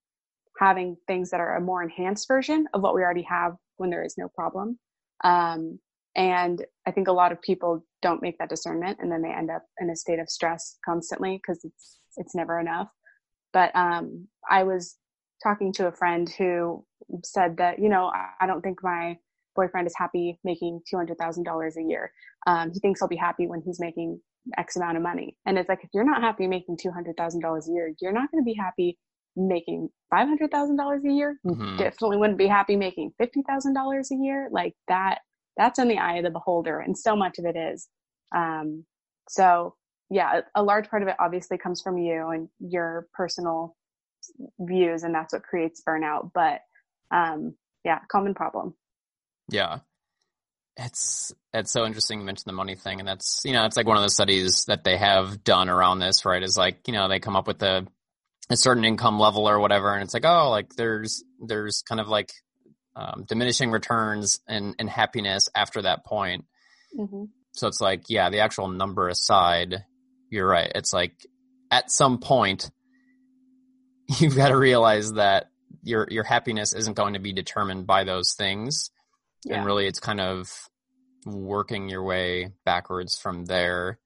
having 0.59 0.97
things 1.07 1.29
that 1.29 1.39
are 1.39 1.57
a 1.57 1.61
more 1.61 1.83
enhanced 1.83 2.27
version 2.27 2.65
of 2.73 2.81
what 2.81 2.95
we 2.95 3.01
already 3.01 3.25
have 3.29 3.53
when 3.77 3.89
there 3.89 4.03
is 4.03 4.15
no 4.17 4.29
problem. 4.29 4.79
Um, 5.23 5.79
and 6.15 6.65
I 6.87 6.91
think 6.91 7.07
a 7.07 7.13
lot 7.13 7.31
of 7.31 7.41
people 7.41 7.85
don't 8.01 8.21
make 8.21 8.37
that 8.37 8.49
discernment 8.49 8.99
and 9.01 9.11
then 9.11 9.21
they 9.21 9.31
end 9.31 9.51
up 9.51 9.63
in 9.79 9.89
a 9.89 9.95
state 9.95 10.19
of 10.19 10.29
stress 10.29 10.77
constantly 10.85 11.37
because 11.37 11.63
it's, 11.63 11.99
it's 12.17 12.35
never 12.35 12.59
enough. 12.59 12.87
But, 13.51 13.75
um, 13.75 14.27
I 14.49 14.63
was 14.63 14.95
talking 15.43 15.73
to 15.73 15.87
a 15.87 15.91
friend 15.91 16.29
who 16.37 16.85
said 17.23 17.57
that, 17.57 17.79
you 17.79 17.89
know, 17.89 18.05
I, 18.05 18.29
I 18.41 18.47
don't 18.47 18.61
think 18.61 18.79
my 18.81 19.17
boyfriend 19.55 19.87
is 19.87 19.93
happy 19.95 20.39
making 20.43 20.81
$200,000 20.93 21.77
a 21.77 21.83
year. 21.83 22.11
Um, 22.47 22.71
he 22.71 22.79
thinks 22.79 22.99
he'll 22.99 23.07
be 23.07 23.15
happy 23.15 23.47
when 23.47 23.61
he's 23.65 23.79
making 23.79 24.19
X 24.57 24.75
amount 24.75 24.97
of 24.97 25.03
money. 25.03 25.37
And 25.45 25.57
it's 25.57 25.69
like, 25.69 25.83
if 25.83 25.89
you're 25.93 26.03
not 26.03 26.21
happy 26.21 26.47
making 26.47 26.77
$200,000 26.77 27.67
a 27.67 27.71
year, 27.71 27.93
you're 28.01 28.11
not 28.11 28.31
going 28.31 28.43
to 28.43 28.45
be 28.45 28.55
happy 28.59 28.97
making 29.35 29.89
$500,000 30.13 31.05
a 31.05 31.11
year. 31.11 31.39
Mm-hmm. 31.45 31.77
definitely 31.77 32.17
wouldn't 32.17 32.37
be 32.37 32.47
happy 32.47 32.75
making 32.75 33.11
$50,000 33.21 34.11
a 34.11 34.15
year. 34.15 34.47
Like 34.51 34.73
that 34.87 35.19
that's 35.57 35.79
in 35.79 35.87
the 35.87 35.97
eye 35.97 36.17
of 36.17 36.23
the 36.23 36.29
beholder 36.29 36.79
and 36.79 36.97
so 36.97 37.15
much 37.15 37.37
of 37.39 37.45
it 37.45 37.55
is 37.55 37.87
um, 38.35 38.83
so 39.29 39.75
yeah 40.09 40.41
a, 40.55 40.61
a 40.61 40.63
large 40.63 40.89
part 40.89 41.01
of 41.01 41.07
it 41.07 41.15
obviously 41.19 41.57
comes 41.57 41.81
from 41.81 41.97
you 41.97 42.29
and 42.29 42.47
your 42.59 43.07
personal 43.13 43.75
views 44.59 45.03
and 45.03 45.13
that's 45.13 45.33
what 45.33 45.43
creates 45.43 45.81
burnout 45.87 46.31
but 46.33 46.61
um, 47.11 47.55
yeah 47.83 47.99
common 48.11 48.33
problem 48.33 48.73
yeah. 49.49 49.79
It's 50.77 51.33
it's 51.53 51.71
so 51.71 51.85
interesting 51.85 52.19
you 52.19 52.25
mentioned 52.25 52.47
the 52.47 52.53
money 52.53 52.75
thing 52.75 52.99
and 52.99 53.07
that's 53.07 53.41
you 53.45 53.53
know 53.53 53.65
it's 53.65 53.77
like 53.77 53.87
one 53.87 53.95
of 53.95 54.03
the 54.03 54.09
studies 54.09 54.65
that 54.65 54.83
they 54.83 54.97
have 54.97 55.41
done 55.41 55.69
around 55.69 55.99
this 55.99 56.25
right 56.25 56.43
is 56.43 56.57
like 56.57 56.85
you 56.85 56.93
know 56.93 57.07
they 57.07 57.21
come 57.21 57.37
up 57.37 57.47
with 57.47 57.63
a 57.63 57.87
a 58.49 58.57
certain 58.57 58.83
income 58.83 59.17
level 59.17 59.47
or 59.47 59.57
whatever 59.57 59.93
and 59.93 60.03
it's 60.03 60.13
like 60.13 60.25
oh 60.25 60.49
like 60.49 60.75
there's 60.75 61.23
there's 61.39 61.81
kind 61.87 62.01
of 62.01 62.09
like 62.09 62.33
um, 62.97 63.25
diminishing 63.27 63.71
returns 63.71 64.39
and, 64.47 64.75
and 64.79 64.89
happiness 64.89 65.49
after 65.53 65.81
that 65.81 66.05
point. 66.05 66.45
Mm-hmm. 66.97 67.25
so 67.53 67.67
it's 67.67 67.81
like 67.81 68.03
yeah 68.09 68.29
the 68.29 68.39
actual 68.39 68.69
number 68.69 69.09
aside 69.09 69.83
you're 70.29 70.47
right 70.47 70.71
it's 70.75 70.93
like 70.93 71.13
at 71.69 71.91
some 71.91 72.19
point 72.19 72.71
you've 74.19 74.35
got 74.35 74.47
to 74.49 74.57
realize 74.57 75.13
that 75.13 75.49
your 75.83 76.07
your 76.09 76.23
happiness 76.23 76.73
isn't 76.73 76.95
going 76.95 77.13
to 77.13 77.19
be 77.19 77.33
determined 77.33 77.85
by 77.85 78.03
those 78.03 78.33
things 78.33 78.91
yeah. 79.45 79.57
and 79.57 79.65
really 79.65 79.87
it's 79.87 79.99
kind 79.99 80.19
of 80.19 80.51
working 81.25 81.89
your 81.89 82.03
way 82.03 82.49
backwards 82.65 83.17
from 83.17 83.45
there 83.45 83.99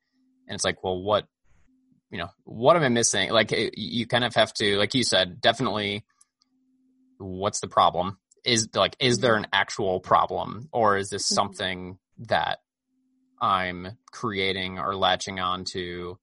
and 0.48 0.56
it's 0.56 0.64
like 0.64 0.84
well 0.84 1.02
what 1.02 1.26
you 2.12 2.18
know 2.18 2.30
what 2.44 2.76
am 2.76 2.84
i 2.84 2.90
missing 2.90 3.30
like 3.32 3.52
it, 3.52 3.74
you 3.78 4.06
kind 4.06 4.24
of 4.24 4.36
have 4.36 4.54
to 4.54 4.78
like 4.78 4.94
you 4.94 5.04
said 5.04 5.42
definitely 5.42 6.04
what's 7.18 7.60
the 7.60 7.68
problem 7.68 8.18
is 8.46 8.70
like 8.74 8.96
is 9.00 9.20
there 9.20 9.36
an 9.36 9.48
actual 9.52 10.00
problem 10.00 10.70
or 10.72 10.98
is 10.98 11.10
this 11.10 11.26
mm-hmm. 11.26 11.36
something 11.36 11.98
that 12.20 12.60
i'm 13.42 13.98
creating 14.12 14.80
or 14.80 14.96
latching 14.96 15.40
on 15.40 15.64
to 15.66 16.18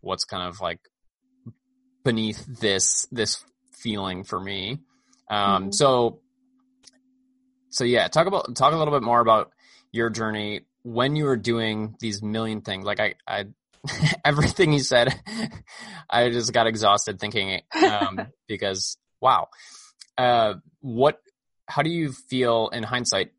what's 0.00 0.24
kind 0.24 0.48
of 0.48 0.60
like 0.60 0.80
beneath 2.04 2.44
this 2.60 3.06
this 3.10 3.44
feeling 3.72 4.24
for 4.24 4.38
me 4.40 4.80
um 5.30 5.64
mm-hmm. 5.64 5.70
so 5.72 6.21
so 7.72 7.84
yeah 7.84 8.06
talk 8.06 8.26
about 8.26 8.54
talk 8.54 8.72
a 8.72 8.76
little 8.76 8.94
bit 8.94 9.02
more 9.02 9.20
about 9.20 9.50
your 9.90 10.10
journey 10.10 10.60
when 10.82 11.16
you 11.16 11.24
were 11.24 11.36
doing 11.36 11.96
these 12.00 12.22
million 12.22 12.60
things. 12.60 12.84
Like 12.84 13.00
i 13.00 13.14
i 13.26 13.44
everything 14.24 14.72
you 14.72 14.78
said 14.78 15.12
i 16.10 16.30
just 16.30 16.52
got 16.52 16.68
exhausted 16.68 17.18
thinking 17.18 17.62
um 17.74 18.20
because 18.48 18.96
wow. 19.20 19.48
Uh 20.16 20.54
what 20.80 21.20
how 21.66 21.82
do 21.82 21.90
you 21.90 22.12
feel 22.12 22.68
in 22.68 22.82
hindsight 22.82 23.32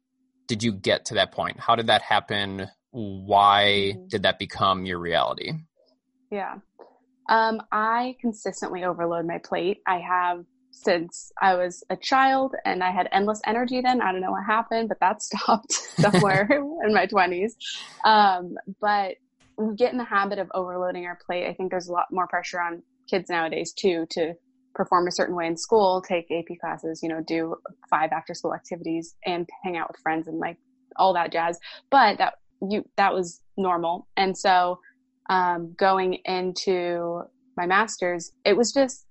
did 0.48 0.64
you 0.64 0.74
get 0.74 1.06
to 1.06 1.16
that 1.16 1.32
point? 1.32 1.60
How 1.60 1.76
did 1.76 1.88
that 1.88 2.02
happen? 2.02 2.68
Why 2.92 3.94
mm-hmm. 3.96 4.08
did 4.08 4.24
that 4.24 4.38
become 4.38 4.86
your 4.86 5.00
reality? 5.00 5.54
Yeah. 6.30 6.56
Um 7.30 7.62
i 7.72 8.16
consistently 8.20 8.84
overload 8.84 9.26
my 9.26 9.38
plate. 9.38 9.82
I 9.88 10.00
have 10.00 10.44
since 10.74 11.32
I 11.42 11.56
was 11.56 11.84
a 11.90 11.96
child 11.96 12.56
and 12.66 12.84
I 12.84 12.92
had 12.92 13.08
endless 13.12 13.42
energy 13.46 13.80
then. 13.82 14.02
I 14.02 14.12
don't 14.12 14.22
know 14.22 14.32
what 14.32 14.46
happened, 14.46 14.90
but 14.90 15.00
that 15.00 15.22
stopped 15.22 15.72
somewhere 15.72 16.48
in 16.86 16.94
my 16.94 17.08
20s. 17.08 17.54
Um, 18.04 18.56
but 18.82 19.16
we 19.58 19.76
get 19.76 19.92
in 19.92 19.98
the 19.98 20.04
habit 20.04 20.40
of 20.40 20.50
overloading 20.54 21.06
our 21.06 21.18
plate. 21.26 21.48
I 21.48 21.54
think 21.54 21.70
there's 21.72 21.88
a 21.88 21.94
lot 21.94 22.08
more 22.12 22.28
pressure 22.28 22.60
on 22.60 22.82
kids 23.10 23.30
nowadays 23.30 23.72
too 23.72 24.08
to 24.12 24.34
perform 24.74 25.08
a 25.08 25.12
certain 25.12 25.36
way 25.36 25.46
in 25.46 25.56
school, 25.56 26.02
take 26.02 26.32
AP 26.32 26.58
classes, 26.60 27.02
you 27.04 27.10
know, 27.10 27.22
do 27.22 27.56
five 27.90 28.12
after 28.12 28.34
school 28.34 28.56
activities 28.56 29.16
and 29.26 29.48
hang 29.64 29.78
out 29.78 29.88
with 29.90 30.02
friends 30.02 30.28
and 30.28 30.40
like 30.40 30.58
all 30.96 31.14
that 31.14 31.32
jazz. 31.32 31.60
But 31.92 32.18
that 32.18 32.34
you 32.68 32.84
that 32.98 33.14
was 33.14 33.42
normal. 33.58 34.08
And 34.18 34.36
so 34.36 34.80
um, 35.30 35.74
going 35.78 36.16
into 36.26 37.22
my 37.56 37.68
master's, 37.68 38.32
it 38.44 38.58
was 38.58 38.72
just 38.74 39.06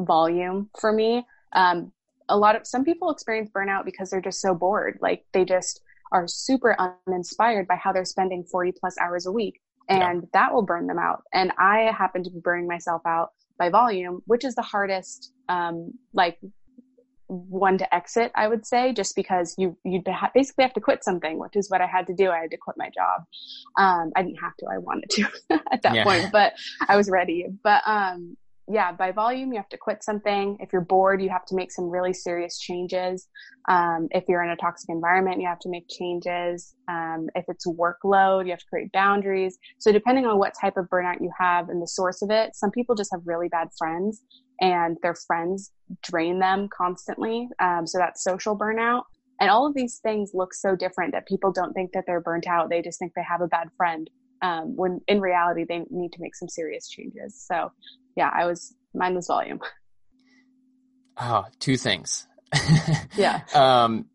volume 0.00 0.70
for 0.80 0.92
me. 0.92 1.26
Um, 1.52 1.92
a 2.28 2.36
lot 2.36 2.56
of 2.56 2.66
some 2.66 2.84
people 2.84 3.10
experience 3.10 3.50
burnout 3.50 3.84
because 3.84 4.10
they're 4.10 4.20
just 4.20 4.40
so 4.40 4.54
bored. 4.54 4.98
Like 5.00 5.24
they 5.32 5.44
just 5.44 5.82
are 6.12 6.28
super 6.28 6.76
uninspired 7.06 7.66
by 7.66 7.76
how 7.76 7.92
they're 7.92 8.04
spending 8.04 8.44
40 8.44 8.72
plus 8.72 8.96
hours 8.98 9.26
a 9.26 9.32
week 9.32 9.60
and 9.88 10.22
yeah. 10.22 10.28
that 10.32 10.54
will 10.54 10.62
burn 10.62 10.86
them 10.86 10.98
out. 10.98 11.22
And 11.32 11.52
I 11.58 11.92
happen 11.96 12.22
to 12.24 12.30
be 12.30 12.40
burning 12.40 12.66
myself 12.66 13.02
out 13.06 13.30
by 13.58 13.68
volume, 13.68 14.22
which 14.26 14.44
is 14.44 14.54
the 14.54 14.62
hardest, 14.62 15.32
um, 15.48 15.92
like 16.12 16.38
one 17.26 17.78
to 17.78 17.94
exit, 17.94 18.30
I 18.34 18.46
would 18.48 18.66
say, 18.66 18.92
just 18.92 19.16
because 19.16 19.54
you 19.56 19.76
you 19.84 20.02
basically 20.34 20.64
have 20.64 20.74
to 20.74 20.80
quit 20.80 21.02
something, 21.02 21.38
which 21.38 21.56
is 21.56 21.70
what 21.70 21.80
I 21.80 21.86
had 21.86 22.06
to 22.08 22.14
do. 22.14 22.30
I 22.30 22.40
had 22.40 22.50
to 22.50 22.58
quit 22.58 22.76
my 22.76 22.90
job. 22.90 23.24
Um, 23.78 24.12
I 24.14 24.22
didn't 24.22 24.40
have 24.40 24.54
to; 24.58 24.66
I 24.66 24.78
wanted 24.78 25.10
to 25.10 25.28
at 25.72 25.82
that 25.82 25.94
yeah. 25.94 26.04
point, 26.04 26.28
but 26.30 26.52
I 26.86 26.96
was 26.96 27.08
ready. 27.08 27.46
But 27.62 27.82
um, 27.86 28.36
yeah, 28.68 28.92
by 28.92 29.10
volume, 29.10 29.52
you 29.52 29.58
have 29.58 29.68
to 29.70 29.76
quit 29.76 30.04
something. 30.04 30.56
If 30.60 30.72
you're 30.72 30.82
bored, 30.82 31.20
you 31.20 31.28
have 31.30 31.44
to 31.46 31.54
make 31.54 31.72
some 31.72 31.90
really 31.90 32.12
serious 32.12 32.58
changes. 32.58 33.28
Um, 33.68 34.08
if 34.12 34.24
you're 34.28 34.42
in 34.42 34.50
a 34.50 34.56
toxic 34.56 34.88
environment, 34.88 35.40
you 35.40 35.48
have 35.48 35.58
to 35.60 35.68
make 35.68 35.88
changes. 35.88 36.74
Um, 36.88 37.28
if 37.34 37.44
it's 37.48 37.66
workload, 37.66 38.44
you 38.44 38.50
have 38.50 38.60
to 38.60 38.66
create 38.70 38.92
boundaries. 38.92 39.58
So 39.78 39.90
depending 39.90 40.26
on 40.26 40.38
what 40.38 40.52
type 40.60 40.76
of 40.76 40.86
burnout 40.86 41.20
you 41.20 41.30
have 41.38 41.68
and 41.70 41.82
the 41.82 41.88
source 41.88 42.22
of 42.22 42.30
it, 42.30 42.54
some 42.54 42.70
people 42.70 42.94
just 42.94 43.10
have 43.12 43.22
really 43.24 43.48
bad 43.48 43.68
friends 43.76 44.22
and 44.60 44.96
their 45.02 45.14
friends 45.14 45.72
drain 46.02 46.38
them 46.38 46.68
constantly. 46.76 47.48
Um, 47.58 47.86
so 47.86 47.98
that's 47.98 48.22
social 48.22 48.56
burnout. 48.56 49.02
And 49.40 49.50
all 49.50 49.66
of 49.66 49.74
these 49.74 49.98
things 49.98 50.30
look 50.34 50.54
so 50.54 50.76
different 50.76 51.12
that 51.12 51.26
people 51.26 51.50
don't 51.50 51.72
think 51.72 51.90
that 51.92 52.04
they're 52.06 52.20
burnt 52.20 52.46
out. 52.46 52.70
They 52.70 52.80
just 52.80 53.00
think 53.00 53.12
they 53.14 53.24
have 53.28 53.40
a 53.40 53.48
bad 53.48 53.68
friend. 53.76 54.08
Um, 54.40 54.74
when 54.74 55.00
in 55.06 55.20
reality 55.20 55.64
they 55.68 55.84
need 55.90 56.12
to 56.14 56.20
make 56.20 56.34
some 56.34 56.48
serious 56.48 56.88
changes. 56.88 57.44
So 57.48 57.70
yeah, 58.16 58.30
I 58.32 58.46
was 58.46 58.74
mine 58.94 59.14
was 59.14 59.26
volume. 59.26 59.60
Oh, 61.16 61.44
two 61.58 61.76
things. 61.76 62.26
yeah. 63.16 63.40
Um, 63.54 64.06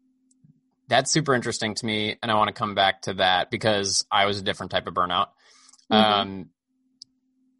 that's 0.87 1.11
super 1.11 1.33
interesting 1.33 1.75
to 1.75 1.85
me, 1.85 2.17
and 2.21 2.31
I 2.31 2.35
want 2.35 2.47
to 2.47 2.53
come 2.53 2.75
back 2.75 3.03
to 3.03 3.15
that 3.15 3.51
because 3.51 4.05
I 4.11 4.25
was 4.25 4.39
a 4.39 4.43
different 4.43 4.71
type 4.71 4.87
of 4.87 4.93
burnout. 4.93 5.27
Mm-hmm. 5.91 5.95
Um, 5.95 6.49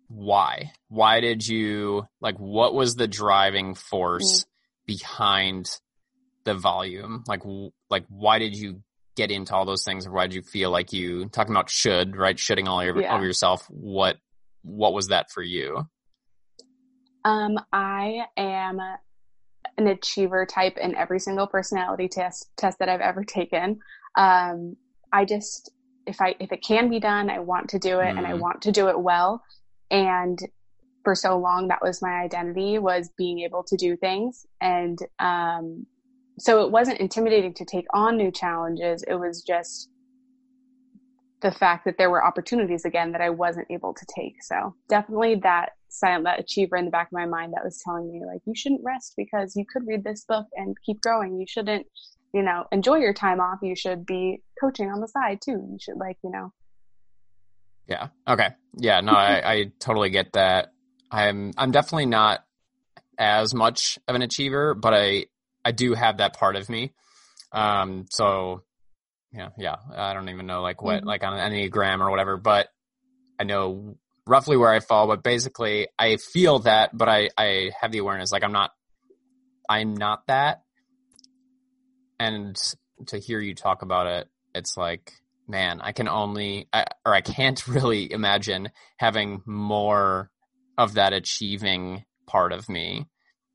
why? 0.08 0.71
Why 0.88 1.19
did 1.19 1.45
you 1.45 2.08
like? 2.21 2.38
What 2.38 2.73
was 2.73 2.95
the 2.95 3.08
driving 3.08 3.76
force 3.76 4.43
mm-hmm. 4.43 4.47
behind 4.86 5.69
the 6.45 6.54
volume? 6.54 7.23
Like, 7.28 7.41
like 7.89 8.06
why 8.08 8.39
did 8.39 8.56
you 8.56 8.82
get 9.15 9.32
into 9.32 9.54
all 9.54 9.65
those 9.65 9.84
things, 9.84 10.08
or 10.08 10.12
why 10.12 10.28
did 10.28 10.36
you 10.36 10.43
feel 10.43 10.71
like 10.71 10.93
you 10.93 11.28
talking 11.28 11.54
about 11.54 11.69
should 11.69 12.15
right, 12.15 12.38
shitting 12.38 12.67
all 12.67 12.80
over, 12.80 13.02
yeah. 13.02 13.15
over 13.15 13.26
yourself? 13.26 13.65
What 13.69 14.17
what 14.62 14.93
was 14.93 15.08
that 15.08 15.32
for 15.32 15.41
you? 15.41 15.86
Um, 17.28 17.60
I 17.74 18.22
am 18.38 18.80
an 19.78 19.88
achiever 19.88 20.46
type 20.46 20.78
in 20.78 20.96
every 20.96 21.20
single 21.20 21.46
personality 21.46 22.08
test 22.08 22.50
test 22.56 22.80
that 22.80 22.88
I've 22.88 23.02
ever 23.02 23.26
taken. 23.26 23.80
Um, 24.16 24.78
I 25.12 25.26
just 25.26 25.72
if 26.06 26.22
I 26.22 26.36
if 26.40 26.54
it 26.54 26.63
can 26.66 26.90
be 26.90 27.02
done, 27.02 27.30
I 27.30 27.40
want 27.40 27.70
to 27.72 27.80
do 27.80 28.00
it 28.00 28.06
mm. 28.06 28.18
and 28.18 28.26
I 28.26 28.32
mm. 28.32 28.40
want 28.40 28.62
to 28.62 28.72
do 28.72 28.88
it 28.88 28.98
well. 28.98 29.44
And 29.92 30.40
for 31.04 31.16
so 31.16 31.38
long 31.38 31.68
that 31.68 31.82
was 31.82 32.02
my 32.02 32.22
identity 32.22 32.80
was 32.80 33.10
being 33.18 33.40
able 33.40 33.63
to 33.63 33.76
do 33.76 33.98
things 33.98 34.46
and 34.62 35.00
um, 35.20 35.86
so 36.40 36.66
it 36.66 36.72
wasn't 36.72 37.00
intimidating 37.00 37.54
to 37.56 37.66
take 37.66 37.88
on 37.94 38.16
new 38.16 38.32
challenges. 38.32 39.04
It 39.04 39.16
was 39.16 39.42
just 39.42 39.90
the 41.42 41.52
fact 41.52 41.86
that 41.86 41.98
there 41.98 42.10
were 42.10 42.26
opportunities 42.26 42.86
again 42.86 43.12
that 43.12 43.22
I 43.22 43.32
wasn't 43.32 43.68
able 43.70 43.94
to 43.94 44.06
take. 44.16 44.44
So 44.44 44.76
definitely 44.88 45.36
that 45.44 45.72
silent, 46.00 46.26
that 46.26 46.40
achiever 46.40 46.76
in 46.78 46.86
the 46.86 46.92
back 46.92 47.08
of 47.08 47.14
my 47.14 47.26
mind 47.26 47.54
that 47.54 47.64
was 47.64 47.82
telling 47.84 48.12
me 48.12 48.26
like, 48.26 48.42
you 48.46 48.54
shouldn't 48.56 48.82
rest 48.84 49.14
because 49.18 49.56
you 49.56 49.66
could 49.66 49.88
read 49.88 50.04
this 50.04 50.26
book 50.26 50.46
and 50.56 50.76
keep 50.86 51.02
growing. 51.02 51.40
You 51.40 51.46
shouldn't, 51.48 51.88
you 52.34 52.44
know, 52.44 52.66
enjoy 52.72 52.98
your 52.98 53.14
time 53.14 53.40
off. 53.40 53.60
You 53.62 53.76
should 53.76 54.06
be 54.06 54.42
coaching 54.62 54.92
on 54.92 55.02
the 55.02 55.08
side 55.08 55.40
too. 55.44 55.52
You 55.52 55.78
should 55.80 55.98
like, 55.98 56.18
you 56.24 56.32
know. 56.32 56.54
Yeah. 57.88 58.08
Okay. 58.28 58.50
Yeah. 58.78 59.02
No, 59.02 59.14
I, 59.14 59.52
I 59.52 59.72
totally 59.80 60.10
get 60.10 60.34
that. 60.34 60.74
I'm, 61.10 61.54
I'm 61.58 61.72
definitely 61.72 62.08
not 62.08 62.44
as 63.18 63.54
much 63.54 63.98
of 64.08 64.16
an 64.16 64.22
achiever, 64.22 64.74
but 64.74 64.94
I, 64.94 65.26
I 65.64 65.72
do 65.72 65.94
have 65.94 66.18
that 66.18 66.38
part 66.38 66.56
of 66.56 66.70
me. 66.70 66.94
Um, 67.52 68.06
so 68.10 68.64
yeah, 69.32 69.50
yeah. 69.58 69.76
I 69.96 70.14
don't 70.14 70.30
even 70.30 70.48
know 70.48 70.62
like 70.62 70.82
what, 70.82 70.98
mm-hmm. 70.98 71.08
like 71.08 71.24
on 71.24 71.34
an 71.34 71.52
Enneagram 71.52 72.00
or 72.02 72.12
whatever, 72.12 72.38
but 72.38 72.68
I 73.40 73.44
know 73.46 73.96
roughly 74.28 74.58
where 74.58 74.72
I 74.72 74.80
fall. 74.80 75.08
But 75.08 75.24
basically, 75.24 75.88
I 75.98 76.18
feel 76.18 76.60
that, 76.60 76.96
but 76.96 77.10
I, 77.10 77.30
I 77.38 77.72
have 77.80 77.92
the 77.92 78.00
awareness 78.00 78.32
like 78.32 78.44
I'm 78.44 78.52
not, 78.52 78.72
I'm 79.70 79.96
not 79.96 80.28
that. 80.28 80.62
And 82.20 82.56
to 83.08 83.20
hear 83.20 83.40
you 83.40 83.54
talk 83.54 83.82
about 83.82 84.08
it, 84.08 84.28
it's 84.56 84.76
like, 84.76 85.13
man, 85.48 85.82
I 85.82 85.92
can 85.92 86.08
only, 86.08 86.68
I, 86.74 86.86
or 87.06 87.13
I 87.13 87.22
can't 87.22 87.68
really 87.68 88.12
imagine 88.12 88.70
having 88.98 89.42
more 89.46 90.32
of 90.78 90.96
that 90.96 91.13
achieving 91.13 92.06
part 92.28 92.54
of 92.54 92.70
me. 92.70 93.08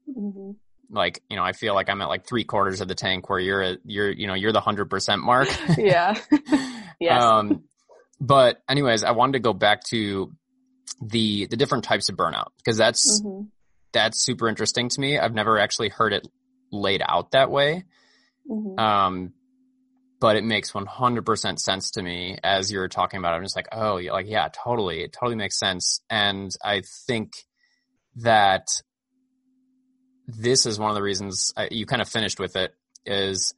Mm-hmm. 0.09 0.51
like 0.91 1.23
you 1.31 1.37
know 1.37 1.45
I 1.45 1.53
feel 1.53 1.75
like 1.75 1.89
I'm 1.89 2.03
at 2.03 2.09
like 2.09 2.27
three 2.27 2.43
quarters 2.43 2.81
of 2.81 2.89
the 2.89 2.95
tank 2.97 3.31
where 3.31 3.39
you're 3.39 3.63
at 3.63 3.79
you're 3.85 4.11
you 4.11 4.27
know 4.27 4.35
you're 4.35 4.53
the 4.53 4.61
hundred 4.61 4.91
percent 4.91 5.23
mark. 5.23 5.49
yeah. 5.79 6.19
yes. 7.01 7.23
Um, 7.23 7.63
but 8.21 8.61
anyways, 8.69 9.05
I 9.05 9.13
wanted 9.13 9.35
to 9.35 9.39
go 9.39 9.53
back 9.53 9.85
to 9.91 10.33
the 11.01 11.47
the 11.47 11.57
different 11.57 11.85
types 11.85 12.09
of 12.09 12.17
burnout 12.17 12.49
because 12.59 12.77
that's 12.77 13.21
mm-hmm. 13.23 13.47
that's 13.93 14.23
super 14.23 14.49
interesting 14.49 14.89
to 14.91 15.01
me. 15.01 15.19
I've 15.19 15.35
never 15.35 15.59
actually 15.59 15.89
heard 15.89 16.13
it 16.13 16.27
laid 16.71 17.03
out 17.07 17.33
that 17.33 17.51
way. 17.51 17.85
Mm-hmm. 18.51 18.79
Um, 18.79 19.33
but 20.21 20.37
it 20.37 20.45
makes 20.45 20.71
100% 20.71 21.59
sense 21.59 21.91
to 21.93 22.03
me 22.03 22.39
as 22.45 22.71
you're 22.71 22.87
talking 22.87 23.19
about 23.19 23.35
it. 23.35 23.39
I'm 23.39 23.43
just 23.43 23.57
like, 23.57 23.69
oh, 23.73 23.97
like, 23.97 24.29
yeah, 24.29 24.49
totally. 24.53 25.03
It 25.03 25.13
totally 25.13 25.35
makes 25.35 25.59
sense. 25.59 26.01
And 26.09 26.49
I 26.65 26.83
think 27.09 27.33
that 28.17 28.69
this 30.29 30.65
is 30.65 30.79
one 30.79 30.91
of 30.91 30.95
the 30.95 31.03
reasons 31.03 31.53
I, 31.57 31.69
you 31.73 31.87
kind 31.87 32.01
of 32.01 32.09
finished 32.09 32.39
with 32.39 32.55
it 32.55 32.73
is 33.05 33.53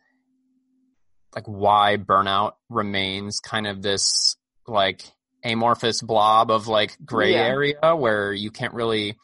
like 1.35 1.45
why 1.45 1.99
burnout 1.99 2.53
remains 2.71 3.41
kind 3.41 3.67
of 3.67 3.83
this 3.83 4.37
like 4.67 5.03
amorphous 5.45 6.01
blob 6.03 6.51
of 6.51 6.67
like 6.69 6.97
gray 7.05 7.33
yeah. 7.33 7.47
area 7.47 7.97
where 7.97 8.33
you 8.33 8.51
can't 8.51 8.75
really 8.75 9.17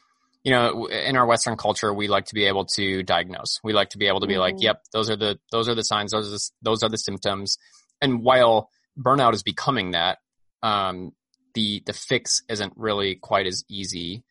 you 0.42 0.52
know, 0.52 0.87
in 0.87 1.16
our 1.16 1.26
Western 1.26 1.56
culture, 1.56 1.92
we 1.92 2.09
like 2.09 2.26
to 2.26 2.35
be 2.35 2.44
able 2.44 2.64
to 2.64 3.02
diagnose. 3.02 3.61
We 3.62 3.72
like 3.72 3.90
to 3.90 3.98
be 3.98 4.06
able 4.06 4.20
to 4.20 4.26
be 4.26 4.35
mm-hmm. 4.35 4.40
like, 4.40 4.54
yep, 4.59 4.83
those 4.92 5.11
are 5.11 5.16
the, 5.16 5.38
those 5.52 5.68
are 5.68 5.74
the 5.74 5.85
signs. 5.85 6.12
Those 6.12 6.28
are 6.28 6.30
the, 6.30 6.50
those 6.62 6.83
are 6.83 6.88
the 6.88 6.96
symptoms. 6.96 7.59
And 8.00 8.22
while 8.22 8.70
burnout 8.98 9.35
is 9.35 9.42
becoming 9.42 9.90
that, 9.90 10.18
um, 10.62 11.12
the, 11.54 11.83
the 11.85 11.92
fix 11.92 12.42
isn't 12.48 12.72
really 12.76 13.16
quite 13.16 13.46
as 13.46 13.64
easy. 13.68 14.24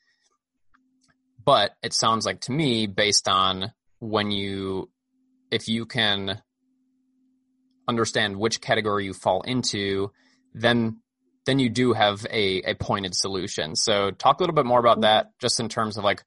But 1.44 1.76
it 1.84 1.94
sounds 1.94 2.26
like 2.26 2.42
to 2.42 2.52
me, 2.52 2.88
based 2.88 3.28
on 3.28 3.72
when 4.00 4.32
you, 4.32 4.90
if 5.52 5.68
you 5.68 5.86
can 5.86 6.42
understand 7.88 8.38
which 8.38 8.62
category 8.62 9.06
you 9.06 9.14
fall 9.14 9.42
into, 9.42 10.12
then 10.54 11.02
then 11.50 11.58
you 11.58 11.70
do 11.70 11.94
have 11.94 12.28
a, 12.30 12.62
a 12.62 12.76
pointed 12.76 13.16
solution. 13.16 13.76
So 13.76 14.12
talk 14.12 14.40
a 14.40 14.44
little 14.44 14.56
bit 14.56 14.68
more 14.68 14.80
about 14.80 14.98
mm-hmm. 14.98 15.02
that 15.02 15.32
just 15.42 15.60
in 15.60 15.68
terms 15.68 15.98
of 15.98 16.04
like 16.04 16.24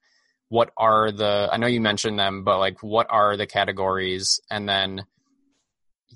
what 0.49 0.71
are 0.75 1.11
the 1.11 1.49
I 1.49 1.55
know 1.57 1.67
you 1.67 1.79
mentioned 1.79 2.19
them, 2.19 2.43
but 2.43 2.59
like 2.59 2.83
what 2.83 3.07
are 3.09 3.37
the 3.37 3.47
categories 3.47 4.41
and 4.51 4.67
then 4.67 5.05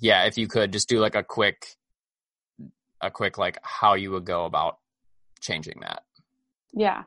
yeah, 0.00 0.26
if 0.26 0.36
you 0.36 0.46
could 0.46 0.72
just 0.72 0.90
do 0.90 1.00
like 1.00 1.14
a 1.14 1.24
quick 1.24 1.66
a 3.00 3.10
quick 3.10 3.38
like 3.38 3.56
how 3.62 3.94
you 3.94 4.10
would 4.10 4.26
go 4.26 4.44
about 4.44 4.76
changing 5.40 5.80
that. 5.80 6.02
Yeah. 6.74 7.04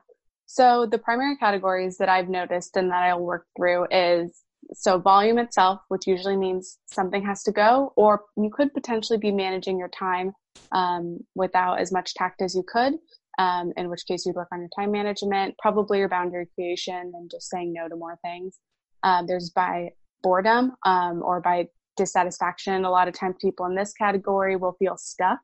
So 0.48 0.88
the 0.88 0.98
primary 0.98 1.38
categories 1.38 1.98
that 2.00 2.10
I've 2.10 2.30
noticed 2.30 2.76
and 2.78 2.90
that 2.90 3.04
I'll 3.04 3.22
work 3.22 3.46
through 3.56 3.88
is 3.92 4.44
so 4.74 4.98
volume 4.98 5.38
itself, 5.38 5.82
which 5.88 6.08
usually 6.08 6.36
means 6.36 6.80
something 6.86 7.24
has 7.26 7.44
to 7.44 7.52
go, 7.52 7.94
or 7.96 8.24
you 8.36 8.50
could 8.50 8.74
potentially 8.74 9.20
be 9.20 9.32
managing 9.32 9.78
your 9.78 9.88
time 9.90 10.34
um, 10.72 11.20
without 11.36 11.80
as 11.80 11.92
much 11.92 12.14
tact 12.14 12.42
as 12.42 12.56
you 12.56 12.64
could. 12.68 12.94
Um, 13.40 13.72
in 13.78 13.90
which 13.90 14.06
case 14.06 14.26
you'd 14.26 14.36
work 14.36 14.50
on 14.52 14.60
your 14.60 14.70
time 14.78 14.92
management, 14.92 15.56
probably 15.58 16.00
your 16.00 16.10
boundary 16.10 16.48
creation, 16.54 17.14
and 17.16 17.32
just 17.32 17.50
saying 17.50 17.74
no 17.74 17.88
to 17.88 17.96
more 17.96 18.20
things. 18.22 18.60
Um, 19.04 19.26
there's 19.26 19.50
by 19.50 19.92
boredom 20.22 20.74
um, 20.86 21.24
or 21.24 21.40
by 21.40 21.68
dissatisfaction. 21.96 22.84
A 22.84 22.92
lot 22.92 23.08
of 23.08 23.14
times, 23.14 23.36
people 23.42 23.66
in 23.66 23.76
this 23.76 23.94
category 23.94 24.58
will 24.58 24.74
feel 24.74 24.98
stuck. 24.98 25.40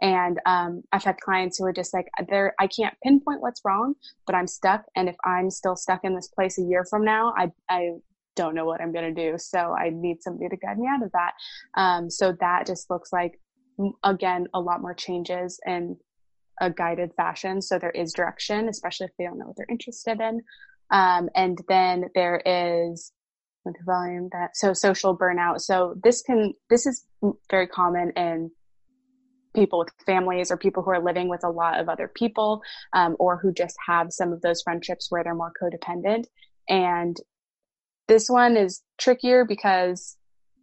And 0.00 0.40
um, 0.46 0.82
I've 0.92 1.04
had 1.04 1.20
clients 1.20 1.58
who 1.58 1.64
are 1.64 1.72
just 1.72 1.92
like, 1.92 2.06
"There, 2.28 2.54
I 2.58 2.68
can't 2.68 2.94
pinpoint 3.02 3.40
what's 3.40 3.60
wrong, 3.64 3.94
but 4.26 4.34
I'm 4.34 4.46
stuck. 4.46 4.84
And 4.96 5.08
if 5.08 5.16
I'm 5.24 5.50
still 5.50 5.76
stuck 5.76 6.04
in 6.04 6.14
this 6.14 6.28
place 6.28 6.58
a 6.58 6.62
year 6.62 6.84
from 6.88 7.04
now, 7.04 7.34
I, 7.36 7.50
I 7.68 7.90
don't 8.34 8.54
know 8.54 8.64
what 8.64 8.80
I'm 8.80 8.92
going 8.92 9.14
to 9.14 9.30
do. 9.30 9.36
So 9.38 9.58
I 9.58 9.90
need 9.92 10.22
somebody 10.22 10.48
to 10.48 10.56
guide 10.56 10.78
me 10.78 10.88
out 10.88 11.02
of 11.02 11.12
that. 11.12 11.32
Um, 11.76 12.10
so 12.10 12.34
that 12.40 12.66
just 12.66 12.90
looks 12.90 13.12
like 13.12 13.38
again, 14.02 14.46
a 14.54 14.60
lot 14.60 14.80
more 14.80 14.94
changes 14.94 15.60
in 15.66 15.96
a 16.60 16.70
guided 16.70 17.12
fashion. 17.16 17.62
So 17.62 17.78
there 17.78 17.90
is 17.90 18.12
direction, 18.12 18.68
especially 18.68 19.06
if 19.06 19.12
they 19.18 19.24
don't 19.24 19.38
know 19.38 19.46
what 19.46 19.56
they're 19.56 19.66
interested 19.68 20.20
in. 20.20 20.42
Um, 20.90 21.28
and 21.34 21.58
then 21.68 22.04
there 22.14 22.42
is 22.44 23.12
with 23.64 23.76
volume 23.86 24.28
that 24.32 24.56
so 24.56 24.72
social 24.72 25.16
burnout. 25.16 25.60
So 25.60 25.94
this 26.02 26.22
can 26.22 26.52
this 26.68 26.86
is 26.86 27.06
very 27.50 27.66
common 27.66 28.12
in 28.16 28.50
people 29.54 29.78
with 29.78 29.90
families 30.06 30.50
or 30.50 30.56
people 30.56 30.82
who 30.82 30.90
are 30.90 31.02
living 31.02 31.28
with 31.28 31.44
a 31.44 31.50
lot 31.50 31.78
of 31.78 31.88
other 31.88 32.08
people 32.08 32.62
um, 32.92 33.16
or 33.18 33.36
who 33.36 33.52
just 33.52 33.76
have 33.86 34.08
some 34.10 34.32
of 34.32 34.40
those 34.40 34.62
friendships 34.62 35.10
where 35.10 35.22
they're 35.22 35.34
more 35.34 35.52
codependent. 35.60 36.24
And 36.68 37.16
this 38.08 38.28
one 38.28 38.56
is 38.56 38.82
trickier 38.98 39.44
because 39.44 40.16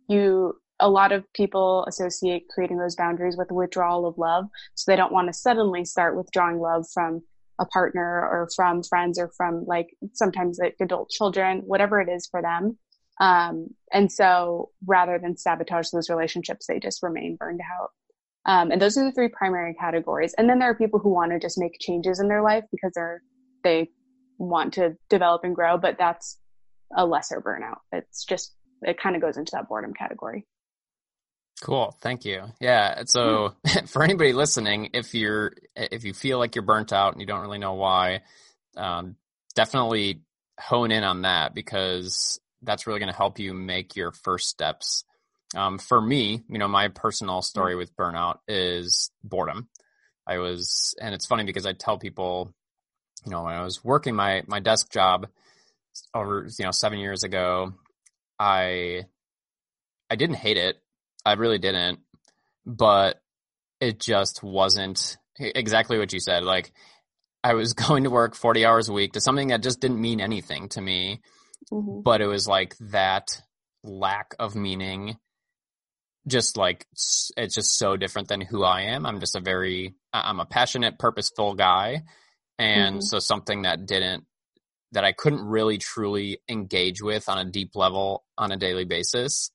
you 0.08 0.56
a 0.80 0.90
lot 0.90 1.12
of 1.12 1.26
people 1.34 1.86
associate 1.88 2.48
creating 2.54 2.78
those 2.78 2.96
boundaries 2.96 3.38
with 3.38 3.52
withdrawal 3.52 4.08
of 4.08 4.18
love. 4.18 4.46
So 4.76 4.92
they 4.92 4.96
don't 4.96 5.12
want 5.12 5.28
to 5.28 5.34
suddenly 5.34 5.86
start 5.86 6.16
withdrawing 6.16 6.60
love 6.60 6.86
from 6.94 7.22
a 7.60 7.66
partner 7.66 8.02
or 8.02 8.50
from 8.56 8.84
friends 8.84 9.20
or 9.20 9.32
from 9.36 9.66
like 9.66 9.88
sometimes 10.14 10.60
like 10.62 10.76
adult 10.82 11.10
children, 11.10 11.62
whatever 11.66 12.00
it 12.00 12.10
is 12.10 12.28
for 12.28 12.42
them. 12.42 12.78
Um, 13.20 13.68
and 13.92 14.10
so 14.10 14.70
rather 14.86 15.20
than 15.20 15.36
sabotage 15.36 15.90
those 15.90 16.10
relationships, 16.10 16.68
they 16.68 16.80
just 16.80 17.04
remain 17.04 17.36
burned 17.36 17.60
out. 17.60 17.90
Um, 18.46 18.72
and 18.72 18.82
those 18.82 18.98
are 18.98 19.04
the 19.04 19.12
three 19.12 19.28
primary 19.28 19.74
categories. 19.74 20.34
And 20.38 20.50
then 20.50 20.60
there 20.60 20.70
are 20.70 20.76
people 20.76 21.00
who 21.00 21.10
want 21.10 21.34
to 21.34 21.40
just 21.40 21.58
make 21.58 21.74
changes 21.82 22.22
in 22.22 22.30
their 22.30 22.42
life 22.42 22.64
because 22.72 22.94
they're, 22.96 23.22
they 23.64 23.90
want 24.38 24.74
to 24.76 24.96
develop 25.10 25.44
and 25.44 25.54
grow, 25.54 25.78
but 25.78 25.98
that's 26.00 26.40
a 26.96 27.06
lesser 27.06 27.42
burnout. 27.42 27.80
It's 27.92 28.24
just, 28.24 28.56
it 28.84 28.98
kind 28.98 29.18
of 29.18 29.22
goes 29.22 29.36
into 29.36 29.52
that 29.54 29.68
boredom 29.68 29.94
category. 29.94 30.48
Cool. 31.62 31.96
Thank 32.02 32.24
you. 32.26 32.44
Yeah. 32.62 33.04
So 33.06 33.56
for 33.88 34.04
anybody 34.04 34.34
listening, 34.34 34.92
if 34.94 35.14
you're, 35.14 35.54
if 35.76 36.06
you 36.06 36.14
feel 36.14 36.40
like 36.40 36.56
you're 36.56 36.64
burnt 36.64 36.94
out 36.94 37.14
and 37.14 37.22
you 37.22 37.28
don't 37.28 37.42
really 37.42 37.58
know 37.60 37.74
why, 37.74 38.22
um, 38.78 39.16
definitely 39.56 40.22
hone 40.60 40.92
in 40.92 41.04
on 41.04 41.24
that 41.24 41.54
because 41.54 42.40
that's 42.62 42.88
really 42.88 43.00
going 43.00 43.12
to 43.12 43.18
help 43.18 43.40
you 43.40 43.54
make 43.54 43.96
your 43.96 44.12
first 44.12 44.48
steps. 44.48 45.04
Um, 45.56 45.80
for 45.80 46.00
me, 46.00 46.44
you 46.48 46.60
know, 46.60 46.68
my 46.68 46.90
personal 46.90 47.42
story 47.42 47.76
with 47.76 47.96
burnout 47.96 48.40
is 48.48 49.12
boredom. 49.24 49.68
I 50.28 50.38
was, 50.38 50.94
and 51.02 51.14
it's 51.16 51.26
funny 51.26 51.44
because 51.44 51.66
I 51.66 51.74
tell 51.74 51.98
people, 51.98 52.54
you 53.26 53.32
know, 53.32 53.44
when 53.44 53.56
I 53.56 53.64
was 53.64 53.84
working 53.84 54.16
my, 54.16 54.44
my 54.48 54.60
desk 54.60 54.92
job 54.92 55.28
over, 56.14 56.48
you 56.58 56.66
know, 56.66 56.72
seven 56.72 57.00
years 57.00 57.24
ago, 57.24 57.74
I, 58.38 59.06
I 60.10 60.16
didn't 60.16 60.36
hate 60.36 60.58
it. 60.58 60.78
I 61.30 61.34
really 61.34 61.60
didn't, 61.60 62.00
but 62.66 63.22
it 63.80 64.00
just 64.00 64.44
wasn't 64.44 65.18
exactly 65.38 65.98
what 65.98 66.12
you 66.12 66.20
said. 66.20 66.44
Like 66.44 66.72
I 67.44 67.54
was 67.54 67.74
going 67.88 68.04
to 68.04 68.10
work 68.10 68.36
40 68.36 68.66
hours 68.66 68.90
a 68.90 68.94
week 68.94 69.14
to 69.14 69.22
something 69.22 69.50
that 69.50 69.64
just 69.64 69.80
didn't 69.80 70.02
mean 70.02 70.20
anything 70.20 70.70
to 70.70 70.82
me, 70.82 71.22
mm-hmm. 71.72 72.02
but 72.02 72.22
it 72.22 72.28
was 72.28 72.48
like 72.48 72.76
that 72.92 73.42
lack 73.84 74.36
of 74.40 74.56
meaning 74.56 75.18
just 76.28 76.58
like 76.58 76.86
it's 77.38 77.56
just 77.56 77.78
so 77.78 77.96
different 77.96 78.28
than 78.28 78.42
who 78.42 78.64
I 78.64 78.82
am. 78.82 79.06
I'm 79.06 79.20
just 79.20 79.36
a 79.36 79.40
very 79.40 79.96
I'm 80.14 80.40
a 80.40 80.46
passionate, 80.46 81.00
purposeful 81.00 81.56
guy. 81.56 82.04
And 82.58 82.96
mm-hmm. 82.96 83.02
so 83.02 83.20
something 83.20 83.64
that 83.64 83.86
didn't 83.86 84.26
that 84.92 85.06
I 85.06 85.12
couldn't 85.12 85.42
really 85.42 85.78
truly 85.78 86.40
engage 86.50 87.02
with 87.02 87.30
on 87.30 87.38
a 87.38 87.50
deep 87.50 87.76
level 87.76 88.26
on 88.38 88.52
a 88.52 88.58
daily 88.58 88.86
basis 88.86 89.52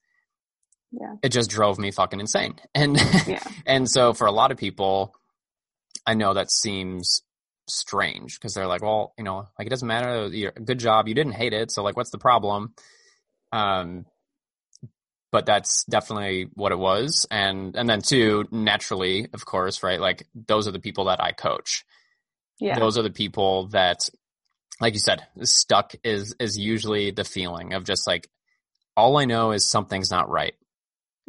yeah. 1.01 1.15
it 1.23 1.31
just 1.31 1.51
drove 1.51 1.79
me 1.79 1.91
fucking 1.91 2.21
insane. 2.21 2.57
And 2.75 2.97
yeah. 3.27 3.43
and 3.67 3.89
so 3.89 4.13
for 4.13 4.27
a 4.27 4.33
lot 4.33 4.51
of 4.51 4.59
people, 4.59 5.15
I 6.07 6.15
know 6.15 6.35
that 6.35 6.51
seems 6.51 7.23
strange 7.69 8.35
because 8.39 8.55
they're 8.55 8.67
like, 8.67 8.83
well, 8.83 9.15
you 9.17 9.25
know, 9.25 9.49
like 9.59 9.67
it 9.67 9.71
doesn't 9.71 9.89
matter. 9.89 10.27
You're, 10.29 10.53
good 10.53 10.79
job. 10.79 11.09
You 11.09 11.15
didn't 11.15 11.33
hate 11.33 11.53
it. 11.53 11.71
So 11.71 11.83
like, 11.83 11.97
what's 11.97 12.11
the 12.11 12.19
problem? 12.19 12.75
Um, 13.53 14.07
but 15.33 15.47
that's 15.47 15.85
definitely 15.85 16.49
what 16.55 16.73
it 16.73 16.79
was. 16.79 17.27
And, 17.31 17.75
and 17.77 17.89
then 17.89 18.03
two, 18.03 18.47
naturally, 18.51 19.29
of 19.33 19.45
course, 19.45 19.83
right? 19.83 20.01
Like 20.01 20.27
those 20.35 20.69
are 20.69 20.73
the 20.73 20.81
people 20.81 21.07
that 21.07 21.23
I 21.23 21.33
coach. 21.33 21.85
Yeah. 22.61 22.79
Those 22.79 22.99
are 22.99 23.03
the 23.03 23.11
people 23.11 23.69
that, 23.69 24.09
like 24.81 24.95
you 24.95 25.01
said, 25.01 25.27
stuck 25.43 25.95
is, 26.05 26.37
is 26.39 26.59
usually 26.59 27.11
the 27.11 27.25
feeling 27.25 27.73
of 27.73 27.85
just 27.85 28.07
like, 28.07 28.29
all 28.97 29.17
I 29.17 29.25
know 29.25 29.51
is 29.51 29.69
something's 29.69 30.11
not 30.11 30.29
right 30.29 30.55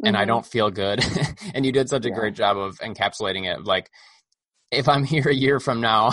and 0.04 0.14
mm-hmm. 0.14 0.22
I 0.22 0.24
don't 0.24 0.46
feel 0.46 0.70
good. 0.70 1.04
and 1.54 1.64
you 1.64 1.72
did 1.72 1.88
such 1.88 2.04
a 2.04 2.08
yeah. 2.08 2.14
great 2.14 2.34
job 2.34 2.56
of 2.56 2.78
encapsulating 2.78 3.50
it. 3.50 3.64
Like, 3.64 3.90
if 4.70 4.88
I'm 4.88 5.04
here 5.04 5.28
a 5.28 5.34
year 5.34 5.60
from 5.60 5.80
now, 5.80 6.12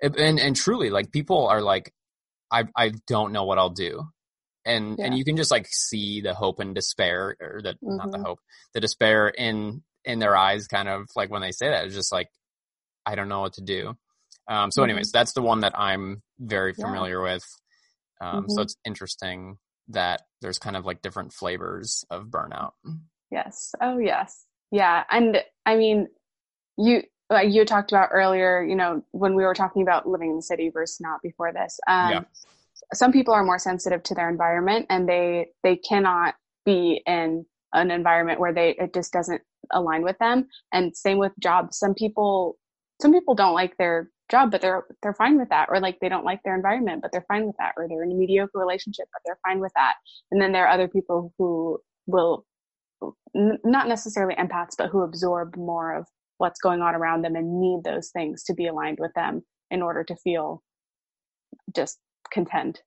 and 0.00 0.38
and 0.38 0.56
truly, 0.56 0.90
like 0.90 1.12
people 1.12 1.46
are 1.46 1.62
like, 1.62 1.92
I 2.50 2.64
I 2.76 2.92
don't 3.06 3.32
know 3.32 3.44
what 3.44 3.58
I'll 3.58 3.70
do, 3.70 4.02
and 4.64 4.96
yeah. 4.98 5.06
and 5.06 5.18
you 5.18 5.24
can 5.24 5.36
just 5.36 5.50
like 5.50 5.66
see 5.70 6.20
the 6.20 6.34
hope 6.34 6.60
and 6.60 6.74
despair, 6.74 7.36
or 7.40 7.60
the 7.62 7.72
mm-hmm. 7.74 7.96
not 7.96 8.10
the 8.10 8.18
mm-hmm. 8.18 8.26
hope, 8.26 8.38
the 8.74 8.80
despair 8.80 9.28
in 9.28 9.82
in 10.04 10.18
their 10.18 10.36
eyes, 10.36 10.66
kind 10.66 10.88
of 10.88 11.06
like 11.16 11.30
when 11.30 11.42
they 11.42 11.52
say 11.52 11.68
that. 11.68 11.86
It's 11.86 11.94
just 11.94 12.12
like, 12.12 12.28
I 13.04 13.14
don't 13.14 13.28
know 13.28 13.40
what 13.40 13.54
to 13.54 13.62
do. 13.62 13.94
Um, 14.48 14.70
so, 14.70 14.82
mm-hmm. 14.82 14.90
anyways, 14.90 15.10
that's 15.10 15.32
the 15.32 15.42
one 15.42 15.60
that 15.60 15.76
I'm 15.76 16.22
very 16.38 16.74
familiar 16.74 17.26
yeah. 17.26 17.32
with. 17.32 17.44
Um, 18.20 18.46
so 18.48 18.62
it's 18.62 18.76
interesting 18.86 19.58
that 19.88 20.22
there's 20.42 20.58
kind 20.58 20.76
of 20.76 20.84
like 20.84 21.02
different 21.02 21.32
flavors 21.32 22.04
of 22.10 22.26
burnout. 22.26 22.72
Yes. 23.30 23.74
Oh, 23.80 23.98
yes. 23.98 24.44
Yeah. 24.70 25.04
And 25.10 25.42
I 25.64 25.76
mean, 25.76 26.08
you, 26.76 27.02
like 27.30 27.52
you 27.52 27.64
talked 27.64 27.92
about 27.92 28.10
earlier, 28.12 28.62
you 28.62 28.76
know, 28.76 29.02
when 29.10 29.34
we 29.34 29.44
were 29.44 29.54
talking 29.54 29.82
about 29.82 30.08
living 30.08 30.30
in 30.30 30.36
the 30.36 30.42
city 30.42 30.70
versus 30.70 31.00
not 31.00 31.22
before 31.22 31.52
this. 31.52 31.78
Um, 31.88 32.12
yeah. 32.12 32.20
Some 32.94 33.12
people 33.12 33.34
are 33.34 33.44
more 33.44 33.58
sensitive 33.58 34.02
to 34.04 34.14
their 34.14 34.28
environment 34.28 34.86
and 34.90 35.08
they, 35.08 35.48
they 35.62 35.76
cannot 35.76 36.34
be 36.64 37.02
in 37.06 37.44
an 37.72 37.90
environment 37.90 38.38
where 38.38 38.52
they, 38.52 38.76
it 38.78 38.94
just 38.94 39.12
doesn't 39.12 39.42
align 39.72 40.02
with 40.02 40.18
them. 40.18 40.46
And 40.72 40.96
same 40.96 41.18
with 41.18 41.32
jobs. 41.40 41.78
Some 41.78 41.94
people, 41.94 42.58
some 43.00 43.12
people 43.12 43.34
don't 43.34 43.54
like 43.54 43.76
their 43.76 44.10
job, 44.30 44.50
but 44.50 44.60
they're, 44.60 44.84
they're 45.02 45.14
fine 45.14 45.38
with 45.38 45.48
that. 45.50 45.68
Or 45.70 45.80
like 45.80 45.98
they 46.00 46.08
don't 46.08 46.24
like 46.24 46.40
their 46.44 46.54
environment, 46.54 47.02
but 47.02 47.12
they're 47.12 47.24
fine 47.28 47.46
with 47.46 47.56
that. 47.58 47.72
Or 47.76 47.88
they're 47.88 48.02
in 48.02 48.12
a 48.12 48.14
mediocre 48.14 48.58
relationship, 48.58 49.06
but 49.12 49.22
they're 49.24 49.38
fine 49.46 49.60
with 49.60 49.72
that. 49.76 49.94
And 50.30 50.40
then 50.40 50.52
there 50.52 50.66
are 50.66 50.72
other 50.72 50.88
people 50.88 51.32
who 51.38 51.78
will 52.06 52.44
n- 53.34 53.58
not 53.64 53.88
necessarily 53.88 54.34
empaths, 54.34 54.76
but 54.76 54.90
who 54.90 55.02
absorb 55.02 55.56
more 55.56 55.94
of 55.96 56.06
what's 56.38 56.60
going 56.60 56.80
on 56.82 56.94
around 56.94 57.22
them 57.22 57.36
and 57.36 57.60
need 57.60 57.82
those 57.84 58.10
things 58.10 58.44
to 58.44 58.54
be 58.54 58.66
aligned 58.66 58.98
with 59.00 59.12
them 59.14 59.42
in 59.70 59.82
order 59.82 60.04
to 60.04 60.16
feel 60.16 60.62
just 61.74 61.98
content. 62.32 62.82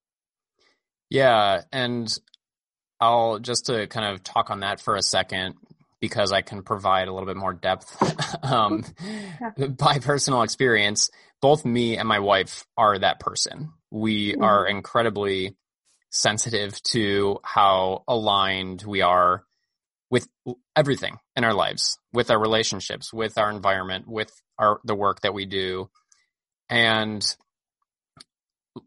Yeah. 1.09 1.61
And 1.71 2.15
I'll 2.99 3.39
just 3.39 3.65
to 3.67 3.87
kind 3.87 4.13
of 4.13 4.23
talk 4.23 4.49
on 4.49 4.59
that 4.59 4.79
for 4.79 4.95
a 4.95 5.01
second 5.01 5.55
because 5.99 6.31
I 6.31 6.41
can 6.41 6.63
provide 6.63 7.07
a 7.07 7.13
little 7.13 7.27
bit 7.27 7.37
more 7.37 7.53
depth 7.53 7.95
um, 8.43 8.85
yeah. 9.01 9.67
by 9.67 9.99
personal 9.99 10.41
experience. 10.41 11.09
Both 11.41 11.65
me 11.65 11.97
and 11.97 12.07
my 12.07 12.19
wife 12.19 12.65
are 12.77 12.97
that 12.97 13.19
person. 13.19 13.71
We 13.91 14.33
mm-hmm. 14.33 14.43
are 14.43 14.65
incredibly 14.65 15.55
sensitive 16.11 16.81
to 16.83 17.39
how 17.43 18.03
aligned 18.07 18.83
we 18.83 19.01
are 19.01 19.43
with 20.09 20.27
everything 20.75 21.17
in 21.35 21.43
our 21.43 21.53
lives, 21.53 21.99
with 22.13 22.31
our 22.31 22.39
relationships, 22.39 23.13
with 23.13 23.37
our 23.37 23.49
environment, 23.51 24.07
with 24.07 24.31
our 24.57 24.79
the 24.83 24.95
work 24.95 25.21
that 25.21 25.33
we 25.33 25.45
do. 25.45 25.89
And 26.67 27.23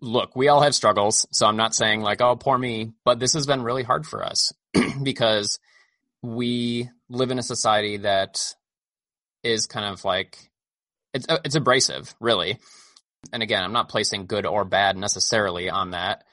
look, 0.01 0.35
we 0.35 0.49
all 0.49 0.63
have 0.63 0.75
struggles, 0.75 1.27
so 1.33 1.47
I'm 1.47 1.57
not 1.57 1.75
saying 1.75 2.01
like, 2.01 2.21
oh, 2.21 2.37
poor 2.37 2.59
me, 2.59 2.93
but 3.05 3.19
this 3.19 3.35
has 3.35 3.47
been 3.47 3.63
really 3.63 3.83
hard 3.83 4.07
for 4.07 4.25
us 4.25 4.53
because 5.03 5.59
we 6.23 6.89
live 7.13 7.31
in 7.31 7.39
a 7.39 7.43
society 7.43 7.99
that 7.99 8.55
is 9.43 9.67
kind 9.67 9.87
of 9.87 10.05
like 10.05 10.51
it's 11.15 11.27
it's 11.45 11.55
abrasive, 11.55 12.15
really. 12.21 12.59
And 13.33 13.43
again, 13.43 13.63
I'm 13.63 13.73
not 13.73 13.89
placing 13.89 14.27
good 14.27 14.47
or 14.47 14.65
bad 14.65 14.97
necessarily 14.97 15.71
on 15.71 15.91
that, 15.91 16.25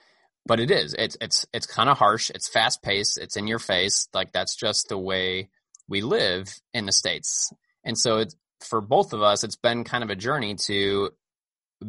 but 0.45 0.59
it 0.59 0.71
is. 0.71 0.95
It's 0.97 1.17
it's 1.21 1.45
it's 1.53 1.67
kind 1.67 1.89
of 1.89 1.97
harsh. 1.97 2.31
It's 2.31 2.47
fast 2.47 2.81
paced. 2.81 3.17
It's 3.17 3.37
in 3.37 3.47
your 3.47 3.59
face. 3.59 4.07
Like 4.13 4.31
that's 4.31 4.55
just 4.55 4.89
the 4.89 4.97
way 4.97 5.49
we 5.87 6.01
live 6.01 6.53
in 6.73 6.85
the 6.85 6.91
states. 6.91 7.51
And 7.83 7.97
so 7.97 8.17
it's, 8.17 8.35
for 8.61 8.81
both 8.81 9.13
of 9.13 9.21
us, 9.21 9.43
it's 9.43 9.55
been 9.55 9.83
kind 9.83 10.03
of 10.03 10.09
a 10.09 10.15
journey 10.15 10.55
to 10.67 11.11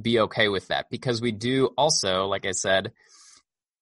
be 0.00 0.20
okay 0.20 0.48
with 0.48 0.68
that 0.68 0.88
because 0.90 1.20
we 1.20 1.32
do 1.32 1.66
also, 1.76 2.26
like 2.26 2.46
I 2.46 2.52
said, 2.52 2.92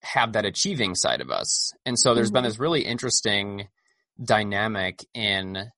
have 0.02 0.32
that 0.32 0.46
achieving 0.46 0.94
side 0.94 1.20
of 1.20 1.30
us. 1.30 1.72
And 1.84 1.98
so 1.98 2.14
there's 2.14 2.28
mm-hmm. 2.28 2.34
been 2.34 2.44
this 2.44 2.58
really 2.58 2.82
interesting 2.82 3.68
dynamic 4.22 5.04
in 5.14 5.70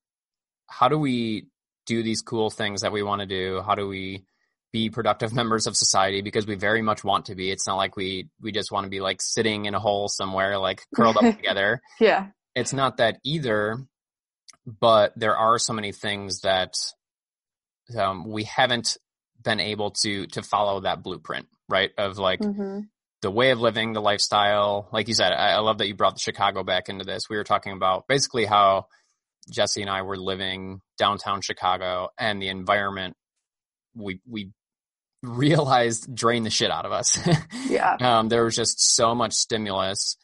how 0.69 0.89
do 0.89 0.99
we 0.99 1.47
do 1.87 2.03
these 2.03 2.23
cool 2.23 2.51
things 2.51 2.83
that 2.83 2.93
we 2.93 3.03
want 3.03 3.21
to 3.21 3.27
do? 3.27 3.61
How 3.65 3.75
do 3.75 3.89
we 3.89 4.25
be 4.73 4.91
productive 4.91 5.33
members 5.35 5.67
of 5.67 5.77
society 5.77 6.23
because 6.23 6.47
we 6.47 6.55
very 6.55 6.83
much 6.83 7.05
want 7.05 7.27
to 7.27 7.35
be. 7.35 7.51
It's 7.51 7.67
not 7.67 7.77
like 7.77 7.97
we 7.97 8.29
we 8.41 8.53
just 8.53 8.73
want 8.73 8.85
to 8.85 8.91
be 8.91 9.01
like 9.01 9.21
sitting 9.21 9.67
in 9.67 9.75
a 9.75 9.81
hole 9.81 10.09
somewhere 10.09 10.59
like 10.59 10.83
curled 10.95 11.17
up 11.17 11.37
together. 11.37 11.81
Yeah. 11.99 12.29
It's 12.55 12.73
not 12.73 12.97
that 12.97 13.19
either, 13.25 13.79
but 14.67 15.13
there 15.17 15.37
are 15.37 15.59
so 15.59 15.73
many 15.73 15.93
things 15.93 16.41
that 16.41 16.75
um, 17.97 18.29
we 18.29 18.45
haven't 18.45 18.97
been 19.43 19.61
able 19.61 19.93
to 20.03 20.27
to 20.29 20.43
follow 20.43 20.81
that 20.81 21.03
blueprint, 21.03 21.47
right? 21.69 21.91
Of 21.97 22.19
like 22.19 22.41
mm-hmm. 22.41 22.81
The 23.23 23.31
way 23.31 23.51
of 23.51 23.61
living, 23.61 23.93
the 23.93 24.01
lifestyle. 24.01 24.89
Like 24.93 25.09
you 25.09 25.15
said, 25.15 25.33
I, 25.33 25.53
I 25.53 25.59
love 25.59 25.79
that 25.79 25.89
you 25.89 25.95
brought 25.95 26.15
the 26.15 26.21
Chicago 26.21 26.63
back 26.63 26.89
into 26.89 27.05
this. 27.05 27.29
We 27.29 27.37
were 27.37 27.45
talking 27.45 27.73
about 27.73 28.07
basically 28.09 28.45
how 28.47 28.87
Jesse 29.51 29.83
and 29.83 29.91
I 29.91 30.03
were 30.03 30.17
living 30.17 30.81
downtown 30.99 31.41
Chicago 31.43 32.09
and 32.19 32.41
the 32.41 32.49
environment 32.49 33.17
we 33.95 34.21
we 34.29 34.51
realized 35.23 36.15
drained 36.15 36.47
the 36.47 36.51
shit 36.51 36.71
out 36.71 36.87
of 36.87 36.93
us. 36.93 37.19
yeah. 37.69 37.97
Um, 38.01 38.29
there 38.29 38.45
was 38.45 38.57
just 38.57 38.81
so 38.81 39.15
much 39.15 39.33
stimulus, 39.35 40.17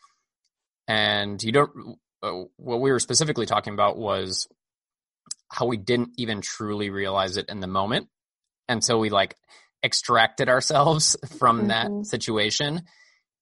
and 0.89 1.43
you 1.43 1.53
don't. 1.53 1.99
Uh, 2.23 2.45
what 2.57 2.81
we 2.81 2.91
were 2.91 2.99
specifically 2.99 3.47
talking 3.47 3.75
about 3.75 3.99
was 3.99 4.49
how 5.49 5.67
we 5.67 5.77
didn't 5.77 6.11
even 6.17 6.41
truly 6.41 6.91
realize 6.91 7.37
it 7.37 7.47
in 7.49 7.61
the 7.61 7.67
moment 7.67 8.09
until 8.69 8.99
we 8.99 9.11
like 9.11 9.37
extracted 9.85 10.49
ourselves 10.49 11.17
from 11.39 11.69
mm-hmm. 11.69 11.69
that 11.69 12.07
situation. 12.07 12.83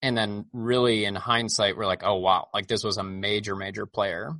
And 0.02 0.16
then 0.16 0.46
really 0.52 1.04
in 1.06 1.14
hindsight, 1.14 1.76
we're 1.76 1.86
like, 1.86 2.02
oh 2.04 2.16
wow, 2.16 2.48
like 2.52 2.66
this 2.66 2.84
was 2.84 2.98
a 2.98 3.02
major, 3.02 3.56
major 3.56 3.86
player. 3.86 4.32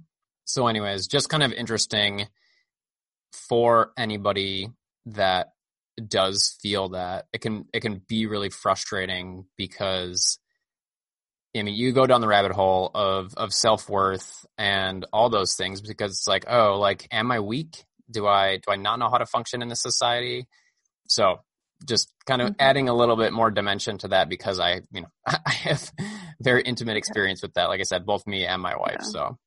So 0.45 0.67
anyways, 0.67 1.07
just 1.07 1.31
kind 1.31 1.43
of 1.43 1.53
interesting 1.53 2.29
for 3.33 3.93
anybody 3.97 4.69
that 5.07 5.53
does 6.09 6.57
feel 6.61 6.91
that 6.91 7.27
it 7.33 7.41
can 7.41 7.67
it 7.73 7.81
can 7.81 8.01
be 8.09 8.27
really 8.27 8.51
frustrating 8.51 9.47
because 9.57 10.39
I 11.57 11.63
mean 11.63 11.75
you 11.75 11.93
go 11.93 12.07
down 12.07 12.21
the 12.21 12.29
rabbit 12.29 12.53
hole 12.53 12.91
of 12.95 13.35
of 13.37 13.53
self 13.53 13.89
worth 13.89 14.45
and 14.59 15.07
all 15.13 15.31
those 15.31 15.55
things 15.55 15.81
because 15.81 16.13
it's 16.13 16.27
like 16.27 16.47
oh 16.49 16.79
like 16.81 17.07
am 17.13 17.31
I 17.31 17.41
weak 17.41 17.85
do 18.11 18.27
I 18.27 18.57
do 18.57 18.73
I 18.73 18.77
not 18.77 18.99
know 18.99 19.09
how 19.09 19.19
to 19.19 19.27
function 19.27 19.63
in 19.63 19.69
this 19.69 19.83
society 19.83 20.49
so 21.07 21.41
just 21.85 22.13
kind 22.27 22.43
of 22.43 22.51
mm-hmm. 22.51 22.61
adding 22.61 22.89
a 22.89 22.95
little 22.95 23.17
bit 23.17 23.33
more 23.33 23.51
dimension 23.51 23.99
to 23.99 24.09
that 24.09 24.29
because 24.29 24.61
I 24.61 24.83
you 24.93 25.03
know 25.03 25.09
I 25.27 25.53
have 25.53 25.93
very 26.41 26.63
intimate 26.63 26.97
experience 26.97 27.43
with 27.43 27.55
that 27.55 27.69
like 27.69 27.81
I 27.81 27.85
said 27.85 28.07
both 28.07 28.27
me 28.27 28.47
and 28.47 28.61
my 28.61 28.77
wife 28.77 28.97
yeah. 29.01 29.07
so 29.07 29.39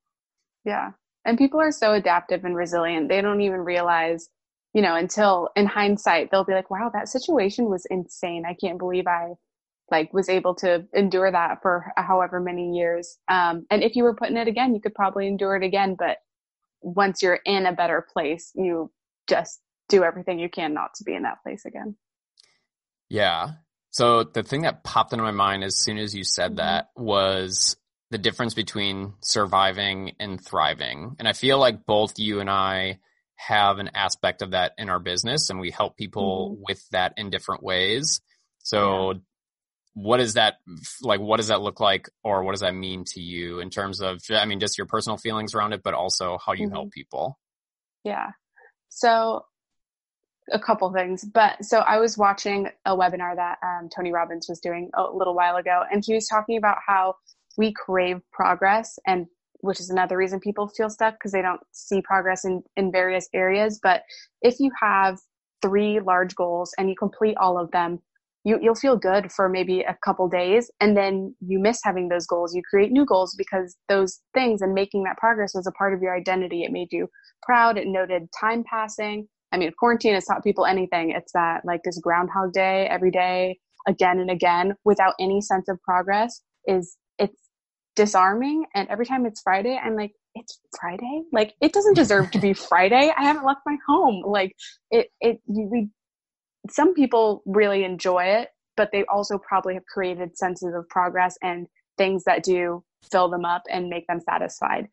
yeah 0.65 0.91
and 1.25 1.37
people 1.37 1.59
are 1.59 1.71
so 1.71 1.93
adaptive 1.93 2.45
and 2.45 2.55
resilient 2.55 3.09
they 3.09 3.21
don't 3.21 3.41
even 3.41 3.59
realize 3.59 4.29
you 4.77 4.83
know, 4.83 4.95
until 4.95 5.49
in 5.55 5.65
hindsight, 5.65 6.29
they'll 6.29 6.43
be 6.43 6.53
like, 6.53 6.69
wow, 6.69 6.91
that 6.93 7.09
situation 7.09 7.65
was 7.65 7.87
insane. 7.89 8.43
I 8.47 8.53
can't 8.53 8.77
believe 8.77 9.07
I 9.07 9.33
like 9.89 10.13
was 10.13 10.29
able 10.29 10.53
to 10.55 10.85
endure 10.93 11.31
that 11.31 11.63
for 11.63 11.91
however 11.97 12.39
many 12.39 12.77
years. 12.77 13.17
Um, 13.27 13.65
and 13.71 13.81
if 13.81 13.95
you 13.95 14.03
were 14.03 14.13
putting 14.13 14.37
it 14.37 14.47
again, 14.47 14.75
you 14.75 14.81
could 14.81 14.93
probably 14.93 15.27
endure 15.27 15.55
it 15.55 15.63
again. 15.63 15.95
But 15.97 16.17
once 16.81 17.23
you're 17.23 17.39
in 17.43 17.65
a 17.65 17.73
better 17.73 18.05
place, 18.13 18.51
you 18.53 18.91
just 19.27 19.59
do 19.89 20.03
everything 20.03 20.37
you 20.37 20.47
can 20.49 20.75
not 20.75 20.93
to 20.97 21.03
be 21.03 21.15
in 21.15 21.23
that 21.23 21.41
place 21.41 21.65
again. 21.65 21.95
Yeah. 23.09 23.51
So 23.91 24.23
the 24.23 24.43
thing 24.43 24.61
that 24.61 24.83
popped 24.83 25.13
into 25.13 25.23
my 25.23 25.31
mind 25.31 25.63
as 25.63 25.75
soon 25.75 25.97
as 25.97 26.13
you 26.13 26.23
said 26.23 26.51
mm-hmm. 26.51 26.57
that 26.57 26.89
was 26.95 27.77
the 28.11 28.17
difference 28.17 28.53
between 28.53 29.13
surviving 29.21 30.13
and 30.19 30.43
thriving. 30.43 31.15
And 31.19 31.27
I 31.27 31.33
feel 31.33 31.59
like 31.59 31.85
both 31.85 32.19
you 32.19 32.39
and 32.39 32.49
I 32.49 32.99
have 33.35 33.79
an 33.79 33.91
aspect 33.93 34.41
of 34.41 34.51
that 34.51 34.73
in 34.77 34.89
our 34.89 34.99
business 34.99 35.49
and 35.49 35.59
we 35.59 35.71
help 35.71 35.97
people 35.97 36.51
mm-hmm. 36.51 36.63
with 36.67 36.83
that 36.91 37.13
in 37.17 37.29
different 37.29 37.63
ways. 37.63 38.21
So 38.59 39.11
yeah. 39.11 39.17
what 39.93 40.19
is 40.19 40.35
that 40.35 40.55
like 41.01 41.19
what 41.19 41.37
does 41.37 41.47
that 41.47 41.61
look 41.61 41.79
like 41.79 42.09
or 42.23 42.43
what 42.43 42.51
does 42.51 42.61
that 42.61 42.75
mean 42.75 43.03
to 43.13 43.21
you 43.21 43.59
in 43.59 43.69
terms 43.69 44.01
of 44.01 44.19
I 44.29 44.45
mean 44.45 44.59
just 44.59 44.77
your 44.77 44.87
personal 44.87 45.17
feelings 45.17 45.53
around 45.53 45.73
it 45.73 45.83
but 45.83 45.93
also 45.93 46.37
how 46.43 46.53
you 46.53 46.67
mm-hmm. 46.67 46.75
help 46.75 46.91
people? 46.91 47.37
Yeah. 48.03 48.31
So 48.89 49.45
a 50.51 50.59
couple 50.59 50.91
things, 50.93 51.25
but 51.25 51.63
so 51.63 51.79
I 51.79 51.99
was 51.99 52.17
watching 52.17 52.69
a 52.85 52.95
webinar 52.95 53.35
that 53.35 53.57
um, 53.63 53.89
Tony 53.93 54.11
Robbins 54.11 54.47
was 54.47 54.59
doing 54.59 54.89
a 54.95 55.03
little 55.03 55.35
while 55.35 55.57
ago, 55.57 55.83
and 55.91 56.03
he 56.05 56.13
was 56.13 56.27
talking 56.27 56.57
about 56.57 56.77
how 56.85 57.15
we 57.57 57.73
crave 57.73 58.21
progress 58.31 58.97
and 59.07 59.25
which 59.61 59.79
is 59.79 59.89
another 59.89 60.17
reason 60.17 60.39
people 60.39 60.67
feel 60.67 60.89
stuck 60.89 61.15
because 61.15 61.31
they 61.31 61.41
don't 61.41 61.61
see 61.71 62.01
progress 62.01 62.45
in, 62.45 62.61
in 62.75 62.91
various 62.91 63.27
areas. 63.33 63.79
But 63.81 64.03
if 64.41 64.59
you 64.59 64.71
have 64.81 65.19
three 65.61 65.99
large 65.99 66.35
goals 66.35 66.73
and 66.77 66.89
you 66.89 66.95
complete 66.97 67.35
all 67.37 67.59
of 67.59 67.71
them, 67.71 67.99
you, 68.43 68.59
you'll 68.61 68.75
feel 68.75 68.95
good 68.95 69.31
for 69.31 69.49
maybe 69.49 69.81
a 69.81 69.97
couple 70.05 70.29
days 70.29 70.71
and 70.79 70.95
then 70.95 71.35
you 71.39 71.59
miss 71.59 71.79
having 71.83 72.07
those 72.07 72.27
goals. 72.27 72.55
You 72.55 72.61
create 72.69 72.91
new 72.91 73.05
goals 73.05 73.35
because 73.37 73.75
those 73.89 74.21
things 74.33 74.61
and 74.61 74.73
making 74.73 75.03
that 75.03 75.17
progress 75.17 75.53
was 75.53 75.67
a 75.67 75.71
part 75.71 75.93
of 75.93 76.01
your 76.01 76.15
identity. 76.15 76.63
It 76.63 76.71
made 76.71 76.89
you 76.91 77.09
proud. 77.41 77.77
It 77.77 77.87
noted 77.87 78.29
time 78.39 78.63
passing. 78.63 79.27
I 79.51 79.57
mean, 79.57 79.69
if 79.69 79.75
quarantine 79.75 80.13
has 80.13 80.25
taught 80.25 80.43
people 80.43 80.65
anything, 80.65 81.11
it's 81.11 81.31
that 81.33 81.63
like 81.65 81.81
this 81.83 81.99
groundhog 81.99 82.53
day 82.53 82.87
every 82.89 83.11
day, 83.11 83.59
again 83.87 84.19
and 84.19 84.29
again, 84.29 84.75
without 84.83 85.13
any 85.19 85.41
sense 85.41 85.69
of 85.69 85.81
progress 85.81 86.41
is 86.67 86.97
it's 87.17 87.41
disarming. 87.95 88.65
And 88.75 88.87
every 88.89 89.05
time 89.05 89.25
it's 89.25 89.41
Friday, 89.41 89.79
I'm 89.81 89.95
like, 89.95 90.11
it's 90.35 90.59
Friday. 90.79 91.23
Like 91.31 91.53
it 91.61 91.73
doesn't 91.73 91.95
deserve 91.95 92.31
to 92.31 92.39
be 92.39 92.53
Friday. 92.69 93.11
I 93.17 93.23
haven't 93.23 93.45
left 93.45 93.61
my 93.65 93.77
home. 93.87 94.23
Like 94.25 94.53
it, 94.91 95.07
it, 95.21 95.39
we, 95.47 95.89
some 96.69 96.93
people 96.93 97.41
really 97.45 97.83
enjoy 97.83 98.23
it, 98.25 98.49
but 98.75 98.89
they 98.91 99.03
also 99.05 99.37
probably 99.37 99.73
have 99.75 99.85
created 99.85 100.37
senses 100.37 100.73
of 100.75 100.87
progress 100.89 101.35
and 101.41 101.67
things 101.97 102.23
that 102.25 102.43
do 102.43 102.83
fill 103.11 103.29
them 103.29 103.45
up 103.45 103.63
and 103.69 103.89
make 103.89 104.05
them 104.07 104.19
satisfied. 104.19 104.87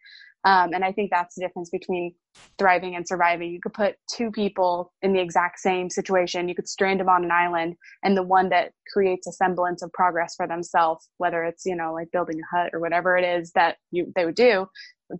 Um, 0.45 0.75
and 0.75 0.85
I 0.85 0.93
think 0.93 1.11
that's 1.11 1.35
the 1.35 1.41
difference 1.41 1.71
between 1.71 2.15
thriving 2.59 2.97
and 2.97 3.07
surviving. 3.07 3.51
You 3.51 3.61
could 3.61 3.73
put 3.73 3.97
two 4.15 4.31
people 4.31 4.93
in 5.01 5.13
the 5.13 5.21
exact 5.21 5.59
same 5.59 5.89
situation. 5.89 6.49
You 6.49 6.55
could 6.55 6.69
strand 6.69 7.01
them 7.01 7.09
on 7.09 7.25
an 7.25 7.31
island, 7.31 7.77
and 8.03 8.17
the 8.17 8.23
one 8.23 8.51
that 8.51 8.73
creates 8.93 9.27
a 9.27 9.33
semblance 9.33 9.83
of 9.83 9.93
progress 9.93 10.35
for 10.37 10.47
themselves, 10.47 11.09
whether 11.19 11.45
it's 11.45 11.65
you 11.65 11.75
know 11.75 11.95
like 11.95 12.11
building 12.13 12.41
a 12.41 12.57
hut 12.57 12.71
or 12.73 12.81
whatever 12.81 13.17
it 13.17 13.25
is 13.25 13.53
that 13.53 13.77
you 13.91 14.13
they 14.15 14.27
would 14.27 14.35
do, 14.35 14.69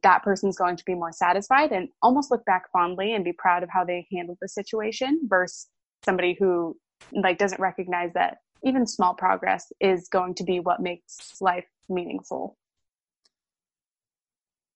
that 0.03 0.23
person's 0.23 0.57
going 0.57 0.77
to 0.77 0.85
be 0.85 0.95
more 0.95 1.13
satisfied 1.13 1.73
and 1.73 1.89
almost 2.03 2.31
look 2.31 2.45
back 2.45 2.71
fondly 2.73 3.15
and 3.15 3.25
be 3.25 3.33
proud 3.33 3.63
of 3.63 3.71
how 3.71 3.85
they 3.85 4.07
handled 4.13 4.39
the 4.41 4.49
situation 4.49 5.21
versus 5.25 5.69
somebody 6.05 6.37
who 6.39 6.77
like 7.13 7.39
doesn't 7.39 7.61
recognize 7.61 8.13
that 8.15 8.39
even 8.63 8.87
small 8.87 9.15
progress 9.15 9.73
is 9.81 10.09
going 10.09 10.35
to 10.35 10.45
be 10.45 10.59
what 10.59 10.81
makes 10.81 11.41
life 11.41 11.67
meaningful. 11.89 12.57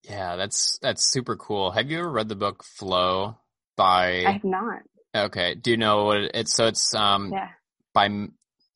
Yeah, 0.09 0.37
that's 0.37 0.79
that's 0.81 1.11
super 1.11 1.37
cool. 1.37 1.71
Have 1.71 1.91
you 1.91 1.99
ever 1.99 2.11
read 2.11 2.29
the 2.29 2.37
book 2.37 2.65
Flow 2.65 3.37
by 3.77 4.25
I 4.27 4.33
have 4.33 4.45
not. 4.45 4.81
Okay. 5.15 5.55
Do 5.55 5.71
you 5.71 5.77
know 5.77 6.05
what 6.05 6.19
it, 6.19 6.31
it's 6.35 6.55
so 6.55 6.67
it's 6.67 6.95
um 6.95 7.33
Yeah. 7.33 7.49
by 7.95 8.09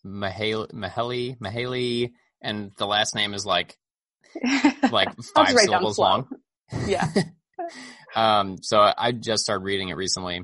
Mahali 0.04 0.72
Mahali 0.72 1.38
Mahali 1.38 2.12
and 2.40 2.72
the 2.76 2.86
last 2.86 3.14
name 3.14 3.34
is 3.34 3.46
like 3.46 3.76
like 4.90 5.08
five 5.34 5.58
syllables 5.58 5.98
long. 5.98 6.28
Yeah. 6.86 7.06
um, 8.14 8.58
so 8.62 8.78
I 8.80 9.12
just 9.12 9.44
started 9.44 9.64
reading 9.64 9.90
it 9.90 9.96
recently, 9.96 10.42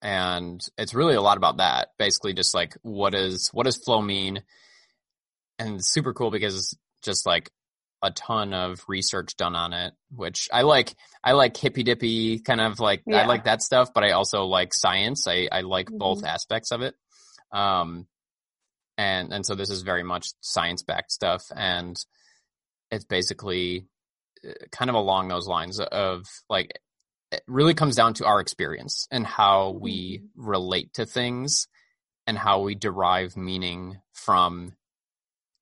and 0.00 0.60
it's 0.76 0.94
really 0.94 1.14
a 1.14 1.22
lot 1.22 1.36
about 1.36 1.58
that. 1.58 1.88
Basically, 1.98 2.34
just 2.34 2.54
like 2.54 2.76
what 2.82 3.14
is 3.14 3.50
what 3.52 3.64
does 3.64 3.76
flow 3.76 4.02
mean, 4.02 4.42
and 5.58 5.84
super 5.84 6.12
cool 6.12 6.30
because 6.30 6.54
it's 6.54 6.74
just 7.02 7.26
like 7.26 7.50
a 8.02 8.10
ton 8.10 8.52
of 8.52 8.80
research 8.88 9.36
done 9.36 9.54
on 9.54 9.72
it, 9.72 9.94
which 10.10 10.48
I 10.52 10.62
like. 10.62 10.94
I 11.22 11.32
like 11.32 11.56
hippy 11.56 11.84
dippy 11.84 12.40
kind 12.40 12.60
of 12.60 12.80
like 12.80 13.02
I 13.08 13.26
like 13.26 13.44
that 13.44 13.62
stuff, 13.62 13.94
but 13.94 14.02
I 14.02 14.10
also 14.12 14.44
like 14.44 14.74
science. 14.74 15.26
I 15.28 15.48
I 15.50 15.60
like 15.60 15.88
both 15.90 16.22
Mhm. 16.22 16.26
aspects 16.28 16.72
of 16.72 16.82
it. 16.82 16.94
Um, 17.52 18.08
and 18.98 19.32
and 19.32 19.46
so 19.46 19.54
this 19.54 19.70
is 19.70 19.82
very 19.82 20.02
much 20.02 20.26
science 20.40 20.82
backed 20.82 21.12
stuff, 21.12 21.44
and 21.54 21.96
it's 22.90 23.04
basically 23.04 23.86
uh, 24.46 24.52
kind 24.72 24.88
of 24.90 24.96
along 24.96 25.28
those 25.28 25.46
lines 25.46 25.78
of 25.80 26.26
like 26.50 26.78
it 27.30 27.42
really 27.46 27.72
comes 27.74 27.96
down 27.96 28.14
to 28.14 28.26
our 28.26 28.40
experience 28.40 29.06
and 29.10 29.26
how 29.26 29.70
we 29.70 30.22
relate 30.36 30.92
to 30.94 31.06
things 31.06 31.66
and 32.26 32.36
how 32.36 32.60
we 32.60 32.74
derive 32.74 33.36
meaning 33.36 34.00
from 34.12 34.76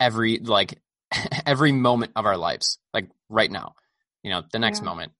every 0.00 0.38
like 0.38 0.80
every 1.46 1.72
moment 1.72 2.12
of 2.16 2.26
our 2.26 2.36
lives 2.36 2.78
like 2.94 3.08
right 3.28 3.50
now 3.50 3.74
you 4.22 4.30
know 4.30 4.42
the 4.52 4.58
next 4.58 4.80
Yeah. 4.80 4.86
moment 4.86 5.12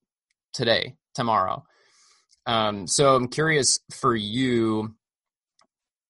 today 0.53 0.94
tomorrow 1.14 1.64
um 2.46 2.87
so 2.87 3.14
i'm 3.16 3.29
curious 3.29 3.81
for 3.92 4.14
you 4.14 4.94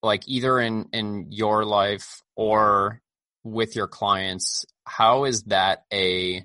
like 0.03 0.23
either 0.27 0.59
in 0.59 0.89
in 0.93 1.27
your 1.31 1.65
life 1.65 2.23
or 2.37 3.01
with 3.45 3.77
your 3.77 3.89
clients 3.89 4.65
how 4.85 5.25
is 5.25 5.45
that 5.45 5.85
a 5.93 6.45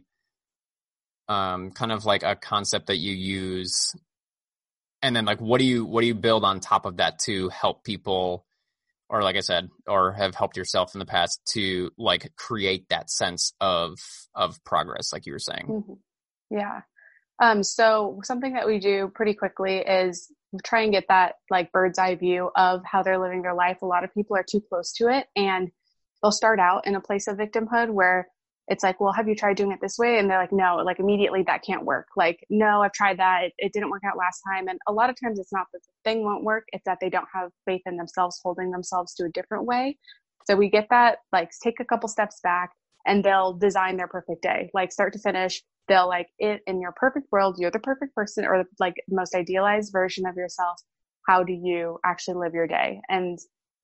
um 1.27 1.71
kind 1.71 1.91
of 1.91 2.05
like 2.05 2.23
a 2.23 2.35
concept 2.35 2.87
that 2.87 2.97
you 2.97 3.13
use 3.13 3.95
and 5.01 5.15
then 5.15 5.25
like 5.25 5.41
what 5.41 5.59
do 5.59 5.65
you 5.65 5.85
what 5.85 6.01
do 6.01 6.07
you 6.07 6.15
build 6.15 6.43
on 6.43 6.59
top 6.59 6.85
of 6.85 6.97
that 6.97 7.19
to 7.19 7.49
help 7.49 7.83
people 7.83 8.45
or 9.09 9.21
like 9.23 9.35
i 9.35 9.41
said 9.41 9.69
or 9.87 10.13
have 10.13 10.35
helped 10.35 10.57
yourself 10.57 10.95
in 10.95 10.99
the 10.99 11.05
past 11.05 11.39
to 11.45 11.91
like 11.97 12.31
create 12.35 12.87
that 12.89 13.09
sense 13.09 13.53
of 13.59 13.97
of 14.33 14.63
progress 14.63 15.11
like 15.13 15.25
you 15.25 15.33
were 15.33 15.39
saying 15.39 15.65
Mhm. 15.67 15.97
Yeah. 16.49 16.81
Um, 17.39 17.63
so 17.63 18.21
something 18.23 18.53
that 18.53 18.67
we 18.67 18.79
do 18.79 19.11
pretty 19.13 19.33
quickly 19.33 19.77
is 19.77 20.31
try 20.63 20.81
and 20.83 20.91
get 20.91 21.05
that 21.09 21.35
like 21.49 21.71
bird's 21.71 21.99
eye 21.99 22.15
view 22.15 22.49
of 22.55 22.83
how 22.85 23.03
they're 23.03 23.19
living 23.19 23.41
their 23.41 23.53
life. 23.53 23.81
A 23.81 23.85
lot 23.85 24.03
of 24.03 24.13
people 24.13 24.37
are 24.37 24.45
too 24.47 24.61
close 24.61 24.93
to 24.93 25.09
it 25.09 25.27
and 25.35 25.69
they'll 26.21 26.31
start 26.31 26.59
out 26.59 26.87
in 26.87 26.95
a 26.95 27.01
place 27.01 27.27
of 27.27 27.37
victimhood 27.37 27.89
where 27.89 28.29
it's 28.67 28.83
like, 28.83 28.99
well, 28.99 29.13
have 29.13 29.27
you 29.27 29.35
tried 29.35 29.57
doing 29.57 29.71
it 29.71 29.79
this 29.81 29.97
way? 29.97 30.17
And 30.17 30.29
they're 30.29 30.39
like, 30.39 30.51
no, 30.51 30.77
like 30.77 30.99
immediately 30.99 31.43
that 31.43 31.63
can't 31.63 31.85
work. 31.85 32.07
Like, 32.17 32.43
no, 32.49 32.81
I've 32.81 32.93
tried 32.93 33.19
that. 33.19 33.43
It, 33.45 33.53
it 33.59 33.73
didn't 33.73 33.91
work 33.91 34.01
out 34.03 34.17
last 34.17 34.41
time. 34.49 34.67
And 34.67 34.79
a 34.87 34.91
lot 34.91 35.09
of 35.09 35.15
times 35.21 35.39
it's 35.39 35.53
not 35.53 35.67
that 35.71 35.81
the 35.83 36.09
thing 36.09 36.23
won't 36.23 36.43
work. 36.43 36.65
It's 36.73 36.83
that 36.85 36.97
they 36.99 37.09
don't 37.09 37.27
have 37.33 37.51
faith 37.65 37.81
in 37.85 37.95
themselves, 37.95 38.39
holding 38.43 38.71
themselves 38.71 39.13
to 39.15 39.25
a 39.25 39.29
different 39.29 39.65
way. 39.65 39.97
So 40.45 40.55
we 40.55 40.69
get 40.69 40.87
that, 40.89 41.19
like 41.31 41.51
take 41.63 41.79
a 41.79 41.85
couple 41.85 42.09
steps 42.09 42.39
back 42.43 42.71
and 43.05 43.23
they'll 43.23 43.53
design 43.53 43.97
their 43.97 44.07
perfect 44.07 44.41
day, 44.41 44.71
like 44.73 44.91
start 44.91 45.13
to 45.13 45.19
finish. 45.19 45.61
They'll 45.87 46.07
like 46.07 46.27
it 46.39 46.61
in 46.65 46.81
your 46.81 46.93
perfect 46.95 47.27
world. 47.31 47.57
You're 47.59 47.71
the 47.71 47.79
perfect 47.79 48.15
person 48.15 48.45
or 48.45 48.63
like 48.79 48.95
most 49.07 49.35
idealized 49.35 49.91
version 49.91 50.25
of 50.25 50.35
yourself. 50.35 50.81
How 51.27 51.43
do 51.43 51.53
you 51.53 51.99
actually 52.03 52.37
live 52.37 52.53
your 52.53 52.67
day? 52.67 53.01
And 53.09 53.37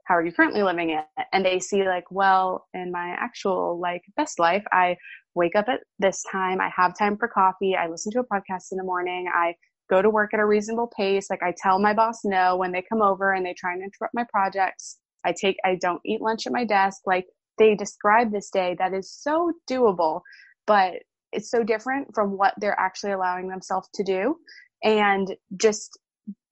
how 0.06 0.16
are 0.16 0.26
you 0.26 0.32
currently 0.32 0.64
living 0.64 0.92
it? 0.92 1.06
And 1.34 1.46
they 1.46 1.60
see 1.60 1.84
like, 1.84 2.06
well, 2.12 2.68
in 2.74 2.92
my 2.92 3.16
actual 3.20 3.80
like 3.80 4.02
best 4.16 4.40
life, 4.40 4.64
I 4.72 4.98
wake 5.36 5.56
up 5.56 5.70
at 5.70 5.82
this 6.00 6.24
time. 6.32 6.60
I 6.60 6.72
have 6.76 6.98
time 6.98 7.18
for 7.18 7.28
coffee. 7.28 7.76
I 7.76 7.88
listen 7.88 8.12
to 8.14 8.20
a 8.20 8.24
podcast 8.24 8.72
in 8.72 8.78
the 8.78 8.84
morning. 8.84 9.30
I 9.34 9.56
go 9.90 10.02
to 10.02 10.10
work 10.10 10.34
at 10.34 10.40
a 10.40 10.46
reasonable 10.46 10.92
pace. 10.96 11.30
Like 11.30 11.44
I 11.44 11.54
tell 11.56 11.80
my 11.80 11.94
boss 11.94 12.22
no 12.24 12.56
when 12.56 12.72
they 12.72 12.84
come 12.88 13.02
over 13.02 13.34
and 13.34 13.46
they 13.46 13.54
try 13.54 13.74
and 13.74 13.84
interrupt 13.84 14.14
my 14.14 14.26
projects. 14.32 14.98
I 15.24 15.34
take, 15.34 15.58
I 15.64 15.76
don't 15.80 16.02
eat 16.06 16.22
lunch 16.22 16.48
at 16.48 16.54
my 16.54 16.66
desk. 16.66 17.02
Like 17.06 17.26
they 17.58 17.76
describe 17.76 18.32
this 18.32 18.50
day 18.50 18.76
that 18.80 18.94
is 18.94 19.12
so 19.12 19.52
doable, 19.70 20.22
but 20.66 20.94
it's 21.32 21.50
so 21.50 21.64
different 21.64 22.14
from 22.14 22.38
what 22.38 22.54
they're 22.58 22.80
actually 22.80 23.12
allowing 23.12 23.48
themselves 23.48 23.90
to 23.96 24.04
do. 24.04 24.38
And 24.84 25.36
just 25.58 26.00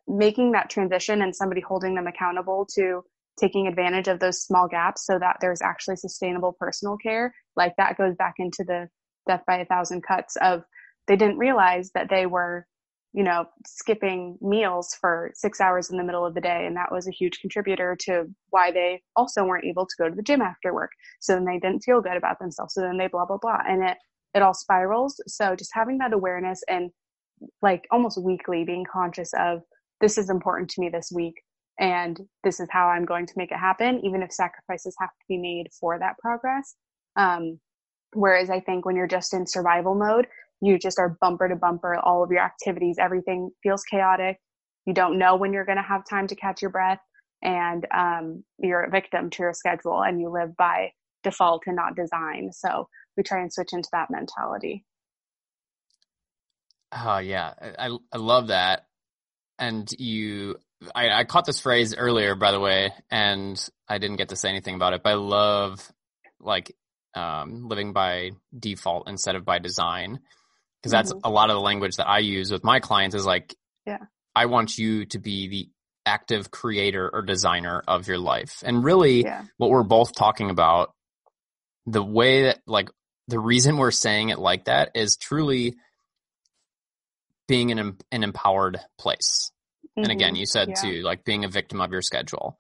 making 0.07 0.51
that 0.51 0.69
transition 0.69 1.21
and 1.21 1.35
somebody 1.35 1.61
holding 1.61 1.95
them 1.95 2.07
accountable 2.07 2.67
to 2.75 3.03
taking 3.39 3.67
advantage 3.67 4.07
of 4.07 4.19
those 4.19 4.41
small 4.41 4.67
gaps 4.67 5.05
so 5.05 5.17
that 5.19 5.37
there's 5.41 5.61
actually 5.61 5.95
sustainable 5.95 6.55
personal 6.59 6.97
care, 6.97 7.33
like 7.55 7.75
that 7.77 7.97
goes 7.97 8.15
back 8.15 8.35
into 8.37 8.63
the 8.63 8.87
death 9.27 9.41
by 9.47 9.57
a 9.57 9.65
thousand 9.65 10.01
cuts 10.01 10.35
of 10.41 10.63
they 11.07 11.15
didn't 11.15 11.37
realize 11.37 11.91
that 11.93 12.09
they 12.09 12.25
were 12.25 12.65
you 13.13 13.23
know, 13.23 13.45
skipping 13.65 14.37
meals 14.39 14.95
for 15.01 15.31
six 15.33 15.59
hours 15.59 15.89
in 15.89 15.97
the 15.97 16.03
middle 16.03 16.25
of 16.25 16.35
the 16.35 16.41
day. 16.41 16.65
And 16.67 16.75
that 16.77 16.91
was 16.91 17.07
a 17.07 17.11
huge 17.11 17.39
contributor 17.39 17.97
to 18.01 18.25
why 18.49 18.71
they 18.71 19.01
also 19.15 19.43
weren't 19.43 19.65
able 19.65 19.85
to 19.85 19.95
go 19.97 20.09
to 20.09 20.15
the 20.15 20.21
gym 20.21 20.41
after 20.41 20.73
work. 20.73 20.91
So 21.19 21.33
then 21.33 21.45
they 21.45 21.59
didn't 21.59 21.81
feel 21.81 22.01
good 22.01 22.17
about 22.17 22.37
themselves. 22.39 22.75
So 22.75 22.81
then 22.81 22.97
they 22.97 23.07
blah, 23.07 23.25
blah, 23.25 23.37
blah. 23.37 23.61
And 23.67 23.83
it, 23.83 23.97
it 24.35 24.43
all 24.43 24.53
spirals. 24.53 25.19
So 25.27 25.55
just 25.55 25.71
having 25.73 25.97
that 25.99 26.13
awareness 26.13 26.61
and 26.69 26.91
like 27.61 27.87
almost 27.89 28.21
weekly 28.21 28.63
being 28.63 28.85
conscious 28.91 29.31
of 29.39 29.61
this 30.01 30.17
is 30.17 30.29
important 30.29 30.69
to 30.71 30.81
me 30.81 30.89
this 30.89 31.11
week. 31.13 31.41
And 31.79 32.19
this 32.43 32.59
is 32.59 32.67
how 32.69 32.87
I'm 32.87 33.05
going 33.05 33.25
to 33.25 33.33
make 33.37 33.51
it 33.51 33.57
happen, 33.57 34.01
even 34.03 34.21
if 34.21 34.33
sacrifices 34.33 34.95
have 34.99 35.09
to 35.09 35.25
be 35.29 35.37
made 35.37 35.67
for 35.79 35.97
that 35.97 36.17
progress. 36.19 36.75
Um, 37.15 37.59
whereas 38.13 38.49
I 38.49 38.59
think 38.59 38.85
when 38.85 38.97
you're 38.97 39.07
just 39.07 39.33
in 39.33 39.47
survival 39.47 39.95
mode, 39.95 40.27
you 40.61 40.77
just 40.77 40.99
are 40.99 41.17
bumper 41.21 41.47
to 41.47 41.55
bumper 41.55 41.95
all 41.95 42.23
of 42.23 42.31
your 42.31 42.41
activities 42.41 42.97
everything 42.99 43.49
feels 43.63 43.83
chaotic. 43.83 44.37
You 44.85 44.93
don't 44.93 45.17
know 45.17 45.37
when 45.37 45.53
you're 45.53 45.65
going 45.65 45.77
to 45.77 45.83
have 45.83 46.03
time 46.09 46.27
to 46.27 46.35
catch 46.35 46.61
your 46.61 46.71
breath 46.71 46.99
and 47.41 47.85
um, 47.95 48.43
you're 48.57 48.83
a 48.83 48.89
victim 48.89 49.29
to 49.29 49.43
your 49.43 49.53
schedule 49.53 50.01
and 50.01 50.19
you 50.19 50.29
live 50.29 50.55
by 50.57 50.91
default 51.23 51.63
and 51.65 51.75
not 51.75 51.95
design. 51.95 52.51
So 52.51 52.89
we 53.15 53.23
try 53.23 53.41
and 53.41 53.53
switch 53.53 53.69
into 53.71 53.89
that 53.93 54.09
mentality. 54.09 54.85
Oh 56.91 57.19
yeah. 57.19 57.53
I 57.77 57.95
i 58.11 58.17
love 58.17 58.47
that. 58.47 58.87
And 59.59 59.89
you 59.97 60.57
I, 60.95 61.09
I 61.09 61.23
caught 61.25 61.45
this 61.45 61.59
phrase 61.59 61.95
earlier 61.95 62.35
by 62.35 62.51
the 62.51 62.59
way 62.59 62.93
and 63.11 63.59
i 63.87 63.97
didn't 63.97 64.15
get 64.17 64.29
to 64.29 64.35
say 64.35 64.49
anything 64.49 64.75
about 64.75 64.93
it 64.93 65.03
but 65.03 65.09
i 65.11 65.13
love 65.15 65.91
like 66.39 66.75
um, 67.15 67.67
living 67.67 67.91
by 67.91 68.31
default 68.57 69.09
instead 69.09 69.35
of 69.35 69.43
by 69.43 69.59
design 69.59 70.19
because 70.79 70.91
that's 70.91 71.11
Mhm. 71.11 71.21
a 71.23 71.29
lot 71.29 71.49
of 71.49 71.55
the 71.55 71.61
language 71.61 71.95
that 71.97 72.07
I 72.07 72.19
use 72.19 72.51
with 72.51 72.63
my 72.63 72.79
clients 72.79 73.15
is 73.15 73.25
like, 73.25 73.55
Yeah. 73.85 73.97
I 74.35 74.45
want 74.45 74.77
you 74.77 75.05
to 75.07 75.19
be 75.19 75.47
the 75.49 75.69
active 76.05 76.51
creator 76.51 77.09
or 77.11 77.23
designer 77.23 77.83
of 77.87 78.07
your 78.07 78.19
life. 78.19 78.61
And 78.63 78.83
really 78.83 79.23
yeah 79.23 79.43
what 79.57 79.71
we're 79.71 79.83
both 79.83 80.15
talking 80.15 80.49
about, 80.51 80.93
the 81.87 82.03
way 82.03 82.43
that 82.43 82.59
like 82.67 82.89
the 83.27 83.39
reason 83.39 83.75
we're 83.77 83.91
saying 83.91 84.29
it 84.29 84.39
like 84.39 84.65
that 84.65 84.91
is 84.93 85.17
truly 85.17 85.75
being 87.47 87.71
in 87.71 87.79
an, 87.79 87.97
an 88.11 88.23
empowered 88.23 88.79
place. 88.97 89.51
And 90.03 90.11
again, 90.11 90.35
you 90.35 90.45
said 90.45 90.69
Yeah. 90.69 90.81
too, 90.81 91.01
like 91.01 91.23
being 91.23 91.45
a 91.45 91.49
victim 91.49 91.81
of 91.81 91.91
your 91.91 92.01
schedule. 92.01 92.57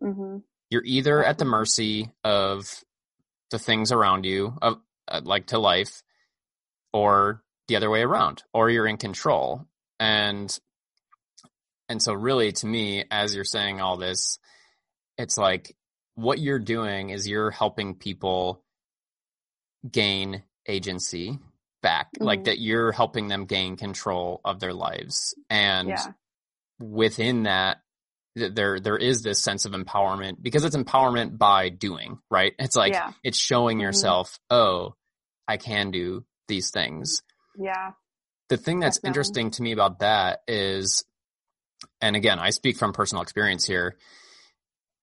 hmm 0.00 0.38
You're 0.70 0.84
either 0.84 1.24
at 1.24 1.38
the 1.38 1.44
mercy 1.44 2.10
of 2.24 2.84
the 3.50 3.58
things 3.58 3.92
around 3.92 4.24
you, 4.24 4.56
of 4.60 4.80
uh, 5.08 5.20
like 5.22 5.46
to 5.48 5.58
life, 5.58 6.02
or 6.92 7.42
the 7.68 7.76
other 7.76 7.90
way 7.90 8.02
around, 8.02 8.42
or 8.52 8.70
you're 8.70 8.86
in 8.86 8.96
control. 8.96 9.66
And 10.00 10.56
and 11.88 12.02
so 12.02 12.12
really 12.12 12.52
to 12.52 12.66
me, 12.66 13.04
as 13.10 13.34
you're 13.34 13.44
saying 13.44 13.80
all 13.80 13.96
this, 13.96 14.38
it's 15.16 15.38
like 15.38 15.76
what 16.14 16.38
you're 16.38 16.58
doing 16.58 17.10
is 17.10 17.28
you're 17.28 17.50
helping 17.50 17.94
people 17.94 18.62
gain 19.88 20.42
agency 20.66 21.38
back, 21.82 22.12
mm-hmm. 22.14 22.24
like 22.24 22.44
that 22.44 22.58
you're 22.58 22.90
helping 22.92 23.28
them 23.28 23.44
gain 23.44 23.76
control 23.76 24.40
of 24.44 24.58
their 24.58 24.72
lives. 24.72 25.34
And 25.48 25.88
yeah. 25.88 26.06
Within 26.78 27.44
that, 27.44 27.78
there 28.34 28.78
there 28.78 28.98
is 28.98 29.22
this 29.22 29.42
sense 29.42 29.64
of 29.64 29.72
empowerment 29.72 30.42
because 30.42 30.64
it's 30.64 30.76
empowerment 30.76 31.38
by 31.38 31.70
doing, 31.70 32.18
right? 32.30 32.52
It's 32.58 32.76
like 32.76 32.92
yeah. 32.92 33.12
it's 33.24 33.38
showing 33.38 33.78
mm-hmm. 33.78 33.84
yourself, 33.84 34.38
oh, 34.50 34.94
I 35.48 35.56
can 35.56 35.90
do 35.90 36.24
these 36.48 36.70
things. 36.70 37.22
Yeah. 37.58 37.92
The 38.48 38.56
thing 38.56 38.78
that's 38.80 38.98
Definitely. 38.98 39.08
interesting 39.08 39.50
to 39.52 39.62
me 39.62 39.72
about 39.72 40.00
that 40.00 40.40
is 40.46 41.04
and 42.00 42.16
again, 42.16 42.38
I 42.38 42.50
speak 42.50 42.76
from 42.76 42.92
personal 42.92 43.22
experience 43.22 43.64
here. 43.66 43.96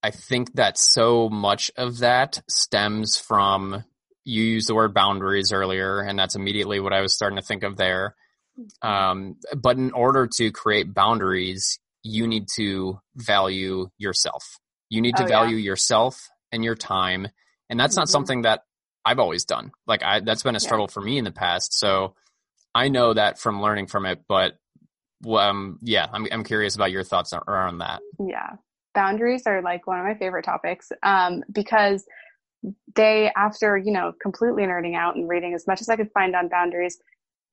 I 0.02 0.12
think 0.12 0.54
that 0.56 0.78
so 0.78 1.30
much 1.30 1.72
of 1.78 2.00
that 2.00 2.42
stems 2.50 3.18
from 3.18 3.84
you 4.26 4.44
used 4.44 4.70
the 4.70 4.76
word 4.76 4.94
boundaries 4.94 5.52
earlier, 5.52 6.00
and 6.02 6.18
that's 6.18 6.36
immediately 6.36 6.80
what 6.80 6.94
I 6.94 7.02
was 7.02 7.14
starting 7.14 7.38
to 7.38 7.42
think 7.42 7.64
of 7.64 7.78
there. 7.78 8.16
Um, 8.82 9.38
but 9.56 9.78
in 9.78 9.91
order 9.91 10.28
to 10.38 10.51
create 10.51 10.93
boundaries, 10.93 11.80
you 12.04 12.28
need 12.28 12.47
to 12.56 12.99
value 13.16 13.89
yourself. 13.97 14.43
You 14.89 15.01
need 15.01 15.16
to 15.18 15.24
oh, 15.24 15.28
value 15.28 15.56
yeah. 15.56 15.72
yourself 15.72 16.30
and 16.51 16.64
your 16.64 16.76
time. 16.76 17.28
And 17.70 17.80
that's 17.80 17.93
mm-hmm. 17.93 18.01
not 18.01 18.10
something 18.10 18.41
that 18.43 18.64
I've 19.06 19.20
always 19.20 19.45
done. 19.45 19.72
Like 19.88 20.04
I, 20.04 20.20
that's 20.20 20.43
been 20.43 20.56
a 20.56 20.60
struggle 20.60 20.88
yeah. 20.89 20.93
for 20.93 21.01
me 21.01 21.18
in 21.18 21.24
the 21.24 21.32
past. 21.32 21.74
So 21.74 22.16
I 22.76 22.89
know 22.89 23.14
that 23.14 23.39
from 23.39 23.62
learning 23.62 23.88
from 23.88 24.06
it, 24.06 24.22
but 24.28 24.54
um, 25.28 25.80
yeah, 25.82 26.08
I'm, 26.12 26.28
I'm 26.32 26.43
curious 26.43 26.76
about 26.76 26.91
your 26.91 27.04
thoughts 27.04 27.34
around 27.34 27.80
that. 27.80 28.01
Yeah. 28.20 28.58
Boundaries 28.93 29.43
are 29.47 29.62
like 29.62 29.88
one 29.88 29.99
of 29.99 30.06
my 30.06 30.16
favorite 30.16 30.45
topics, 30.45 30.91
um, 31.01 31.43
because 31.51 32.06
they, 32.95 33.32
after, 33.36 33.78
you 33.78 33.91
know, 33.91 34.14
completely 34.22 34.64
nerding 34.64 34.95
out 34.95 35.16
and 35.16 35.28
reading 35.28 35.54
as 35.54 35.66
much 35.66 35.82
as 35.82 35.89
I 35.89 35.95
could 35.95 36.12
find 36.14 36.36
on 36.36 36.49
boundaries, 36.49 36.99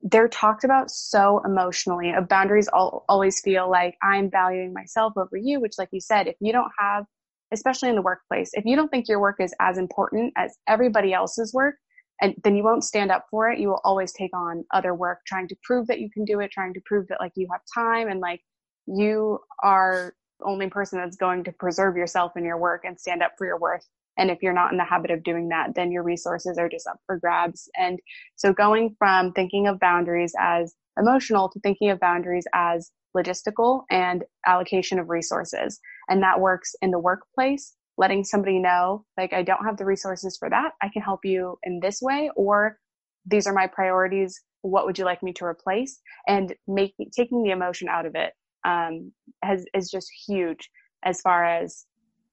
they're 0.03 0.28
talked 0.28 0.64
about 0.64 0.90
so 0.90 1.42
emotionally. 1.44 2.12
Boundaries 2.28 2.68
all, 2.68 3.05
always 3.09 3.40
feel 3.40 3.70
like 3.70 3.96
I'm 4.03 4.30
valuing 4.30 4.72
myself 4.72 5.14
over 5.16 5.36
you, 5.36 5.61
which, 5.61 5.74
like 5.78 5.90
you 5.92 6.01
said, 6.01 6.26
if 6.26 6.36
you 6.40 6.53
don't 6.53 6.70
have, 6.78 7.05
especially 7.53 7.90
in 7.90 7.96
the 7.96 8.03
workplace, 8.03 8.51
if 8.55 8.64
you 8.64 8.76
don't 8.76 8.88
think 8.88 9.09
your 9.09 9.20
work 9.20 9.36
is 9.40 9.55
as 9.61 9.78
important 9.78 10.32
as 10.36 10.57
everybody 10.66 11.12
else's 11.12 11.53
work, 11.53 11.74
and 12.22 12.34
then 12.44 12.55
you 12.55 12.62
won't 12.62 12.84
stand 12.84 13.11
up 13.11 13.26
for 13.30 13.51
it. 13.51 13.59
You 13.59 13.68
will 13.68 13.80
always 13.84 14.12
take 14.12 14.34
on 14.34 14.64
other 14.72 14.94
work, 14.94 15.20
trying 15.26 15.48
to 15.48 15.57
prove 15.62 15.86
that 15.86 16.01
you 16.01 16.11
can 16.11 16.24
do 16.24 16.40
it, 16.40 16.51
trying 16.51 16.74
to 16.74 16.80
prove 16.84 17.09
that 17.09 17.20
like 17.20 17.32
you 17.34 17.48
have 17.51 17.62
time 17.74 18.09
and 18.09 18.20
like 18.20 18.42
you 18.86 19.38
are 19.62 20.14
the 20.38 20.46
only 20.46 20.68
person 20.68 20.98
that's 20.98 21.16
going 21.16 21.44
to 21.44 21.53
preserve 21.53 21.96
yourself 21.96 22.32
in 22.36 22.44
your 22.44 22.59
work 22.59 22.82
and 22.84 22.98
stand 22.98 23.22
up 23.22 23.32
for 23.38 23.46
your 23.46 23.59
worth. 23.59 23.86
And 24.18 24.30
if 24.30 24.38
you're 24.42 24.52
not 24.52 24.72
in 24.72 24.78
the 24.78 24.84
habit 24.84 25.11
of 25.11 25.22
doing 25.22 25.48
that, 25.48 25.74
then 25.74 25.90
your 25.90 26.02
resources 26.02 26.58
are 26.58 26.68
just 26.68 26.86
up 26.86 26.98
for 27.06 27.18
grabs. 27.18 27.68
And 27.76 27.98
so 28.36 28.52
going 28.52 28.94
from 28.98 29.32
thinking 29.32 29.66
of 29.66 29.80
boundaries 29.80 30.34
as 30.38 30.74
emotional 30.98 31.48
to 31.48 31.61
thinking 31.61 31.90
of 31.90 32.00
boundaries 32.00 32.44
as 32.54 32.90
logistical 33.16 33.82
and 33.90 34.24
allocation 34.46 34.98
of 34.98 35.08
resources. 35.08 35.80
And 36.08 36.22
that 36.22 36.40
works 36.40 36.74
in 36.82 36.90
the 36.90 36.98
workplace, 36.98 37.74
letting 37.96 38.24
somebody 38.24 38.58
know, 38.58 39.04
like, 39.16 39.32
I 39.32 39.42
don't 39.42 39.64
have 39.64 39.76
the 39.76 39.84
resources 39.84 40.36
for 40.38 40.50
that. 40.50 40.72
I 40.82 40.88
can 40.92 41.02
help 41.02 41.24
you 41.24 41.56
in 41.62 41.80
this 41.80 42.00
way, 42.02 42.30
or 42.36 42.78
these 43.26 43.46
are 43.46 43.54
my 43.54 43.66
priorities. 43.66 44.40
What 44.62 44.86
would 44.86 44.98
you 44.98 45.04
like 45.04 45.22
me 45.22 45.32
to 45.34 45.44
replace? 45.44 46.00
And 46.26 46.54
making, 46.68 47.11
taking 47.16 47.42
the 47.42 47.50
emotion 47.50 47.88
out 47.88 48.06
of 48.06 48.14
it, 48.14 48.32
um, 48.66 49.12
has, 49.42 49.64
is 49.74 49.90
just 49.90 50.08
huge 50.26 50.68
as 51.04 51.20
far 51.20 51.44
as 51.44 51.86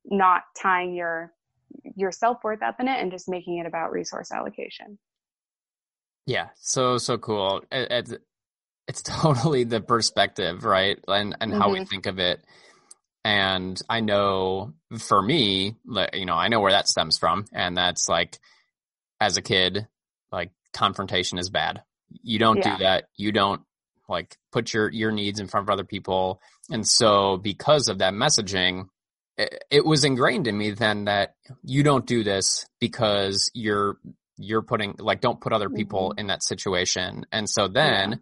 not 0.05 0.43
tying 0.61 0.93
your 0.93 1.31
your 1.95 2.11
self-worth 2.11 2.61
up 2.61 2.79
in 2.79 2.87
it 2.87 2.99
and 2.99 3.11
just 3.11 3.29
making 3.29 3.57
it 3.57 3.65
about 3.65 3.91
resource 3.91 4.31
allocation. 4.31 4.97
Yeah 6.25 6.49
so 6.55 6.97
so 6.97 7.17
cool. 7.17 7.63
It, 7.71 7.87
it's 7.91 8.13
it's 8.87 9.01
totally 9.21 9.63
the 9.63 9.81
perspective 9.81 10.63
right? 10.63 10.99
And 11.07 11.35
and 11.39 11.51
mm-hmm. 11.51 11.61
how 11.61 11.71
we 11.71 11.79
mm-hmm. 11.79 11.85
think 11.85 12.05
of 12.05 12.19
it. 12.19 12.43
And 13.23 13.79
i 13.89 13.99
know 13.99 14.73
for 14.99 15.21
me 15.21 15.75
you 16.13 16.25
know 16.25 16.35
i 16.35 16.47
know 16.47 16.61
where 16.61 16.71
that 16.71 16.87
stems 16.87 17.17
from. 17.17 17.45
And 17.53 17.75
that's 17.75 18.07
like 18.07 18.37
as 19.19 19.37
a 19.37 19.41
kid 19.41 19.87
like 20.31 20.51
confrontation 20.73 21.37
is 21.37 21.49
bad. 21.49 21.81
You 22.23 22.39
don't 22.39 22.57
yeah. 22.57 22.77
do 22.77 22.83
that. 22.83 23.05
You 23.15 23.31
don't 23.31 23.61
like 24.07 24.37
put 24.51 24.73
your 24.73 24.89
your 24.91 25.11
needs 25.11 25.39
in 25.39 25.47
front 25.47 25.65
of 25.67 25.73
other 25.73 25.83
people. 25.83 26.41
And 26.69 26.87
so 26.87 27.37
because 27.37 27.87
of 27.89 27.99
that 27.99 28.13
messaging 28.13 28.87
it, 29.37 29.85
was 29.85 30.03
ingrained 30.03 30.47
in 30.47 30.57
me 30.57 30.71
then 30.71 31.05
that 31.05 31.35
you 31.63 31.83
don't 31.83 32.05
do 32.05 32.23
this 32.23 32.65
because 32.79 33.51
you're 33.53 33.97
you're 34.37 34.61
putting 34.61 34.95
like 34.99 35.21
don't 35.21 35.41
put 35.41 35.53
other 35.53 35.69
people 35.69 36.09
mm-hmm. 36.09 36.19
in 36.19 36.27
that 36.27 36.43
situation 36.43 37.25
and 37.31 37.49
so 37.49 37.67
then 37.67 38.11
yeah. 38.11 38.17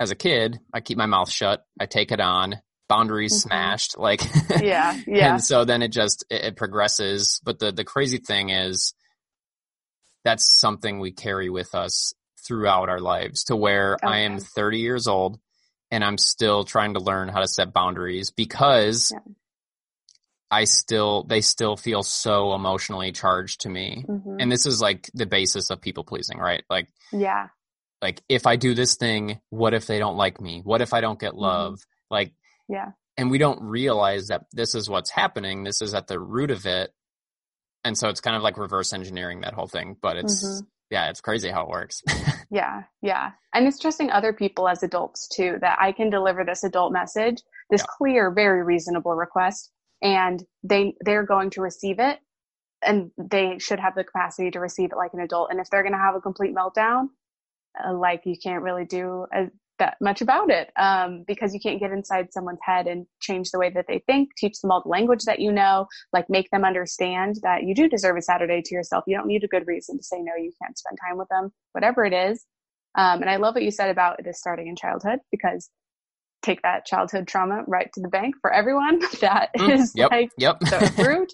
as 0.00 0.10
a 0.10 0.16
kid 0.16 0.58
i 0.72 0.80
keep 0.80 0.98
my 0.98 1.06
mouth 1.06 1.30
shut 1.30 1.64
i 1.80 1.86
take 1.86 2.12
it 2.12 2.20
on 2.20 2.60
boundaries 2.88 3.32
mm-hmm. 3.32 3.48
smashed 3.48 3.98
like 3.98 4.22
yeah 4.60 4.98
yeah 5.06 5.32
and 5.32 5.44
so 5.44 5.64
then 5.64 5.82
it 5.82 5.92
just 5.92 6.24
it, 6.30 6.44
it, 6.44 6.56
progresses 6.56 7.40
but 7.44 7.58
the 7.58 7.72
the 7.72 7.84
crazy 7.84 8.18
thing 8.18 8.50
is 8.50 8.94
that's 10.24 10.58
something 10.60 10.98
we 10.98 11.12
carry 11.12 11.50
with 11.50 11.74
us 11.74 12.14
throughout 12.46 12.88
our 12.88 13.00
lives 13.00 13.44
to 13.44 13.56
where 13.56 13.94
okay. 13.94 14.06
i 14.06 14.18
am 14.20 14.38
30 14.38 14.78
years 14.78 15.06
old 15.06 15.38
and 15.90 16.04
i'm 16.04 16.18
still 16.18 16.64
trying 16.64 16.94
to 16.94 17.00
learn 17.00 17.28
how 17.28 17.40
to 17.40 17.48
set 17.48 17.72
boundaries 17.72 18.30
because 18.30 19.10
yeah. 19.12 19.20
I 20.50 20.64
still 20.64 21.24
they 21.24 21.40
still 21.40 21.76
feel 21.76 22.02
so 22.02 22.54
emotionally 22.54 23.12
charged 23.12 23.62
to 23.62 23.68
me. 23.68 24.04
Mm-hmm. 24.08 24.36
And 24.40 24.50
this 24.50 24.66
is 24.66 24.80
like 24.80 25.10
the 25.14 25.26
basis 25.26 25.70
of 25.70 25.80
people 25.80 26.04
pleasing, 26.04 26.38
right? 26.38 26.64
Like 26.70 26.88
Yeah. 27.12 27.48
Like 28.00 28.22
if 28.28 28.46
I 28.46 28.56
do 28.56 28.74
this 28.74 28.96
thing, 28.96 29.40
what 29.50 29.74
if 29.74 29.86
they 29.86 29.98
don't 29.98 30.16
like 30.16 30.40
me? 30.40 30.60
What 30.64 30.80
if 30.80 30.94
I 30.94 31.00
don't 31.00 31.20
get 31.20 31.32
mm-hmm. 31.32 31.42
love? 31.42 31.74
Mm-hmm. 31.74 32.14
Like 32.14 32.32
Yeah. 32.68 32.92
And 33.16 33.30
we 33.30 33.38
don't 33.38 33.60
realize 33.62 34.28
that 34.28 34.46
this 34.52 34.74
is 34.74 34.88
what's 34.88 35.10
happening. 35.10 35.64
This 35.64 35.82
is 35.82 35.92
at 35.92 36.06
the 36.06 36.20
root 36.20 36.50
of 36.50 36.66
it. 36.66 36.94
And 37.84 37.98
so 37.98 38.08
it's 38.08 38.20
kind 38.20 38.36
of 38.36 38.42
like 38.42 38.58
reverse 38.58 38.92
engineering 38.92 39.40
that 39.42 39.54
whole 39.54 39.66
thing, 39.66 39.96
but 40.00 40.16
it's 40.16 40.44
mm-hmm. 40.44 40.66
yeah, 40.90 41.10
it's 41.10 41.20
crazy 41.20 41.50
how 41.50 41.64
it 41.64 41.68
works. 41.68 42.02
yeah, 42.50 42.84
yeah. 43.02 43.32
And 43.52 43.66
it's 43.66 43.78
trusting 43.78 44.10
other 44.10 44.32
people 44.32 44.66
as 44.66 44.82
adults 44.82 45.28
too 45.28 45.58
that 45.60 45.78
I 45.80 45.92
can 45.92 46.08
deliver 46.08 46.44
this 46.44 46.64
adult 46.64 46.92
message, 46.92 47.42
this 47.70 47.82
yeah. 47.82 47.86
clear, 47.98 48.30
very 48.30 48.62
reasonable 48.62 49.14
request 49.14 49.72
and 50.02 50.44
they 50.62 50.94
they're 51.00 51.26
going 51.26 51.50
to 51.50 51.60
receive 51.62 51.98
it 51.98 52.18
and 52.82 53.10
they 53.18 53.58
should 53.58 53.80
have 53.80 53.94
the 53.94 54.04
capacity 54.04 54.50
to 54.52 54.60
receive 54.60 54.92
it 54.92 54.96
like 54.96 55.12
an 55.14 55.20
adult. 55.20 55.50
And 55.50 55.60
if 55.60 55.68
they're 55.70 55.82
going 55.82 55.94
to 55.94 55.98
have 55.98 56.14
a 56.14 56.20
complete 56.20 56.54
meltdown 56.54 57.08
uh, 57.84 57.94
like 57.94 58.22
you 58.24 58.36
can't 58.42 58.62
really 58.62 58.84
do 58.84 59.26
a, 59.34 59.46
that 59.78 59.96
much 60.00 60.20
about 60.20 60.50
it 60.50 60.70
um, 60.76 61.24
because 61.26 61.54
you 61.54 61.60
can't 61.60 61.80
get 61.80 61.92
inside 61.92 62.32
someone's 62.32 62.58
head 62.62 62.86
and 62.86 63.06
change 63.20 63.50
the 63.50 63.58
way 63.58 63.70
that 63.70 63.86
they 63.88 64.02
think 64.06 64.30
teach 64.36 64.60
them 64.60 64.70
all 64.70 64.82
the 64.82 64.88
language 64.88 65.24
that 65.26 65.40
you 65.40 65.52
know 65.52 65.86
like 66.12 66.28
make 66.28 66.50
them 66.50 66.64
understand 66.64 67.36
that 67.42 67.64
you 67.64 67.74
do 67.74 67.88
deserve 67.88 68.16
a 68.16 68.22
saturday 68.22 68.62
to 68.64 68.74
yourself. 68.74 69.04
You 69.06 69.16
don't 69.16 69.28
need 69.28 69.44
a 69.44 69.48
good 69.48 69.66
reason 69.66 69.98
to 69.98 70.04
say 70.04 70.18
no 70.20 70.34
you 70.36 70.52
can't 70.62 70.78
spend 70.78 70.98
time 71.06 71.18
with 71.18 71.28
them 71.28 71.50
whatever 71.72 72.04
it 72.04 72.12
is. 72.12 72.44
Um, 72.96 73.20
and 73.22 73.30
i 73.30 73.36
love 73.36 73.54
what 73.54 73.64
you 73.64 73.70
said 73.70 73.90
about 73.90 74.18
this 74.24 74.38
starting 74.38 74.68
in 74.68 74.76
childhood 74.76 75.20
because 75.30 75.70
take 76.42 76.62
that 76.62 76.84
childhood 76.86 77.26
trauma 77.26 77.64
right 77.66 77.90
to 77.94 78.00
the 78.00 78.08
bank 78.08 78.34
for 78.40 78.52
everyone. 78.52 79.00
That 79.20 79.50
mm, 79.56 79.74
is 79.74 79.92
yep, 79.94 80.10
like 80.10 80.30
yep. 80.38 80.60
the 80.60 80.92
root. 81.06 81.32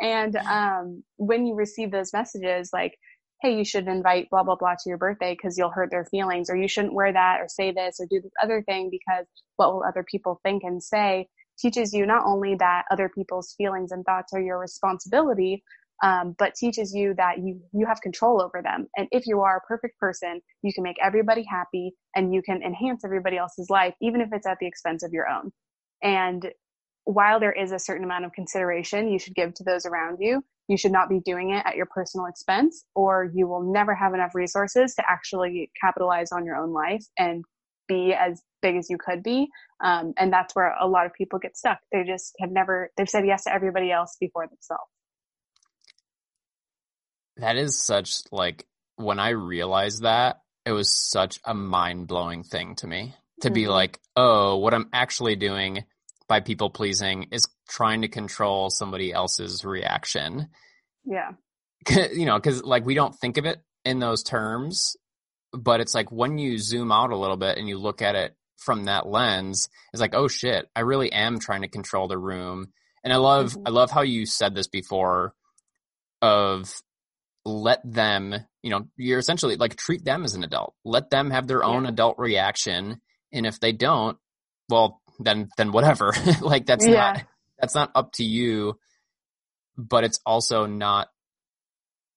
and 0.00 0.36
um, 0.36 1.02
when 1.16 1.46
you 1.46 1.54
receive 1.54 1.90
those 1.90 2.12
messages, 2.12 2.70
like, 2.72 2.98
hey, 3.40 3.56
you 3.56 3.64
should 3.64 3.88
invite 3.88 4.28
blah, 4.30 4.42
blah, 4.42 4.56
blah 4.56 4.74
to 4.74 4.88
your 4.88 4.98
birthday 4.98 5.34
because 5.34 5.56
you'll 5.56 5.70
hurt 5.70 5.90
their 5.90 6.04
feelings, 6.04 6.50
or 6.50 6.56
you 6.56 6.68
shouldn't 6.68 6.94
wear 6.94 7.12
that, 7.12 7.40
or 7.40 7.48
say 7.48 7.72
this, 7.72 7.98
or 8.00 8.06
do 8.10 8.20
this 8.20 8.32
other 8.42 8.62
thing 8.62 8.90
because 8.90 9.26
what 9.56 9.72
will 9.72 9.82
other 9.82 10.04
people 10.08 10.40
think 10.44 10.62
and 10.62 10.82
say 10.82 11.26
teaches 11.58 11.92
you 11.92 12.06
not 12.06 12.24
only 12.26 12.54
that 12.56 12.84
other 12.90 13.08
people's 13.08 13.54
feelings 13.56 13.92
and 13.92 14.04
thoughts 14.04 14.32
are 14.32 14.40
your 14.40 14.58
responsibility, 14.58 15.62
um, 16.02 16.34
but 16.38 16.54
teaches 16.54 16.92
you 16.94 17.14
that 17.16 17.38
you 17.38 17.60
you 17.72 17.86
have 17.86 18.00
control 18.00 18.42
over 18.42 18.60
them. 18.62 18.88
And 18.96 19.08
if 19.12 19.26
you 19.26 19.40
are 19.40 19.56
a 19.56 19.66
perfect 19.66 19.98
person, 19.98 20.40
you 20.62 20.72
can 20.72 20.82
make 20.82 20.96
everybody 21.02 21.44
happy 21.48 21.94
and 22.16 22.34
you 22.34 22.42
can 22.42 22.62
enhance 22.62 23.04
everybody 23.04 23.36
else's 23.38 23.70
life, 23.70 23.94
even 24.02 24.20
if 24.20 24.28
it's 24.32 24.46
at 24.46 24.58
the 24.60 24.66
expense 24.66 25.02
of 25.02 25.12
your 25.12 25.28
own. 25.28 25.52
And 26.02 26.50
while 27.04 27.40
there 27.40 27.52
is 27.52 27.72
a 27.72 27.78
certain 27.78 28.04
amount 28.04 28.24
of 28.24 28.32
consideration 28.32 29.08
you 29.08 29.18
should 29.18 29.34
give 29.34 29.54
to 29.54 29.64
those 29.64 29.86
around 29.86 30.18
you, 30.20 30.44
you 30.68 30.76
should 30.76 30.92
not 30.92 31.08
be 31.08 31.20
doing 31.20 31.50
it 31.50 31.64
at 31.66 31.76
your 31.76 31.86
personal 31.86 32.26
expense, 32.26 32.84
or 32.94 33.30
you 33.34 33.46
will 33.46 33.72
never 33.72 33.94
have 33.94 34.14
enough 34.14 34.34
resources 34.34 34.94
to 34.94 35.02
actually 35.08 35.70
capitalize 35.80 36.32
on 36.32 36.44
your 36.44 36.56
own 36.56 36.72
life 36.72 37.04
and 37.18 37.44
be 37.88 38.14
as 38.14 38.40
big 38.62 38.76
as 38.76 38.88
you 38.88 38.96
could 38.98 39.22
be. 39.22 39.48
Um, 39.84 40.14
and 40.16 40.32
that's 40.32 40.54
where 40.54 40.74
a 40.80 40.86
lot 40.86 41.06
of 41.06 41.12
people 41.12 41.38
get 41.38 41.56
stuck. 41.56 41.78
They 41.92 42.04
just 42.04 42.34
have 42.40 42.50
never, 42.50 42.90
they've 42.96 43.08
said 43.08 43.26
yes 43.26 43.44
to 43.44 43.52
everybody 43.52 43.90
else 43.90 44.16
before 44.20 44.46
themselves. 44.46 44.84
That 47.36 47.56
is 47.56 47.78
such 47.78 48.22
like 48.30 48.66
when 48.96 49.18
I 49.18 49.30
realized 49.30 50.02
that 50.02 50.40
it 50.64 50.72
was 50.72 50.92
such 50.92 51.40
a 51.44 51.54
mind 51.54 52.06
blowing 52.06 52.44
thing 52.44 52.76
to 52.76 52.86
me 52.86 53.14
to 53.40 53.48
mm-hmm. 53.48 53.54
be 53.54 53.68
like, 53.68 53.98
oh, 54.16 54.58
what 54.58 54.74
I'm 54.74 54.88
actually 54.92 55.36
doing 55.36 55.84
by 56.28 56.40
people 56.40 56.70
pleasing 56.70 57.28
is 57.32 57.46
trying 57.68 58.02
to 58.02 58.08
control 58.08 58.70
somebody 58.70 59.12
else's 59.12 59.64
reaction. 59.64 60.48
Yeah. 61.04 61.32
you 62.12 62.26
know, 62.26 62.36
because 62.36 62.62
like 62.62 62.86
we 62.86 62.94
don't 62.94 63.14
think 63.14 63.38
of 63.38 63.46
it 63.46 63.60
in 63.84 63.98
those 63.98 64.22
terms, 64.22 64.96
but 65.52 65.80
it's 65.80 65.94
like 65.94 66.12
when 66.12 66.38
you 66.38 66.58
zoom 66.58 66.92
out 66.92 67.10
a 67.10 67.16
little 67.16 67.36
bit 67.36 67.58
and 67.58 67.68
you 67.68 67.78
look 67.78 68.02
at 68.02 68.14
it 68.14 68.36
from 68.56 68.84
that 68.84 69.06
lens, 69.06 69.68
it's 69.92 70.00
like, 70.00 70.14
oh 70.14 70.28
shit, 70.28 70.68
I 70.76 70.80
really 70.80 71.12
am 71.12 71.38
trying 71.38 71.62
to 71.62 71.68
control 71.68 72.08
the 72.08 72.18
room. 72.18 72.68
And 73.02 73.12
I 73.12 73.16
love 73.16 73.52
mm-hmm. 73.52 73.66
I 73.66 73.70
love 73.70 73.90
how 73.90 74.02
you 74.02 74.26
said 74.26 74.54
this 74.54 74.68
before 74.68 75.34
of 76.20 76.72
let 77.44 77.80
them, 77.84 78.34
you 78.62 78.70
know, 78.70 78.86
you're 78.96 79.18
essentially 79.18 79.56
like 79.56 79.76
treat 79.76 80.04
them 80.04 80.24
as 80.24 80.34
an 80.34 80.44
adult. 80.44 80.74
Let 80.84 81.10
them 81.10 81.30
have 81.30 81.46
their 81.46 81.64
own 81.64 81.84
yeah. 81.84 81.90
adult 81.90 82.18
reaction. 82.18 83.00
And 83.32 83.46
if 83.46 83.60
they 83.60 83.72
don't, 83.72 84.18
well, 84.68 85.00
then 85.18 85.48
then 85.56 85.72
whatever. 85.72 86.12
like 86.40 86.66
that's 86.66 86.86
yeah. 86.86 86.92
not 86.92 87.22
that's 87.58 87.74
not 87.74 87.90
up 87.94 88.12
to 88.14 88.24
you. 88.24 88.78
But 89.76 90.04
it's 90.04 90.20
also 90.26 90.66
not 90.66 91.08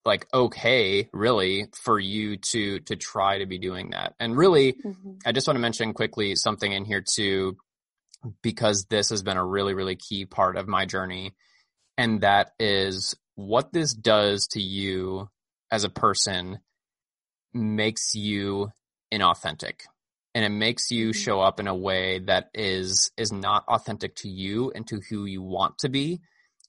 like 0.05 0.27
okay 0.33 1.09
really 1.11 1.67
for 1.73 1.99
you 1.99 2.37
to 2.37 2.79
to 2.81 2.95
try 2.95 3.39
to 3.39 3.47
be 3.47 3.57
doing 3.57 3.89
that 3.89 4.13
and 4.19 4.37
really 4.37 4.73
mm-hmm. 4.73 5.13
i 5.25 5.31
just 5.31 5.47
want 5.47 5.55
to 5.55 5.61
mention 5.61 5.93
quickly 5.93 6.35
something 6.35 6.71
in 6.71 6.85
here 6.85 7.03
too 7.03 7.57
because 8.43 8.85
this 8.85 9.09
has 9.09 9.23
been 9.23 9.37
a 9.37 9.45
really 9.45 9.73
really 9.73 9.95
key 9.95 10.25
part 10.25 10.57
of 10.57 10.67
my 10.67 10.85
journey 10.85 11.33
and 11.97 12.21
that 12.21 12.51
is 12.59 13.15
what 13.35 13.71
this 13.71 13.93
does 13.93 14.47
to 14.47 14.61
you 14.61 15.29
as 15.71 15.83
a 15.83 15.89
person 15.89 16.59
makes 17.53 18.15
you 18.15 18.69
inauthentic. 19.13 19.81
And 20.33 20.43
it 20.43 20.49
makes 20.49 20.91
you 20.91 21.09
mm-hmm. 21.09 21.21
show 21.21 21.39
up 21.39 21.59
in 21.59 21.67
a 21.67 21.75
way 21.75 22.19
that 22.19 22.49
is 22.53 23.11
is 23.17 23.31
not 23.31 23.63
authentic 23.67 24.15
to 24.17 24.29
you 24.29 24.71
and 24.75 24.85
to 24.87 24.99
who 25.09 25.25
you 25.25 25.41
want 25.41 25.79
to 25.79 25.89
be. 25.89 26.19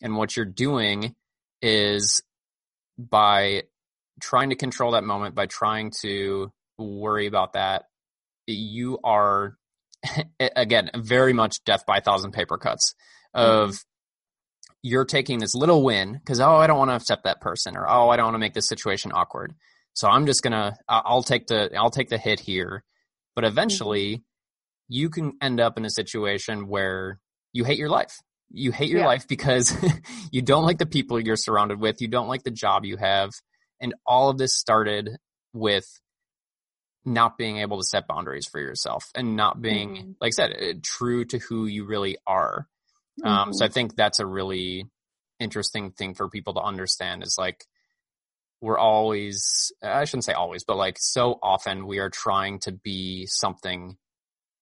And 0.00 0.16
what 0.16 0.36
you're 0.36 0.44
doing 0.44 1.16
is 1.62 2.22
by 2.98 3.64
trying 4.20 4.50
to 4.50 4.56
control 4.56 4.92
that 4.92 5.04
moment 5.04 5.34
by 5.34 5.46
trying 5.46 5.92
to 6.02 6.52
worry 6.78 7.26
about 7.26 7.54
that 7.54 7.84
you 8.46 8.98
are 9.02 9.56
again 10.40 10.90
very 10.94 11.32
much 11.32 11.62
death 11.64 11.84
by 11.86 11.98
a 11.98 12.00
thousand 12.00 12.32
paper 12.32 12.56
cuts 12.56 12.94
of 13.34 13.70
mm-hmm 13.70 13.76
you're 14.82 15.04
taking 15.04 15.38
this 15.38 15.54
little 15.54 15.82
win 15.82 16.12
because 16.12 16.40
oh 16.40 16.56
I 16.56 16.66
don't 16.66 16.78
want 16.78 16.90
to 16.90 16.96
upset 16.96 17.24
that 17.24 17.40
person 17.40 17.76
or 17.76 17.88
oh 17.88 18.08
I 18.08 18.16
don't 18.16 18.26
want 18.26 18.34
to 18.34 18.40
make 18.40 18.54
this 18.54 18.68
situation 18.68 19.12
awkward. 19.12 19.54
So 19.94 20.08
I'm 20.08 20.26
just 20.26 20.42
gonna 20.42 20.76
I'll 20.88 21.22
take 21.22 21.46
the 21.46 21.74
I'll 21.76 21.90
take 21.90 22.08
the 22.08 22.18
hit 22.18 22.40
here. 22.40 22.84
But 23.34 23.44
eventually, 23.44 24.16
mm-hmm. 24.16 24.22
you 24.88 25.10
can 25.10 25.32
end 25.40 25.60
up 25.60 25.76
in 25.76 25.84
a 25.84 25.90
situation 25.90 26.68
where 26.68 27.20
you 27.52 27.64
hate 27.64 27.78
your 27.78 27.88
life. 27.88 28.18
You 28.50 28.70
hate 28.72 28.90
your 28.90 29.00
yeah. 29.00 29.06
life 29.06 29.26
because 29.26 29.74
you 30.30 30.40
don't 30.40 30.64
like 30.64 30.78
the 30.78 30.86
people 30.86 31.18
you're 31.18 31.36
surrounded 31.36 31.80
with. 31.80 32.00
You 32.00 32.08
don't 32.08 32.28
like 32.28 32.44
the 32.44 32.50
job 32.50 32.84
you 32.84 32.96
have, 32.96 33.30
and 33.80 33.94
all 34.06 34.30
of 34.30 34.38
this 34.38 34.54
started 34.54 35.10
with 35.52 35.86
not 37.06 37.38
being 37.38 37.58
able 37.58 37.78
to 37.78 37.84
set 37.84 38.08
boundaries 38.08 38.46
for 38.46 38.60
yourself 38.60 39.04
and 39.14 39.36
not 39.36 39.62
being, 39.62 39.96
mm-hmm. 39.96 40.10
like 40.20 40.28
I 40.28 40.30
said, 40.30 40.52
uh, 40.52 40.78
true 40.82 41.24
to 41.26 41.38
who 41.38 41.66
you 41.66 41.86
really 41.86 42.18
are. 42.26 42.66
Mm-hmm. 43.20 43.28
Um, 43.28 43.52
so 43.52 43.64
I 43.64 43.68
mm-hmm. 43.68 43.74
think 43.74 43.96
that's 43.96 44.20
a 44.20 44.26
really 44.26 44.86
interesting 45.38 45.90
thing 45.90 46.14
for 46.14 46.28
people 46.28 46.54
to 46.54 46.60
understand 46.60 47.22
is 47.22 47.36
like, 47.38 47.64
we're 48.60 48.78
always, 48.78 49.72
I 49.82 50.04
shouldn't 50.04 50.24
say 50.24 50.32
always, 50.32 50.64
but 50.64 50.76
like 50.76 50.96
so 50.98 51.38
often 51.42 51.86
we 51.86 51.98
are 51.98 52.10
trying 52.10 52.58
to 52.60 52.72
be 52.72 53.26
something 53.26 53.96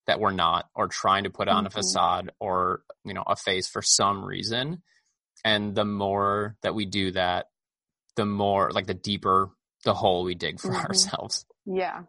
that 0.05 0.19
we're 0.19 0.31
not 0.31 0.69
or 0.75 0.87
trying 0.87 1.23
to 1.23 1.29
put 1.29 1.47
on 1.47 1.59
mm-hmm. 1.59 1.67
a 1.67 1.69
facade 1.69 2.31
or, 2.39 2.81
you 3.03 3.13
know, 3.13 3.23
a 3.25 3.35
face 3.35 3.67
for 3.67 3.81
some 3.81 4.23
reason. 4.23 4.83
And 5.43 5.75
the 5.75 5.85
more 5.85 6.57
that 6.61 6.75
we 6.75 6.85
do 6.85 7.11
that, 7.11 7.47
the 8.15 8.25
more 8.25 8.71
like 8.71 8.87
the 8.87 8.93
deeper 8.93 9.51
the 9.85 9.93
hole 9.93 10.23
we 10.23 10.35
dig 10.35 10.59
for 10.59 10.69
mm-hmm. 10.71 10.85
ourselves. 10.85 11.45
Yeah, 11.65 12.01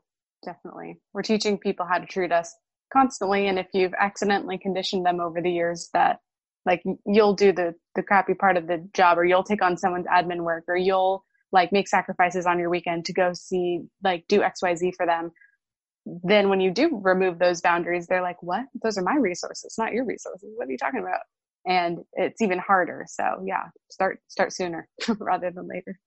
definitely. 0.45 0.99
We're 1.13 1.23
teaching 1.23 1.59
people 1.59 1.87
how 1.87 1.99
to 1.99 2.07
treat 2.07 2.33
us 2.33 2.55
constantly. 2.93 3.47
And 3.47 3.59
if 3.59 3.69
you've 3.73 3.95
accidentally 3.99 4.59
conditioned 4.59 5.07
them 5.07 5.21
over 5.21 5.41
the 5.41 5.51
years 5.51 5.91
that 5.93 6.21
like 6.67 6.83
you'll 7.07 7.35
do 7.35 7.53
the 7.53 7.75
the 7.95 8.03
crappy 8.03 8.35
part 8.35 8.57
of 8.57 8.67
the 8.67 8.87
job 8.93 9.17
or 9.17 9.25
you'll 9.25 9.45
take 9.45 9.63
on 9.63 9.79
someone's 9.79 10.07
admin 10.07 10.43
work 10.43 10.65
or 10.69 10.77
you'll 10.77 11.25
like 11.53 11.73
make 11.73 11.89
sacrifices 11.89 12.45
on 12.45 12.59
your 12.59 12.69
weekend 12.69 13.07
to 13.07 13.13
go 13.13 13.33
see 13.33 13.81
like 14.03 14.25
do 14.29 14.41
xyz 14.41 14.93
for 14.97 15.07
them. 15.07 15.31
Then 16.05 16.49
when 16.51 16.61
you 16.61 16.71
do 16.71 17.01
remove 17.03 17.39
those 17.39 17.61
boundaries 17.61 18.09
they're 18.09 18.23
like 18.23 18.43
what? 18.43 18.65
Those 18.83 18.99
are 18.99 19.03
my 19.03 19.17
resources 19.17 19.77
not 19.79 19.93
your 19.93 20.05
resources. 20.05 20.51
What 20.57 20.69
are 20.69 20.73
you 20.73 20.79
talking 20.79 21.01
about? 21.01 21.21
And 21.65 21.99
it's 22.13 22.43
even 22.43 22.59
harder. 22.59 23.07
So 23.09 23.25
yeah 23.47 23.69
start 23.91 24.19
start 24.29 24.53
sooner 24.53 24.89
rather 25.19 25.51
than 25.51 25.69
later. 25.69 25.99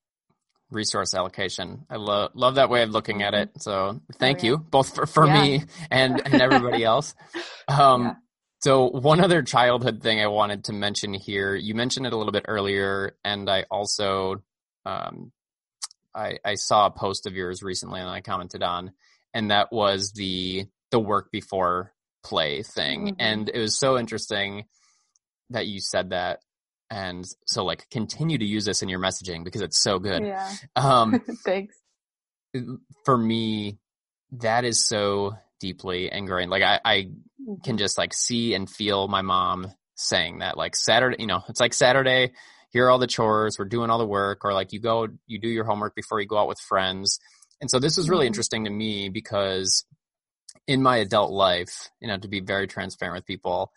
Resource 0.72 1.16
allocation. 1.16 1.86
I 1.90 1.96
love 1.96 2.32
love 2.36 2.56
that 2.56 2.70
way 2.70 2.84
of 2.84 2.92
looking 2.92 3.24
at 3.24 3.34
it. 3.34 3.50
So 3.60 4.02
thank 4.18 4.40
oh, 4.40 4.42
yeah. 4.42 4.50
you 4.52 4.58
both 4.58 4.94
for, 4.94 5.08
for 5.08 5.26
yeah. 5.26 5.42
me 5.42 5.64
and 5.90 6.22
and 6.26 6.42
everybody 6.42 6.84
else. 6.84 7.16
Um 7.70 8.02
yeah. 8.02 8.14
So 8.62 8.90
one 8.90 9.22
other 9.22 9.42
childhood 9.42 10.02
thing 10.02 10.20
I 10.20 10.28
wanted 10.28 10.66
to 10.66 10.74
mention 10.74 11.14
here, 11.14 11.56
you 11.56 11.76
mentioned 11.76 12.06
it 12.06 12.14
a 12.14 12.18
little 12.18 12.34
bit 12.34 12.46
earlier, 12.48 13.16
and 13.24 13.50
I 13.50 13.66
also 13.72 14.44
um, 14.86 15.32
I, 16.14 16.40
I 16.44 16.56
saw 16.56 16.88
a 16.88 16.92
post 16.92 17.26
of 17.26 17.36
yours 17.36 17.64
recently 17.64 18.02
and 18.02 18.10
I 18.10 18.22
commented 18.22 18.64
on, 18.64 18.92
and 19.34 19.52
that 19.52 19.72
was 19.72 20.12
the 20.12 20.66
the 20.92 21.00
work 21.00 21.32
before 21.32 21.94
play 22.24 22.64
thing. 22.64 23.08
Mm-hmm. 23.08 23.16
And 23.20 23.50
it 23.50 23.60
was 23.60 23.78
so 23.78 23.98
interesting 23.98 24.66
that 25.52 25.68
you 25.68 25.80
said 25.80 26.10
that. 26.10 26.40
And 26.90 27.26
so 27.46 27.64
like 27.64 27.88
continue 27.92 28.38
to 28.38 28.46
use 28.46 28.66
this 28.66 28.82
in 28.82 28.90
your 28.90 29.00
messaging 29.00 29.44
because 29.44 29.62
it's 29.62 29.82
so 29.82 30.00
good. 30.00 30.26
Yeah. 30.26 30.52
Um 30.76 31.22
thanks. 31.46 31.76
For 33.06 33.16
me, 33.16 33.78
that 34.32 34.66
is 34.66 34.84
so 34.84 35.38
deeply 35.60 36.12
ingrained. 36.12 36.52
Like 36.52 36.64
I, 36.64 36.80
I 36.84 37.10
can 37.64 37.78
just 37.78 37.98
like 37.98 38.14
see 38.14 38.54
and 38.54 38.70
feel 38.70 39.08
my 39.08 39.22
mom 39.22 39.72
saying 39.96 40.40
that 40.40 40.58
like 40.58 40.76
Saturday, 40.76 41.18
you 41.20 41.28
know, 41.28 41.42
it's 41.50 41.60
like 41.60 41.74
Saturday, 41.74 42.32
here 42.72 42.86
are 42.86 42.90
all 42.90 43.00
the 43.00 43.08
chores, 43.08 43.58
we're 43.58 43.66
doing 43.66 43.90
all 43.90 43.98
the 43.98 44.06
work, 44.06 44.46
or 44.46 44.54
like 44.54 44.74
you 44.74 44.80
go, 44.80 45.08
you 45.28 45.40
do 45.40 45.50
your 45.50 45.66
homework 45.66 45.96
before 45.96 46.20
you 46.20 46.28
go 46.28 46.38
out 46.38 46.48
with 46.48 46.60
friends. 46.60 47.20
And 47.62 47.70
so 47.70 47.80
this 47.80 47.98
was 47.98 48.10
really 48.10 48.24
mm-hmm. 48.24 48.28
interesting 48.28 48.66
to 48.66 48.70
me 48.70 49.10
because 49.10 49.86
in 50.68 50.82
my 50.82 50.98
adult 50.98 51.32
life, 51.32 51.90
you 52.00 52.08
know, 52.08 52.18
to 52.18 52.28
be 52.28 52.40
very 52.40 52.68
transparent 52.68 53.18
with 53.18 53.26
people, 53.26 53.72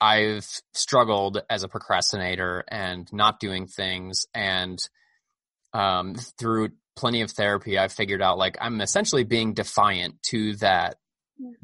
I've 0.00 0.46
struggled 0.72 1.42
as 1.48 1.62
a 1.62 1.68
procrastinator 1.68 2.64
and 2.68 3.10
not 3.12 3.38
doing 3.38 3.66
things. 3.66 4.26
And 4.34 4.78
um, 5.72 6.16
through 6.38 6.70
plenty 7.00 7.22
of 7.22 7.30
therapy, 7.30 7.78
I've 7.78 7.92
figured 7.92 8.22
out 8.22 8.38
like 8.38 8.58
I'm 8.60 8.80
essentially 8.80 9.24
being 9.24 9.54
defiant 9.54 10.22
to 10.24 10.56
that 10.56 10.96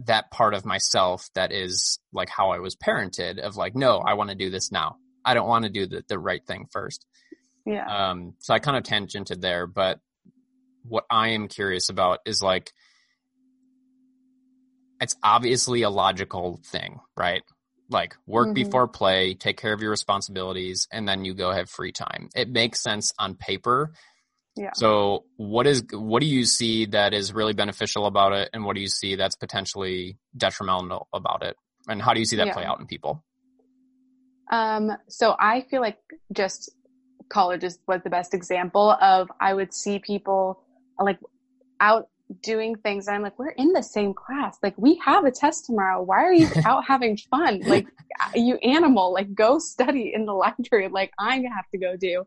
that 0.07 0.31
part 0.31 0.55
of 0.55 0.65
myself 0.65 1.29
that 1.35 1.53
is 1.53 1.99
like 2.11 2.31
how 2.31 2.51
I 2.51 2.61
was 2.61 2.75
parented 2.75 3.39
of 3.39 3.57
like, 3.57 3.77
no, 3.77 3.99
I 3.99 4.15
want 4.15 4.31
to 4.31 4.37
do 4.37 4.49
this 4.49 4.73
now. 4.73 4.97
I 5.23 5.35
don't 5.35 5.47
want 5.47 5.65
to 5.65 5.71
do 5.71 5.87
the, 5.87 6.03
the 6.09 6.19
right 6.19 6.45
thing 6.47 6.67
first. 6.73 7.05
Yeah. 7.67 7.87
Um, 7.87 8.35
so 8.39 8.55
I 8.55 8.59
kind 8.59 8.79
of 8.79 8.85
tangented 8.85 9.43
there, 9.43 9.67
but 9.67 10.01
what 10.83 11.05
I 11.11 11.31
am 11.31 11.49
curious 11.49 11.91
about 11.91 12.21
is 12.25 12.41
like, 12.41 12.73
it's 14.99 15.17
obviously 15.23 15.83
a 15.83 15.91
logical 15.91 16.61
thing, 16.65 17.01
right? 17.15 17.43
Like 17.91 18.17
work 18.27 18.47
mm-hmm. 18.47 18.55
before 18.55 18.89
play, 18.89 19.35
take 19.35 19.59
care 19.59 19.75
of 19.75 19.83
your 19.83 19.91
responsibilities, 19.91 20.89
and 20.91 21.07
then 21.07 21.27
you 21.27 21.35
go 21.35 21.51
have 21.53 21.69
free 21.69 21.93
time. 21.93 22.31
It 22.35 22.49
makes 22.49 22.83
sense 22.83 23.13
on 23.19 23.35
paper, 23.35 23.93
yeah. 24.57 24.71
So 24.75 25.25
what 25.37 25.67
is 25.67 25.85
what 25.93 26.21
do 26.21 26.27
you 26.27 26.45
see 26.45 26.87
that 26.87 27.13
is 27.13 27.33
really 27.33 27.53
beneficial 27.53 28.07
about 28.07 28.33
it 28.33 28.49
and 28.53 28.65
what 28.65 28.75
do 28.75 28.81
you 28.81 28.89
see 28.89 29.15
that's 29.15 29.37
potentially 29.37 30.17
detrimental 30.37 31.09
about 31.13 31.43
it? 31.43 31.57
And 31.89 32.01
how 32.01 32.15
do 32.15 32.21
you 32.21 32.27
see 32.27 32.37
that 32.37 32.49
yeah. 32.49 32.55
play 32.55 32.65
out 32.65 32.81
in 32.81 32.87
people? 32.87 33.23
Um 34.51 34.93
so 35.09 35.37
I 35.39 35.67
feel 35.71 35.83
like 35.83 35.99
just 36.33 36.71
college 37.29 37.65
is 37.65 37.79
was 37.87 38.01
the 38.03 38.11
best 38.11 38.33
example 38.33 38.93
of 38.93 39.31
I 39.41 39.53
would 39.53 39.75
see 39.75 39.99
people 39.99 40.63
like 40.99 41.19
out 41.81 42.09
doing 42.43 42.77
things 42.77 43.07
and 43.07 43.17
I'm 43.17 43.23
like, 43.23 43.39
we're 43.39 43.51
in 43.51 43.73
the 43.73 43.83
same 43.83 44.15
class. 44.15 44.57
Like 44.63 44.75
we 44.79 45.01
have 45.05 45.27
a 45.27 45.31
test 45.31 45.67
tomorrow. 45.67 46.03
Why 46.03 46.25
are 46.25 46.33
you 46.33 46.49
out 46.65 46.85
having 46.87 47.17
fun? 47.17 47.63
Like 47.67 47.87
you 48.35 48.57
animal, 48.57 49.13
like 49.13 49.35
go 49.35 49.59
study 49.59 50.13
in 50.15 50.25
the 50.25 50.33
library 50.33 50.89
like 50.89 51.13
I 51.19 51.37
have 51.55 51.69
to 51.73 51.79
go 51.79 51.97
do. 51.97 52.25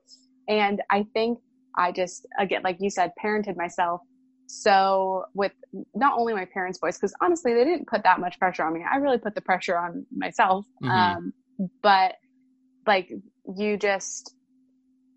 And 0.48 0.82
I 0.90 1.06
think 1.14 1.40
I 1.78 1.92
just, 1.92 2.28
again, 2.40 2.62
like 2.64 2.78
you 2.80 2.90
said, 2.90 3.12
parented 3.24 3.56
myself. 3.56 4.02
So 4.48 5.26
with 5.36 5.52
not 5.94 6.18
only 6.18 6.34
my 6.34 6.46
parents' 6.46 6.80
voice, 6.80 6.98
because 6.98 7.14
honestly, 7.22 7.54
they 7.54 7.64
didn't 7.64 7.88
put 7.88 8.04
that 8.04 8.20
much 8.20 8.40
pressure 8.40 8.64
on 8.64 8.74
me. 8.74 8.82
I 8.90 8.98
really 8.98 9.20
put 9.20 9.36
the 9.36 9.42
pressure 9.42 9.78
on 9.78 10.06
myself. 10.12 10.66
Mm-hmm. 10.84 10.92
Um, 10.92 11.34
but 11.84 12.16
like 12.88 13.12
you 13.56 13.78
just, 13.78 14.36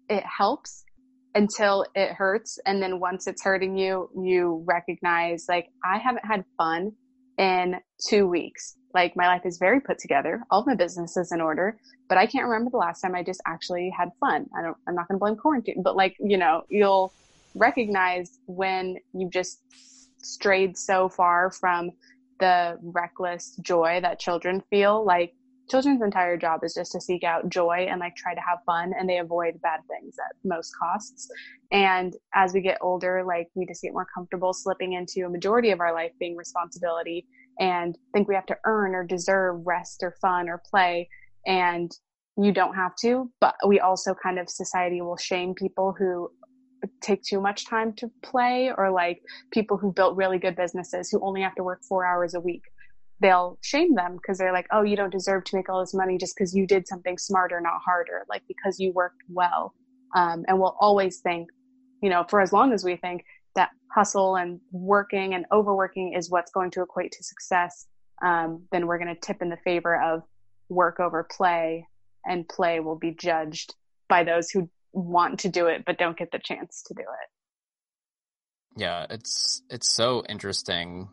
it 0.09 0.23
helps 0.25 0.85
until 1.35 1.87
it 1.95 2.13
hurts. 2.13 2.59
And 2.67 2.83
then 2.83 3.01
once 3.01 3.27
it's 3.27 3.43
hurting 3.43 3.79
you, 3.79 4.11
you 4.23 4.63
recognize 4.67 5.47
like, 5.49 5.69
I 5.83 5.99
haven't 5.99 6.27
had 6.27 6.45
fun 6.59 6.93
in 7.39 7.77
two 8.07 8.29
weeks. 8.29 8.77
Like 8.95 9.17
my 9.17 9.27
life 9.27 9.43
is 9.45 9.59
very 9.59 9.81
put 9.81 9.99
together. 9.99 10.43
All 10.51 10.61
of 10.61 10.67
my 10.67 10.75
business 10.75 11.17
is 11.17 11.33
in 11.33 11.41
order, 11.41 11.79
but 12.09 12.19
I 12.19 12.27
can't 12.27 12.45
remember 12.45 12.71
the 12.71 12.77
last 12.77 13.01
time 13.01 13.15
I 13.15 13.23
just 13.23 13.41
actually 13.47 13.93
had 13.97 14.11
fun. 14.21 14.47
I 14.57 14.63
don't, 14.63 14.77
I'm 14.87 14.95
not 14.95 15.09
going 15.09 15.19
to 15.19 15.21
blame 15.21 15.37
quarantine, 15.37 15.83
but 15.83 15.97
like, 15.97 16.17
you 16.21 16.37
know, 16.37 16.63
you'll, 16.69 17.13
recognize 17.55 18.39
when 18.47 18.97
you've 19.13 19.33
just 19.33 19.61
strayed 20.23 20.77
so 20.77 21.09
far 21.09 21.51
from 21.51 21.91
the 22.41 22.79
reckless 22.83 23.57
joy 23.63 24.01
that 24.03 24.19
children 24.19 24.63
feel 24.71 25.05
like 25.05 25.35
children's 25.71 26.03
entire 26.03 26.37
job 26.37 26.61
is 26.65 26.75
just 26.75 26.93
to 26.93 27.01
seek 27.01 27.23
out 27.25 27.49
joy 27.49 27.87
and 27.89 28.01
like 28.01 28.15
try 28.17 28.35
to 28.35 28.41
have 28.41 28.59
fun 28.67 28.93
and 28.99 29.09
they 29.09 29.19
avoid 29.19 29.61
bad 29.63 29.81
things 29.89 30.17
at 30.19 30.35
most 30.45 30.73
costs 30.77 31.29
and 31.71 32.15
as 32.35 32.53
we 32.53 32.61
get 32.61 32.77
older 32.81 33.23
like 33.25 33.49
we 33.55 33.65
just 33.65 33.83
get 33.83 33.93
more 33.93 34.07
comfortable 34.13 34.53
slipping 34.53 34.95
into 34.95 35.25
a 35.25 35.29
majority 35.29 35.71
of 35.71 35.81
our 35.81 35.95
life 35.95 36.11
being 36.19 36.37
responsibility 36.37 37.27
and 37.59 37.97
think 38.15 38.29
we 38.29 38.35
have 38.35 38.47
to 38.47 38.57
earn 38.65 38.95
or 38.95 39.05
deserve 39.05 39.61
rest 39.65 40.03
or 40.03 40.17
fun 40.21 40.49
or 40.49 40.63
play. 40.71 41.09
And 41.47 41.91
you 42.39 42.53
don't 42.53 42.75
have 42.75 42.97
to 42.97 43.31
but 43.41 43.55
we 43.67 43.79
also 43.79 44.15
kind 44.15 44.39
of 44.39 44.49
society 44.49 45.03
will 45.03 45.17
shame 45.17 45.55
people 45.55 45.95
who 45.99 46.31
take 47.01 47.23
too 47.23 47.41
much 47.41 47.67
time 47.67 47.93
to 47.93 48.11
play 48.23 48.73
or 48.77 48.91
like 48.91 49.21
people 49.53 49.77
who 49.77 49.93
built 49.93 50.17
really 50.17 50.39
good 50.39 50.57
businesses 50.57 51.11
who 51.11 51.21
only 51.23 51.43
have 51.43 51.55
to 51.55 51.63
work 51.63 51.81
four 51.89 52.05
hours 52.05 52.35
a 52.35 52.41
week. 52.41 52.63
They'll 53.21 53.59
shame 53.63 53.95
them 53.95 54.17
because 54.17 54.39
they're 54.39 54.53
like 54.53 54.67
oh 54.73 54.83
you 54.83 54.97
don't 54.97 55.13
deserve 55.13 55.45
to 55.45 55.57
make 55.57 55.69
all 55.69 55.81
this 55.81 55.95
money 55.95 56.19
just 56.19 56.35
because 56.37 56.55
you 56.55 56.67
did 56.67 56.89
something 56.89 57.19
smarter 57.19 57.61
not 57.61 57.81
harder 57.85 58.25
like 58.29 58.43
because 58.49 58.81
you 58.81 58.93
worked 58.93 59.23
well. 59.29 59.75
Um, 60.17 60.45
and 60.49 60.59
we'll 60.59 60.77
always 60.81 61.21
think 61.21 61.49
you 62.03 62.11
know 62.11 62.25
for 62.29 62.41
as 62.41 62.53
long 62.53 62.73
as 62.73 62.83
we 62.83 62.97
think 62.97 63.25
that 63.55 63.71
hustle 63.95 64.37
and 64.37 64.61
working 64.71 65.35
and 65.35 65.45
overworking 65.53 66.15
is 66.15 66.31
what's 66.31 66.51
going 66.51 66.71
to 66.71 66.83
equate 66.83 67.13
to 67.13 67.23
success 67.23 67.87
um, 68.23 68.65
then 68.71 68.87
we're 68.87 68.99
going 68.99 69.15
to 69.15 69.21
tip 69.21 69.43
in 69.43 69.49
the 69.49 69.57
favor 69.57 70.01
of 70.01 70.23
work 70.69 71.01
over 71.01 71.25
play 71.25 71.87
and 72.25 72.49
play 72.49 72.81
will 72.81 72.99
be 72.99 73.11
judged 73.11 73.75
by 74.09 74.25
those 74.25 74.51
who 74.51 74.71
want 74.93 75.41
to 75.41 75.49
do 75.49 75.67
it 75.67 75.85
but 75.85 75.99
don't 75.99 76.17
get 76.17 76.31
the 76.31 76.39
chance 76.39 76.83
to 76.87 76.95
do 76.95 77.03
it. 77.03 78.81
Yeah, 78.81 79.07
it's 79.11 79.63
it's 79.69 79.95
so 79.95 80.25
interesting 80.27 81.09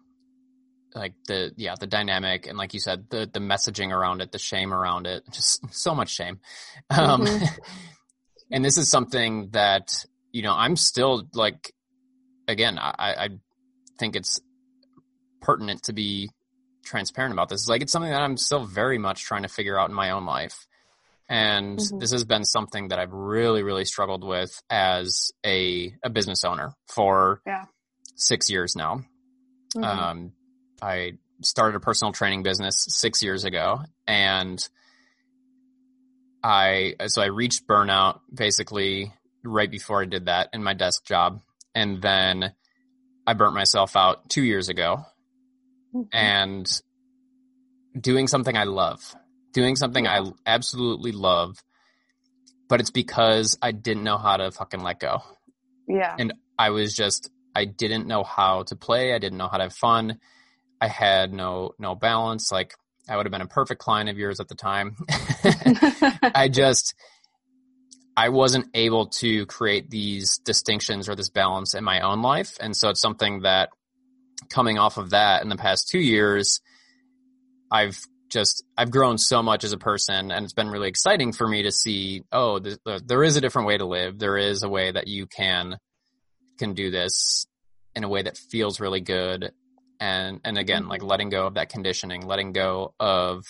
like 0.96 1.14
the 1.28 1.52
yeah, 1.58 1.76
the 1.80 1.88
dynamic 1.88 2.48
and 2.48 2.58
like 2.58 2.74
you 2.74 2.80
said 2.80 3.10
the 3.10 3.30
the 3.32 3.40
messaging 3.40 3.92
around 3.92 4.22
it, 4.22 4.32
the 4.32 4.40
shame 4.40 4.74
around 4.74 5.08
it, 5.08 5.24
just 5.32 5.74
so 5.74 5.94
much 5.94 6.10
shame. 6.10 6.40
Um 6.90 7.26
mm-hmm. 7.26 7.46
and 8.52 8.64
this 8.64 8.78
is 8.78 8.90
something 8.90 9.50
that 9.52 10.06
you 10.32 10.44
know, 10.44 10.54
I'm 10.54 10.76
still 10.76 11.28
like 11.34 11.74
again, 12.50 12.78
I 12.80 12.93
I 12.97 13.30
think 13.97 14.16
it's 14.16 14.39
pertinent 15.41 15.84
to 15.84 15.93
be 15.93 16.30
transparent 16.84 17.34
about 17.34 17.50
this. 17.50 17.68
Like 17.68 17.82
it's 17.82 17.91
something 17.91 18.12
that 18.12 18.22
I'm 18.22 18.38
still 18.38 18.66
very 18.66 18.97
much 18.97 19.24
trying 19.24 19.43
to 19.43 19.50
figure 19.50 19.80
out 19.80 19.89
in 19.89 19.95
my 19.95 20.12
own 20.12 20.26
life. 20.26 20.68
And 21.30 21.78
mm-hmm. 21.78 22.00
this 22.00 22.12
has 22.12 22.26
been 22.26 22.43
something 22.43 22.88
that 22.88 22.97
I've 22.97 23.14
really, 23.14 23.62
really 23.62 23.86
struggled 23.86 24.24
with 24.24 24.60
as 24.70 25.32
a, 25.45 25.93
a 26.04 26.10
business 26.10 26.43
owner 26.43 26.74
for 26.88 27.41
yeah. 27.45 27.66
six 28.16 28.50
years 28.50 28.76
now. 28.76 29.02
Mm-hmm. 29.76 29.84
Um, 29.84 30.32
I 30.82 31.14
started 31.43 31.76
a 31.76 31.80
personal 31.80 32.12
training 32.12 32.41
business 32.41 32.86
six 32.89 33.22
years 33.22 33.45
ago 33.45 33.82
and 34.08 34.68
I, 36.43 36.95
so 37.08 37.22
I 37.22 37.26
reached 37.26 37.68
burnout 37.68 38.22
basically 38.34 39.14
right 39.43 39.70
before 39.70 40.02
I 40.02 40.06
did 40.06 40.26
that 40.26 40.50
in 40.54 40.64
my 40.64 40.74
desk 40.74 41.06
job. 41.06 41.41
And 41.80 42.01
then 42.01 42.53
I 43.25 43.34
burnt 43.34 43.53
myself 43.53 43.95
out 43.95 44.30
two 44.30 44.43
years 44.43 44.69
ago 44.69 45.03
mm-hmm. 45.95 46.03
and 46.11 46.82
doing 47.99 48.27
something 48.27 48.55
I 48.55 48.65
love 48.65 49.15
doing 49.53 49.75
something. 49.75 50.07
I 50.07 50.21
absolutely 50.45 51.11
love, 51.11 51.61
but 52.67 52.80
it's 52.80 52.91
because 52.91 53.57
I 53.61 53.71
didn't 53.71 54.03
know 54.03 54.17
how 54.17 54.38
to 54.38 54.51
fucking 54.51 54.82
let 54.82 54.99
go. 54.99 55.21
Yeah. 55.88 56.15
And 56.17 56.34
I 56.57 56.69
was 56.69 56.93
just, 56.93 57.30
I 57.55 57.65
didn't 57.65 58.07
know 58.07 58.23
how 58.23 58.63
to 58.63 58.75
play. 58.75 59.13
I 59.13 59.19
didn't 59.19 59.38
know 59.38 59.47
how 59.47 59.57
to 59.57 59.63
have 59.63 59.73
fun. 59.73 60.19
I 60.80 60.88
had 60.88 61.34
no, 61.34 61.73
no 61.80 61.95
balance. 61.95 62.51
Like 62.51 62.75
I 63.07 63.17
would 63.17 63.25
have 63.25 63.32
been 63.32 63.41
a 63.41 63.47
perfect 63.47 63.82
client 63.82 64.09
of 64.09 64.17
yours 64.17 64.39
at 64.39 64.47
the 64.47 64.55
time. 64.55 64.95
I 66.23 66.49
just, 66.51 66.95
I 68.20 68.28
wasn't 68.28 68.67
able 68.74 69.05
to 69.22 69.45
create 69.45 69.89
these 69.89 70.39
distinctions 70.39 71.07
or 71.07 71.15
this 71.15 71.30
balance 71.30 71.74
in 71.74 71.86
my 71.86 72.01
own 72.01 72.22
life. 72.22 72.57
And 72.59 72.76
so 72.76 72.89
it's 72.89 72.99
something 72.99 73.43
that 73.43 73.70
coming 74.49 74.78
off 74.78 74.97
of 74.97 75.11
that 75.11 75.41
in 75.41 75.47
the 75.47 75.55
past 75.55 75.88
two 75.88 75.99
years, 75.99 76.59
I've 77.72 77.97
just 78.28 78.65
I've 78.78 78.91
grown 78.91 79.20
so 79.20 79.41
much 79.41 79.63
as 79.63 79.72
a 79.72 79.78
person, 79.78 80.32
and 80.32 80.43
it's 80.43 80.51
been 80.51 80.67
really 80.67 80.89
exciting 80.89 81.32
for 81.32 81.47
me 81.47 81.63
to 81.63 81.72
see. 81.72 82.24
Oh, 82.30 82.59
there 82.59 83.24
is 83.24 83.38
a 83.38 83.41
different 83.41 83.70
way 83.70 83.78
to 83.78 83.86
live. 83.86 84.20
There 84.20 84.36
is 84.36 84.63
a 84.63 84.70
way 84.70 84.91
that 84.91 85.07
you 85.07 85.26
can 85.26 85.78
can 86.57 86.74
do 86.74 86.91
this 86.91 87.47
in 87.95 88.03
a 88.03 88.09
way 88.09 88.22
that 88.24 88.38
feels 88.38 88.82
really 88.82 88.99
good, 88.99 89.53
and 90.01 90.41
and 90.43 90.57
again, 90.57 90.89
like 90.89 90.99
mm-hmm. 90.99 91.09
letting 91.09 91.30
go 91.30 91.47
of 91.47 91.53
that 91.53 91.70
conditioning, 91.70 92.28
letting 92.28 92.51
go 92.51 92.93
of 92.99 93.45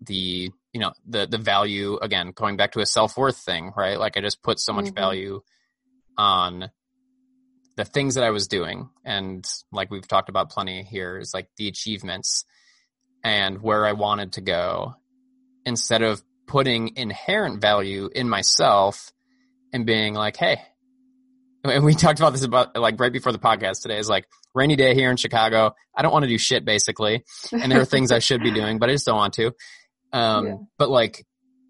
the 0.00 0.52
you 0.78 0.84
know 0.84 0.92
the 1.06 1.26
the 1.26 1.38
value 1.38 1.96
again 2.00 2.32
going 2.34 2.56
back 2.56 2.72
to 2.72 2.80
a 2.80 2.86
self-worth 2.86 3.36
thing 3.36 3.72
right 3.76 3.98
like 3.98 4.16
i 4.16 4.20
just 4.20 4.42
put 4.42 4.60
so 4.60 4.72
much 4.72 4.86
mm-hmm. 4.86 4.94
value 4.94 5.40
on 6.16 6.70
the 7.76 7.84
things 7.84 8.14
that 8.14 8.24
i 8.24 8.30
was 8.30 8.46
doing 8.46 8.88
and 9.04 9.46
like 9.72 9.90
we've 9.90 10.08
talked 10.08 10.28
about 10.28 10.50
plenty 10.50 10.82
here 10.82 11.18
is 11.18 11.34
like 11.34 11.48
the 11.56 11.68
achievements 11.68 12.44
and 13.24 13.60
where 13.60 13.86
I 13.86 13.92
wanted 13.92 14.34
to 14.34 14.40
go 14.40 14.94
instead 15.64 16.02
of 16.02 16.22
putting 16.46 16.96
inherent 16.96 17.60
value 17.60 18.08
in 18.14 18.28
myself 18.28 19.12
and 19.72 19.84
being 19.84 20.14
like, 20.14 20.36
hey, 20.36 20.62
and 21.64 21.84
we 21.84 21.94
talked 21.94 22.18
about 22.18 22.32
this 22.32 22.44
about 22.44 22.76
like 22.76 22.98
right 22.98 23.12
before 23.12 23.32
the 23.32 23.38
podcast 23.38 23.82
today 23.82 23.98
is 23.98 24.08
like 24.08 24.26
rainy 24.54 24.76
day 24.76 24.94
here 24.94 25.10
in 25.10 25.16
Chicago. 25.16 25.74
I 25.94 26.02
don't 26.02 26.12
want 26.12 26.22
to 26.24 26.28
do 26.28 26.38
shit 26.38 26.64
basically. 26.64 27.24
And 27.52 27.70
there 27.70 27.80
are 27.80 27.84
things 27.84 28.12
I 28.12 28.20
should 28.20 28.42
be 28.42 28.50
doing, 28.50 28.78
but 28.78 28.88
I 28.88 28.92
just 28.92 29.06
don't 29.06 29.16
want 29.16 29.34
to. 29.34 29.52
Um, 30.12 30.46
yeah. 30.46 30.56
but 30.78 30.90
like 30.90 31.26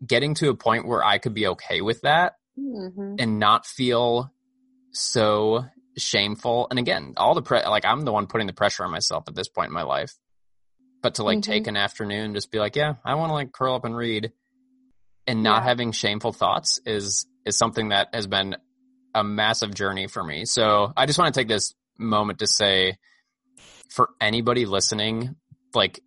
getting 0.07 0.35
to 0.35 0.49
a 0.51 0.55
point 0.55 0.87
where 0.87 1.03
I 1.05 1.19
could 1.19 1.35
be 1.35 1.49
okay 1.49 1.81
with 1.81 2.03
that 2.03 2.35
mm-hmm. 2.59 3.17
and 3.19 3.39
not 3.39 3.67
feel 3.67 4.33
so 4.93 5.65
shameful. 5.97 6.69
And 6.71 6.79
again, 6.79 7.15
all 7.17 7.35
the 7.35 7.43
pre, 7.43 7.65
like 7.65 7.85
I'm 7.85 8.03
the 8.03 8.13
one 8.13 8.27
putting 8.27 8.47
the 8.47 8.53
pressure 8.53 8.85
on 8.85 8.91
myself 8.91 9.25
at 9.27 9.35
this 9.35 9.49
point 9.49 9.69
in 9.69 9.75
my 9.75 9.83
life 9.83 10.17
but 11.03 11.17
to 11.17 11.23
like 11.23 11.39
mm-hmm. 11.39 11.51
take 11.51 11.67
an 11.67 11.77
afternoon, 11.77 12.35
just 12.35 12.51
be 12.51 12.59
like, 12.59 12.77
yeah, 12.77 12.95
I 13.05 13.15
want 13.15 13.31
to 13.31 13.35
like 13.35 13.53
curl 13.53 13.75
up 13.75 13.85
and 13.85 13.97
read 13.97 14.33
and 15.27 15.43
not 15.43 15.63
yeah. 15.63 15.69
having 15.69 15.93
shameful 15.93 16.33
thoughts 16.33 16.81
is, 16.85 17.27
is 17.45 17.57
something 17.57 17.91
that 17.91 18.09
has 18.13 18.27
been 18.27 18.57
a 19.15 19.23
massive 19.23 19.75
journey 19.75 20.07
for 20.07 20.23
me. 20.23 20.45
So 20.45 20.93
I 20.97 21.07
just 21.07 21.19
want 21.19 21.33
to 21.33 21.41
take 21.41 21.49
this 21.49 21.75
moment 21.99 22.41
to 22.41 22.47
say 22.47 22.99
for 23.91 24.11
anybody 24.21 24.67
listening, 24.67 25.37
like 25.75 26.01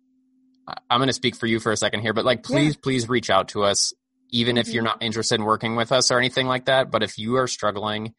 I'm 0.90 0.98
going 0.98 1.08
to 1.08 1.14
speak 1.14 1.36
for 1.36 1.46
you 1.46 1.60
for 1.60 1.72
a 1.72 1.76
second 1.76 2.00
here, 2.00 2.12
but 2.12 2.24
like, 2.24 2.42
please, 2.42 2.74
yeah. 2.74 2.80
please 2.82 3.08
reach 3.08 3.30
out 3.30 3.48
to 3.48 3.64
us, 3.64 3.92
even 4.30 4.56
mm-hmm. 4.56 4.60
if 4.60 4.68
you're 4.68 4.82
mm-hmm. 4.82 4.98
not 4.98 5.02
interested 5.02 5.36
in 5.36 5.44
working 5.44 5.76
with 5.76 5.92
us 5.92 6.10
or 6.10 6.18
anything 6.18 6.46
like 6.46 6.66
that. 6.66 6.90
But 6.90 7.02
if 7.02 7.18
you 7.18 7.36
are 7.36 7.46
struggling 7.46 8.14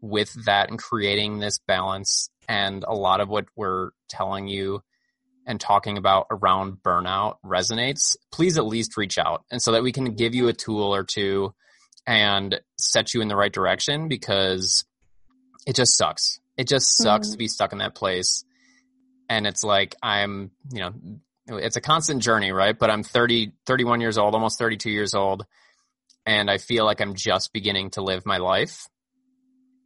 with 0.00 0.32
that 0.46 0.70
and 0.70 0.78
creating 0.78 1.38
this 1.38 1.58
balance 1.66 2.30
and 2.48 2.84
a 2.86 2.94
lot 2.94 3.20
of 3.20 3.28
what 3.28 3.46
we're 3.56 3.90
telling 4.08 4.48
you 4.48 4.82
and 5.46 5.60
talking 5.60 5.98
about 5.98 6.26
around 6.30 6.78
burnout 6.82 7.36
resonates, 7.44 8.16
please 8.32 8.58
at 8.58 8.66
least 8.66 8.96
reach 8.96 9.18
out 9.18 9.44
and 9.50 9.60
so 9.60 9.72
that 9.72 9.82
we 9.82 9.92
can 9.92 10.14
give 10.14 10.34
you 10.34 10.48
a 10.48 10.52
tool 10.52 10.94
or 10.94 11.04
two 11.04 11.54
and 12.06 12.60
set 12.78 13.14
you 13.14 13.20
in 13.20 13.28
the 13.28 13.36
right 13.36 13.52
direction 13.52 14.08
because 14.08 14.84
it 15.66 15.76
just 15.76 15.96
sucks. 15.96 16.40
It 16.56 16.68
just 16.68 16.96
sucks 16.96 17.28
mm-hmm. 17.28 17.32
to 17.32 17.38
be 17.38 17.48
stuck 17.48 17.72
in 17.72 17.78
that 17.78 17.94
place. 17.94 18.44
And 19.28 19.46
it's 19.46 19.62
like 19.62 19.94
I'm, 20.02 20.50
you 20.72 20.80
know, 20.80 20.92
it's 21.56 21.76
a 21.76 21.80
constant 21.80 22.22
journey, 22.22 22.52
right? 22.52 22.78
But 22.78 22.90
I'm 22.90 23.02
30, 23.02 23.52
31 23.66 24.00
years 24.00 24.18
old, 24.18 24.34
almost 24.34 24.58
32 24.58 24.90
years 24.90 25.14
old, 25.14 25.46
and 26.26 26.50
I 26.50 26.58
feel 26.58 26.84
like 26.84 27.00
I'm 27.00 27.14
just 27.14 27.52
beginning 27.52 27.90
to 27.90 28.02
live 28.02 28.26
my 28.26 28.38
life. 28.38 28.86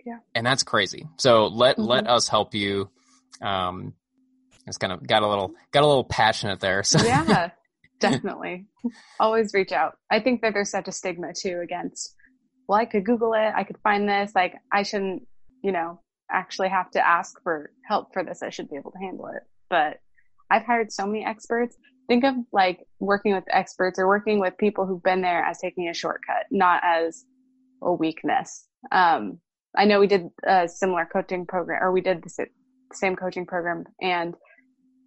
Yeah. 0.04 0.18
And 0.34 0.46
that's 0.46 0.62
crazy. 0.62 1.08
So 1.18 1.46
let 1.46 1.76
mm-hmm. 1.76 1.88
let 1.88 2.08
us 2.08 2.28
help 2.28 2.54
you 2.54 2.90
um, 3.40 3.94
it's 4.66 4.78
kind 4.78 4.92
of 4.92 5.06
got 5.06 5.22
a 5.22 5.28
little 5.28 5.52
got 5.72 5.82
a 5.82 5.86
little 5.86 6.04
passionate 6.04 6.60
there. 6.60 6.82
So 6.82 7.04
yeah, 7.04 7.50
definitely. 8.00 8.66
Always 9.20 9.52
reach 9.54 9.72
out. 9.72 9.96
I 10.10 10.20
think 10.20 10.42
that 10.42 10.54
there's 10.54 10.70
such 10.70 10.88
a 10.88 10.92
stigma 10.92 11.32
too 11.34 11.60
against. 11.62 12.14
Well, 12.66 12.78
I 12.78 12.86
could 12.86 13.04
Google 13.04 13.34
it. 13.34 13.52
I 13.54 13.64
could 13.64 13.78
find 13.82 14.08
this. 14.08 14.32
Like 14.34 14.54
I 14.72 14.82
shouldn't, 14.82 15.26
you 15.62 15.72
know, 15.72 16.00
actually 16.30 16.70
have 16.70 16.90
to 16.92 17.06
ask 17.06 17.40
for 17.42 17.70
help 17.86 18.12
for 18.14 18.24
this. 18.24 18.42
I 18.42 18.50
should 18.50 18.70
be 18.70 18.76
able 18.76 18.92
to 18.92 18.98
handle 18.98 19.26
it. 19.26 19.42
But 19.68 20.00
I've 20.50 20.64
hired 20.64 20.92
so 20.92 21.06
many 21.06 21.24
experts. 21.24 21.76
Think 22.08 22.24
of 22.24 22.34
like 22.52 22.80
working 23.00 23.34
with 23.34 23.44
experts 23.50 23.98
or 23.98 24.06
working 24.06 24.38
with 24.38 24.58
people 24.58 24.86
who've 24.86 25.02
been 25.02 25.22
there 25.22 25.42
as 25.44 25.58
taking 25.58 25.88
a 25.88 25.94
shortcut, 25.94 26.46
not 26.50 26.82
as 26.84 27.24
a 27.82 27.92
weakness. 27.92 28.68
Um, 28.92 29.38
I 29.76 29.86
know 29.86 30.00
we 30.00 30.06
did 30.06 30.28
a 30.46 30.68
similar 30.68 31.08
coaching 31.10 31.46
program, 31.46 31.82
or 31.82 31.92
we 31.92 32.00
did 32.00 32.22
the 32.22 32.46
same 32.92 33.16
coaching 33.16 33.46
program, 33.46 33.84
and 34.00 34.34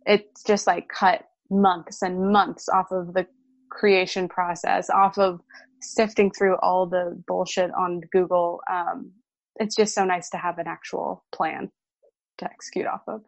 it's 0.06 0.44
just 0.44 0.68
like 0.68 0.88
cut 0.90 1.24
months 1.50 2.02
and 2.02 2.32
months 2.32 2.68
off 2.68 2.92
of 2.92 3.14
the 3.14 3.28
creation 3.70 4.28
process, 4.28 4.90
off 4.90 5.18
of 5.18 5.40
sifting 5.82 6.32
through 6.32 6.58
all 6.64 6.88
the 6.88 7.22
bullshit 7.28 7.70
on 7.78 8.02
Google 8.12 8.60
um, 8.70 9.12
it's 9.60 9.76
just 9.76 9.94
so 9.94 10.06
nice 10.06 10.30
to 10.30 10.38
have 10.38 10.58
an 10.58 10.68
actual 10.68 11.24
plan 11.34 11.72
to 12.38 12.46
execute 12.46 12.86
off 12.86 13.02
of. 13.08 13.22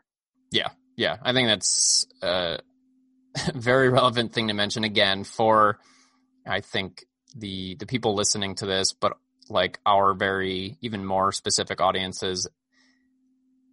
Yeah, 0.51 0.69
yeah, 0.99 1.15
I 1.23 1.31
think 1.31 1.47
that's 1.47 2.05
a 2.21 2.59
very 3.55 3.87
relevant 3.87 4.33
thing 4.33 4.49
to 4.49 4.53
mention 4.53 4.83
again 4.83 5.23
for 5.23 5.79
I 6.45 6.59
think 6.59 7.05
the 7.33 7.75
the 7.75 7.85
people 7.85 8.15
listening 8.15 8.55
to 8.55 8.65
this, 8.65 8.91
but 8.91 9.13
like 9.49 9.79
our 9.85 10.13
very 10.13 10.77
even 10.81 11.05
more 11.05 11.31
specific 11.31 11.79
audiences, 11.79 12.49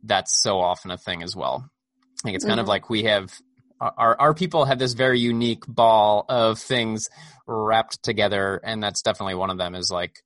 that's 0.05 0.41
so 0.41 0.61
often 0.61 0.93
a 0.93 0.97
thing 0.97 1.25
as 1.25 1.35
well. 1.35 1.69
I 1.69 2.23
think 2.23 2.37
it's 2.37 2.45
kind 2.45 2.61
mm-hmm. 2.61 2.61
of 2.61 2.69
like 2.69 2.89
we 2.89 3.03
have 3.03 3.33
our 3.81 4.17
our 4.21 4.33
people 4.33 4.65
have 4.65 4.79
this 4.79 4.93
very 4.93 5.19
unique 5.19 5.65
ball 5.67 6.27
of 6.29 6.61
things 6.61 7.09
wrapped 7.49 8.05
together, 8.05 8.61
and 8.63 8.81
that's 8.81 9.03
definitely 9.03 9.35
one 9.35 9.51
of 9.51 9.59
them. 9.59 9.75
Is 9.75 9.91
like 9.91 10.23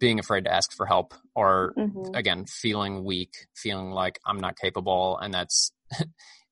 being 0.00 0.18
afraid 0.18 0.46
to 0.46 0.52
ask 0.52 0.72
for 0.72 0.86
help, 0.86 1.14
or 1.36 1.72
mm-hmm. 1.78 2.16
again, 2.16 2.46
feeling 2.46 3.04
weak, 3.04 3.30
feeling 3.54 3.92
like 3.92 4.18
I'm 4.26 4.40
not 4.40 4.58
capable, 4.58 5.18
and 5.18 5.32
that's 5.32 5.70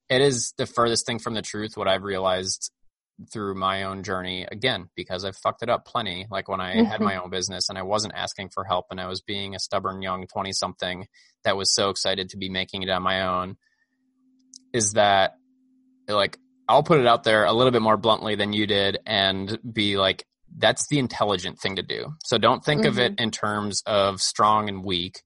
it 0.08 0.20
is 0.20 0.52
the 0.58 0.66
furthest 0.66 1.06
thing 1.06 1.18
from 1.18 1.34
the 1.34 1.42
truth. 1.42 1.76
What 1.76 1.88
I've 1.88 2.02
realized 2.02 2.70
through 3.32 3.54
my 3.54 3.84
own 3.84 4.02
journey 4.02 4.46
again 4.50 4.88
because 4.96 5.24
I've 5.24 5.36
fucked 5.36 5.62
it 5.62 5.68
up 5.68 5.84
plenty. 5.86 6.26
Like 6.30 6.48
when 6.48 6.60
I 6.60 6.82
had 6.84 7.00
my 7.00 7.16
own 7.16 7.30
business 7.30 7.68
and 7.68 7.78
I 7.78 7.82
wasn't 7.82 8.14
asking 8.14 8.48
for 8.48 8.64
help 8.64 8.86
and 8.90 9.00
I 9.00 9.06
was 9.06 9.20
being 9.20 9.54
a 9.54 9.60
stubborn 9.60 10.02
young 10.02 10.26
20 10.26 10.52
something 10.52 11.06
that 11.44 11.56
was 11.56 11.72
so 11.72 11.90
excited 11.90 12.30
to 12.30 12.36
be 12.36 12.48
making 12.48 12.82
it 12.82 12.90
on 12.90 13.02
my 13.02 13.26
own 13.26 13.56
is 14.72 14.92
that 14.94 15.34
like 16.08 16.38
I'll 16.68 16.82
put 16.82 16.98
it 16.98 17.06
out 17.06 17.24
there 17.24 17.44
a 17.44 17.52
little 17.52 17.70
bit 17.70 17.82
more 17.82 17.96
bluntly 17.96 18.34
than 18.34 18.52
you 18.52 18.66
did 18.66 18.98
and 19.06 19.58
be 19.70 19.96
like 19.96 20.26
that's 20.56 20.86
the 20.88 20.98
intelligent 20.98 21.58
thing 21.58 21.76
to 21.76 21.82
do. 21.82 22.14
So 22.24 22.38
don't 22.38 22.64
think 22.64 22.82
mm-hmm. 22.82 22.88
of 22.88 22.98
it 22.98 23.12
mm-hmm. 23.12 23.22
in 23.24 23.30
terms 23.30 23.82
of 23.86 24.20
strong 24.20 24.68
and 24.68 24.84
weak. 24.84 25.22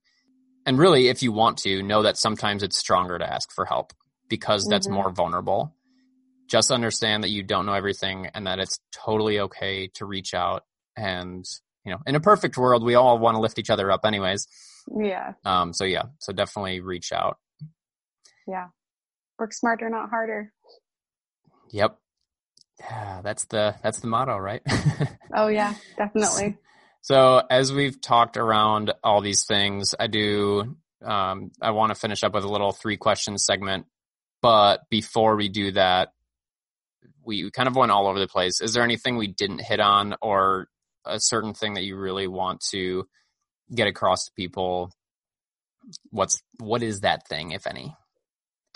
And 0.69 0.77
really 0.77 1.07
if 1.07 1.23
you 1.23 1.31
want 1.31 1.57
to 1.63 1.81
know 1.81 2.03
that 2.03 2.15
sometimes 2.15 2.61
it's 2.61 2.77
stronger 2.77 3.17
to 3.17 3.27
ask 3.27 3.51
for 3.51 3.65
help 3.65 3.91
because 4.29 4.67
that's 4.67 4.85
mm-hmm. 4.85 4.97
more 4.97 5.09
vulnerable. 5.09 5.73
Just 6.47 6.69
understand 6.69 7.23
that 7.23 7.31
you 7.31 7.41
don't 7.41 7.65
know 7.65 7.73
everything 7.73 8.27
and 8.35 8.45
that 8.45 8.59
it's 8.59 8.79
totally 8.91 9.39
okay 9.39 9.87
to 9.95 10.05
reach 10.05 10.35
out 10.35 10.65
and 10.95 11.43
you 11.85 11.91
know 11.91 11.97
in 12.05 12.13
a 12.13 12.19
perfect 12.19 12.55
world 12.55 12.83
we 12.83 12.93
all 12.93 13.17
want 13.17 13.33
to 13.33 13.41
lift 13.41 13.57
each 13.57 13.71
other 13.71 13.89
up 13.89 14.05
anyways. 14.05 14.45
Yeah. 14.95 15.33
Um 15.43 15.73
so 15.73 15.85
yeah 15.85 16.03
so 16.19 16.33
definitely 16.33 16.81
reach 16.81 17.11
out. 17.11 17.39
Yeah. 18.47 18.67
Work 19.39 19.53
smarter 19.53 19.89
not 19.89 20.11
harder. 20.11 20.53
Yep. 21.71 21.97
Yeah 22.79 23.21
that's 23.23 23.45
the 23.45 23.73
that's 23.81 24.01
the 24.01 24.07
motto 24.07 24.37
right? 24.37 24.61
Oh 25.33 25.47
yeah 25.47 25.73
definitely 25.97 26.59
so 27.01 27.41
as 27.49 27.71
we've 27.71 27.99
talked 28.01 28.37
around 28.37 28.93
all 29.03 29.21
these 29.21 29.45
things 29.45 29.95
i 29.99 30.07
do 30.07 30.75
um 31.03 31.51
i 31.61 31.71
want 31.71 31.93
to 31.93 31.99
finish 31.99 32.23
up 32.23 32.33
with 32.33 32.43
a 32.43 32.49
little 32.49 32.71
three 32.71 32.97
questions 32.97 33.45
segment 33.45 33.85
but 34.41 34.81
before 34.89 35.35
we 35.35 35.49
do 35.49 35.71
that 35.71 36.09
we 37.29 37.51
kind 37.51 37.67
of 37.67 37.75
went 37.75 37.91
all 37.91 38.07
over 38.07 38.19
the 38.19 38.27
place. 38.27 38.59
Is 38.59 38.73
there 38.73 38.83
anything 38.83 39.15
we 39.15 39.27
didn't 39.27 39.59
hit 39.59 39.79
on 39.79 40.15
or 40.21 40.67
a 41.05 41.19
certain 41.19 41.53
thing 41.53 41.75
that 41.75 41.83
you 41.83 41.95
really 41.95 42.27
want 42.27 42.61
to 42.71 43.07
get 43.73 43.87
across 43.87 44.25
to 44.25 44.31
people? 44.31 44.91
What's 46.09 46.41
what 46.59 46.81
is 46.81 47.01
that 47.01 47.27
thing, 47.27 47.51
if 47.51 47.67
any? 47.67 47.95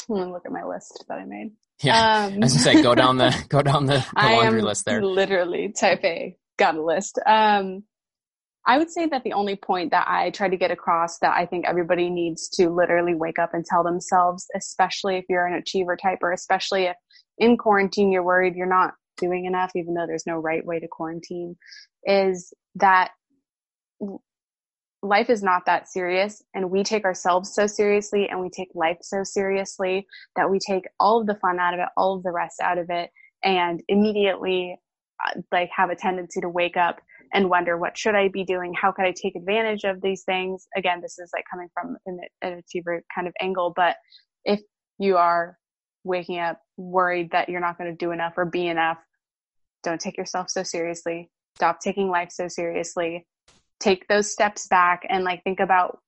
I'm 0.09 0.15
gonna 0.15 0.31
look 0.31 0.45
at 0.45 0.51
my 0.51 0.63
list 0.63 1.03
that 1.07 1.17
I 1.17 1.25
made. 1.25 1.51
Yeah, 1.81 2.25
um, 2.25 2.43
as 2.43 2.53
you 2.53 2.61
say, 2.61 2.81
go 2.81 2.93
down 2.95 3.17
the 3.17 3.35
go 3.49 3.61
down 3.61 3.87
the, 3.87 4.05
the 4.15 4.21
laundry 4.21 4.61
list 4.61 4.85
there. 4.85 5.03
Literally, 5.03 5.73
type 5.73 6.03
A, 6.03 6.37
got 6.57 6.75
a 6.75 6.83
list. 6.83 7.19
Um, 7.25 7.83
I 8.65 8.77
would 8.77 8.89
say 8.89 9.07
that 9.07 9.23
the 9.23 9.33
only 9.33 9.55
point 9.55 9.91
that 9.91 10.07
I 10.07 10.29
try 10.29 10.47
to 10.47 10.55
get 10.55 10.71
across 10.71 11.19
that 11.19 11.35
I 11.35 11.45
think 11.45 11.65
everybody 11.67 12.09
needs 12.09 12.47
to 12.49 12.69
literally 12.69 13.13
wake 13.13 13.37
up 13.37 13.53
and 13.53 13.65
tell 13.65 13.83
themselves, 13.83 14.47
especially 14.55 15.17
if 15.17 15.25
you're 15.27 15.45
an 15.45 15.55
achiever 15.55 15.97
type, 15.97 16.19
or 16.21 16.31
especially 16.31 16.85
if 16.85 16.95
in 17.37 17.57
quarantine 17.57 18.11
you're 18.11 18.23
worried 18.23 18.55
you're 18.55 18.65
not 18.65 18.93
doing 19.17 19.45
enough, 19.45 19.71
even 19.75 19.93
though 19.93 20.07
there's 20.07 20.25
no 20.25 20.37
right 20.37 20.65
way 20.65 20.79
to 20.79 20.87
quarantine, 20.87 21.57
is 22.05 22.53
that 22.75 23.11
life 25.01 25.29
is 25.29 25.43
not 25.43 25.65
that 25.65 25.89
serious 25.89 26.41
and 26.53 26.71
we 26.71 26.83
take 26.83 27.03
ourselves 27.03 27.53
so 27.53 27.67
seriously 27.67 28.29
and 28.29 28.39
we 28.39 28.49
take 28.49 28.69
life 28.73 28.97
so 29.01 29.21
seriously 29.23 30.07
that 30.37 30.49
we 30.49 30.57
take 30.65 30.85
all 30.99 31.19
of 31.19 31.27
the 31.27 31.35
fun 31.35 31.59
out 31.59 31.73
of 31.73 31.81
it, 31.81 31.89
all 31.97 32.15
of 32.15 32.23
the 32.23 32.31
rest 32.31 32.61
out 32.61 32.77
of 32.77 32.89
it, 32.89 33.09
and 33.43 33.83
immediately 33.89 34.77
uh, 35.27 35.41
like 35.51 35.69
have 35.75 35.89
a 35.89 35.95
tendency 35.95 36.39
to 36.39 36.47
wake 36.47 36.77
up 36.77 37.01
and 37.33 37.49
wonder 37.49 37.77
what 37.77 37.97
should 37.97 38.15
I 38.15 38.27
be 38.27 38.43
doing? 38.43 38.73
How 38.73 38.91
could 38.91 39.05
I 39.05 39.11
take 39.11 39.35
advantage 39.35 39.83
of 39.83 40.01
these 40.01 40.23
things? 40.23 40.67
Again, 40.77 41.01
this 41.01 41.17
is 41.17 41.31
like 41.33 41.45
coming 41.49 41.67
from 41.73 41.97
an, 42.05 42.19
achiever 42.41 43.03
kind 43.13 43.27
of 43.27 43.33
angle, 43.41 43.73
but 43.75 43.97
if 44.45 44.61
you 44.99 45.17
are 45.17 45.57
waking 46.03 46.39
up 46.39 46.59
worried 46.77 47.31
that 47.31 47.49
you're 47.49 47.59
not 47.61 47.77
going 47.77 47.89
to 47.89 47.97
do 47.97 48.11
enough 48.11 48.33
or 48.37 48.45
be 48.45 48.67
enough, 48.67 48.99
don't 49.81 49.99
take 49.99 50.17
yourself 50.17 50.49
so 50.49 50.63
seriously. 50.63 51.29
Stop 51.55 51.79
taking 51.79 52.09
life 52.09 52.29
so 52.31 52.47
seriously. 52.47 53.25
Take 53.79 54.07
those 54.07 54.31
steps 54.31 54.67
back 54.67 55.01
and 55.09 55.23
like 55.23 55.43
think 55.43 55.59
about 55.59 55.99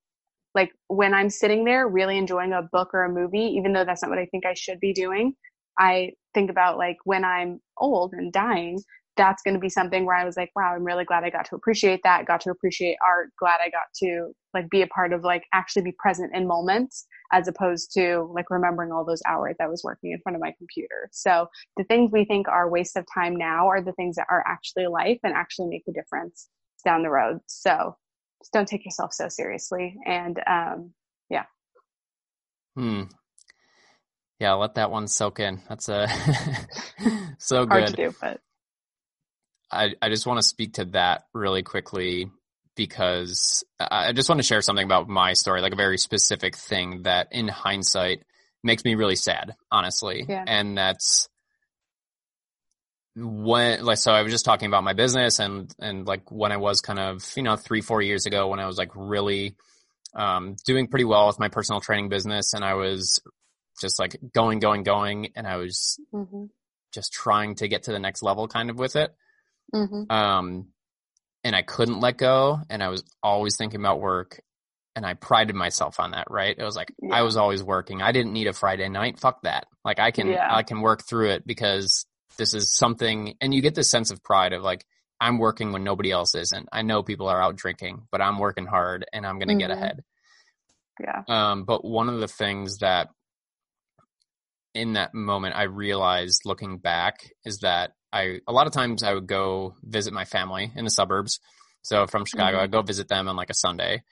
like 0.53 0.71
when 0.87 1.13
I'm 1.13 1.29
sitting 1.29 1.65
there 1.65 1.87
really 1.87 2.17
enjoying 2.17 2.53
a 2.53 2.61
book 2.61 2.91
or 2.93 3.03
a 3.03 3.11
movie, 3.11 3.55
even 3.57 3.73
though 3.73 3.83
that's 3.83 4.01
not 4.01 4.09
what 4.09 4.19
I 4.19 4.27
think 4.27 4.45
I 4.45 4.53
should 4.53 4.79
be 4.79 4.93
doing, 4.93 5.33
I 5.77 6.11
think 6.33 6.49
about 6.49 6.77
like 6.77 6.97
when 7.03 7.25
I'm 7.25 7.59
old 7.77 8.13
and 8.13 8.31
dying, 8.31 8.79
that's 9.17 9.41
going 9.43 9.53
to 9.53 9.59
be 9.59 9.69
something 9.69 10.05
where 10.05 10.15
I 10.15 10.25
was 10.25 10.37
like, 10.37 10.51
wow, 10.55 10.73
I'm 10.75 10.83
really 10.83 11.05
glad 11.05 11.23
I 11.23 11.29
got 11.29 11.45
to 11.45 11.55
appreciate 11.55 12.01
that, 12.03 12.25
got 12.25 12.41
to 12.41 12.51
appreciate 12.51 12.97
art, 13.05 13.29
glad 13.39 13.59
I 13.63 13.69
got 13.69 13.87
to 14.03 14.31
like 14.53 14.69
be 14.69 14.81
a 14.81 14.87
part 14.87 15.13
of 15.13 15.23
like 15.23 15.43
actually 15.53 15.83
be 15.83 15.95
present 15.97 16.35
in 16.35 16.47
moments 16.47 17.05
as 17.31 17.47
opposed 17.47 17.91
to 17.93 18.29
like 18.33 18.49
remembering 18.49 18.91
all 18.91 19.05
those 19.05 19.21
hours 19.27 19.55
that 19.59 19.65
I 19.65 19.69
was 19.69 19.83
working 19.83 20.11
in 20.11 20.19
front 20.21 20.35
of 20.35 20.41
my 20.41 20.53
computer. 20.57 21.09
So 21.11 21.47
the 21.77 21.83
things 21.83 22.11
we 22.11 22.25
think 22.25 22.47
are 22.47 22.69
waste 22.69 22.97
of 22.97 23.05
time 23.13 23.35
now 23.35 23.67
are 23.67 23.81
the 23.81 23.93
things 23.93 24.15
that 24.15 24.27
are 24.29 24.43
actually 24.47 24.87
life 24.87 25.19
and 25.23 25.33
actually 25.33 25.69
make 25.69 25.83
a 25.87 25.93
difference 25.93 26.47
down 26.83 27.03
the 27.03 27.09
road. 27.09 27.39
So 27.47 27.95
just 28.41 28.53
don't 28.53 28.67
take 28.67 28.85
yourself 28.85 29.13
so 29.13 29.29
seriously. 29.29 29.95
And 30.05 30.39
um, 30.47 30.93
yeah. 31.29 31.45
Hmm. 32.75 33.03
Yeah, 34.39 34.53
let 34.53 34.75
that 34.75 34.91
one 34.91 35.07
soak 35.07 35.39
in. 35.39 35.61
That's 35.69 35.87
a 35.87 36.07
so 37.39 37.65
good. 37.65 37.71
Hard 37.71 37.87
to 37.87 37.93
do, 37.93 38.15
but 38.21 38.41
I, 39.71 39.93
I 40.01 40.09
just 40.09 40.25
want 40.25 40.37
to 40.37 40.43
speak 40.43 40.73
to 40.73 40.85
that 40.85 41.23
really 41.33 41.63
quickly 41.63 42.29
because 42.75 43.63
I 43.79 44.11
just 44.13 44.29
want 44.29 44.39
to 44.39 44.43
share 44.47 44.61
something 44.61 44.85
about 44.85 45.07
my 45.07 45.33
story, 45.33 45.61
like 45.61 45.73
a 45.73 45.77
very 45.77 45.97
specific 45.97 46.55
thing 46.55 47.03
that 47.03 47.29
in 47.31 47.47
hindsight 47.47 48.23
makes 48.63 48.83
me 48.83 48.95
really 48.95 49.15
sad, 49.15 49.55
honestly. 49.71 50.25
Yeah. 50.27 50.43
And 50.45 50.77
that's 50.77 51.29
when 53.15 53.83
like 53.85 53.97
so 53.97 54.11
I 54.11 54.23
was 54.23 54.31
just 54.31 54.43
talking 54.43 54.67
about 54.67 54.83
my 54.83 54.91
business 54.93 55.39
and 55.39 55.73
and 55.79 56.05
like 56.05 56.29
when 56.31 56.51
I 56.51 56.57
was 56.57 56.81
kind 56.81 56.99
of, 56.99 57.25
you 57.37 57.43
know, 57.43 57.55
3 57.55 57.81
4 57.81 58.01
years 58.01 58.25
ago 58.25 58.49
when 58.49 58.59
I 58.59 58.67
was 58.67 58.77
like 58.77 58.91
really 58.93 59.55
um 60.13 60.55
doing 60.65 60.87
pretty 60.87 61.05
well 61.05 61.27
with 61.27 61.39
my 61.39 61.47
personal 61.47 61.79
training 61.79 62.09
business 62.09 62.53
and 62.53 62.63
I 62.65 62.73
was 62.73 63.21
just 63.79 63.99
like 63.99 64.17
going 64.33 64.59
going 64.59 64.83
going 64.83 65.31
and 65.35 65.47
I 65.47 65.57
was 65.57 65.99
mm-hmm. 66.13 66.45
just 66.93 67.13
trying 67.13 67.55
to 67.55 67.69
get 67.69 67.83
to 67.83 67.91
the 67.91 67.99
next 67.99 68.21
level 68.21 68.47
kind 68.49 68.69
of 68.69 68.77
with 68.77 68.97
it. 68.97 69.15
Mm-hmm. 69.73 70.11
Um, 70.11 70.67
and 71.43 71.55
I 71.55 71.61
couldn't 71.61 71.99
let 71.99 72.17
go, 72.17 72.59
and 72.69 72.83
I 72.83 72.89
was 72.89 73.03
always 73.21 73.55
thinking 73.57 73.79
about 73.79 74.01
work, 74.01 74.41
and 74.95 75.05
I 75.05 75.13
prided 75.13 75.55
myself 75.55 75.99
on 75.99 76.11
that. 76.11 76.27
Right? 76.29 76.55
It 76.57 76.63
was 76.63 76.75
like 76.75 76.93
yeah. 77.01 77.15
I 77.15 77.21
was 77.21 77.37
always 77.37 77.63
working. 77.63 78.01
I 78.01 78.11
didn't 78.11 78.33
need 78.33 78.47
a 78.47 78.53
Friday 78.53 78.89
night. 78.89 79.19
Fuck 79.19 79.43
that. 79.43 79.67
Like 79.83 79.99
I 79.99 80.11
can 80.11 80.27
yeah. 80.27 80.47
I 80.49 80.63
can 80.63 80.81
work 80.81 81.03
through 81.03 81.31
it 81.31 81.45
because 81.45 82.05
this 82.37 82.53
is 82.53 82.75
something, 82.75 83.35
and 83.41 83.53
you 83.53 83.61
get 83.61 83.75
this 83.75 83.89
sense 83.89 84.11
of 84.11 84.23
pride 84.23 84.53
of 84.53 84.63
like 84.63 84.85
I'm 85.19 85.37
working 85.37 85.71
when 85.71 85.83
nobody 85.83 86.11
else 86.11 86.35
isn't. 86.35 86.67
I 86.71 86.81
know 86.81 87.03
people 87.03 87.27
are 87.27 87.41
out 87.41 87.55
drinking, 87.55 88.07
but 88.11 88.21
I'm 88.21 88.39
working 88.39 88.65
hard, 88.65 89.05
and 89.13 89.25
I'm 89.25 89.39
going 89.39 89.47
to 89.47 89.53
mm-hmm. 89.53 89.59
get 89.59 89.71
ahead. 89.71 90.03
Yeah. 90.99 91.23
Um, 91.27 91.63
but 91.63 91.83
one 91.83 92.09
of 92.09 92.19
the 92.19 92.27
things 92.27 92.79
that 92.79 93.09
in 94.73 94.93
that 94.93 95.13
moment 95.13 95.55
I 95.55 95.63
realized 95.63 96.41
looking 96.45 96.77
back 96.77 97.31
is 97.45 97.59
that 97.59 97.91
I 98.15 98.39
a 98.47 98.53
lot 98.53 98.65
of 98.65 98.73
times 98.73 99.03
I 99.03 99.13
would 99.13 99.27
go 99.27 99.75
visit 99.83 100.13
my 100.13 100.23
family 100.23 100.71
in 100.73 100.85
the 100.85 100.89
suburbs. 100.89 101.41
So 101.81 102.07
from 102.07 102.25
Chicago, 102.25 102.57
mm-hmm. 102.57 102.63
I'd 102.63 102.71
go 102.71 102.81
visit 102.81 103.09
them 103.09 103.27
on 103.27 103.35
like 103.35 103.49
a 103.49 103.55
Sunday, 103.55 104.03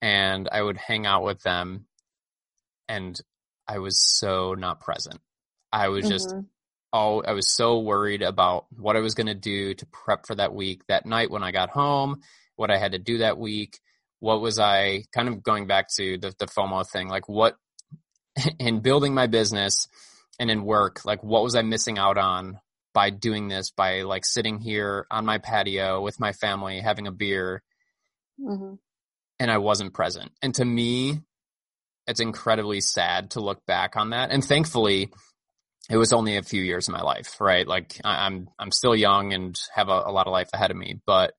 and 0.00 0.48
I 0.50 0.62
would 0.62 0.76
hang 0.76 1.06
out 1.06 1.24
with 1.24 1.42
them, 1.42 1.86
and 2.88 3.20
I 3.66 3.80
was 3.80 4.00
so 4.00 4.54
not 4.54 4.80
present. 4.80 5.20
I 5.72 5.88
was 5.88 6.08
just 6.08 6.28
mm-hmm. 6.28 6.42
oh, 6.92 7.20
I 7.22 7.32
was 7.32 7.52
so 7.52 7.80
worried 7.80 8.22
about 8.22 8.66
what 8.70 8.96
I 8.96 9.00
was 9.00 9.16
going 9.16 9.26
to 9.26 9.34
do 9.34 9.74
to 9.74 9.86
prep 9.86 10.26
for 10.26 10.36
that 10.36 10.54
week. 10.54 10.82
That 10.86 11.04
night 11.04 11.30
when 11.30 11.42
I 11.42 11.50
got 11.50 11.70
home, 11.70 12.20
what 12.54 12.70
I 12.70 12.78
had 12.78 12.92
to 12.92 12.98
do 12.98 13.18
that 13.18 13.38
week, 13.38 13.80
what 14.20 14.40
was 14.40 14.60
I 14.60 15.02
kind 15.12 15.28
of 15.28 15.42
going 15.42 15.66
back 15.66 15.88
to 15.96 16.16
the 16.16 16.32
the 16.38 16.46
FOMO 16.46 16.88
thing, 16.88 17.08
like 17.08 17.28
what 17.28 17.56
in 18.60 18.80
building 18.80 19.14
my 19.14 19.26
business 19.26 19.88
and 20.38 20.48
in 20.48 20.64
work, 20.64 21.04
like 21.04 21.24
what 21.24 21.42
was 21.42 21.56
I 21.56 21.62
missing 21.62 21.98
out 21.98 22.18
on 22.18 22.60
by 22.94 23.10
doing 23.10 23.48
this 23.48 23.70
by 23.70 24.02
like 24.02 24.24
sitting 24.24 24.58
here 24.58 25.06
on 25.10 25.24
my 25.24 25.38
patio 25.38 26.00
with 26.02 26.18
my 26.20 26.32
family 26.32 26.80
having 26.80 27.06
a 27.06 27.12
beer 27.12 27.62
mm-hmm. 28.40 28.74
and 29.38 29.50
I 29.50 29.58
wasn't 29.58 29.94
present. 29.94 30.32
And 30.42 30.54
to 30.54 30.64
me, 30.64 31.20
it's 32.06 32.20
incredibly 32.20 32.80
sad 32.80 33.32
to 33.32 33.40
look 33.40 33.64
back 33.66 33.96
on 33.96 34.10
that. 34.10 34.30
And 34.30 34.44
thankfully, 34.44 35.10
it 35.90 35.96
was 35.96 36.12
only 36.12 36.36
a 36.36 36.42
few 36.42 36.62
years 36.62 36.88
of 36.88 36.94
my 36.94 37.02
life, 37.02 37.40
right? 37.40 37.66
Like 37.66 38.00
I'm, 38.04 38.48
I'm 38.58 38.70
still 38.70 38.96
young 38.96 39.32
and 39.32 39.58
have 39.74 39.88
a, 39.88 40.02
a 40.06 40.12
lot 40.12 40.26
of 40.26 40.32
life 40.32 40.48
ahead 40.52 40.70
of 40.70 40.76
me, 40.76 41.00
but 41.06 41.34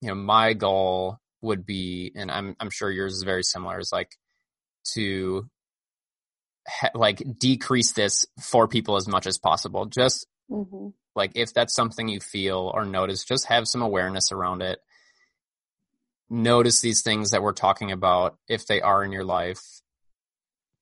you 0.00 0.08
know, 0.08 0.14
my 0.14 0.52
goal 0.52 1.18
would 1.40 1.66
be, 1.66 2.12
and 2.14 2.30
I'm, 2.30 2.54
I'm 2.60 2.70
sure 2.70 2.90
yours 2.90 3.14
is 3.14 3.22
very 3.22 3.42
similar 3.42 3.78
is 3.78 3.92
like 3.92 4.10
to 4.94 5.48
ha- 6.68 6.90
like 6.94 7.22
decrease 7.38 7.92
this 7.92 8.26
for 8.40 8.68
people 8.68 8.96
as 8.96 9.08
much 9.08 9.26
as 9.26 9.38
possible. 9.38 9.86
Just 9.86 10.26
mm-hmm. 10.50 10.88
like 11.16 11.32
if 11.34 11.54
that's 11.54 11.74
something 11.74 12.08
you 12.08 12.20
feel 12.20 12.70
or 12.72 12.84
notice, 12.84 13.24
just 13.24 13.46
have 13.46 13.66
some 13.66 13.82
awareness 13.82 14.32
around 14.32 14.62
it. 14.62 14.78
Notice 16.30 16.80
these 16.80 17.02
things 17.02 17.30
that 17.30 17.42
we're 17.42 17.52
talking 17.52 17.90
about 17.90 18.36
if 18.48 18.66
they 18.66 18.82
are 18.82 19.02
in 19.02 19.12
your 19.12 19.24
life 19.24 19.62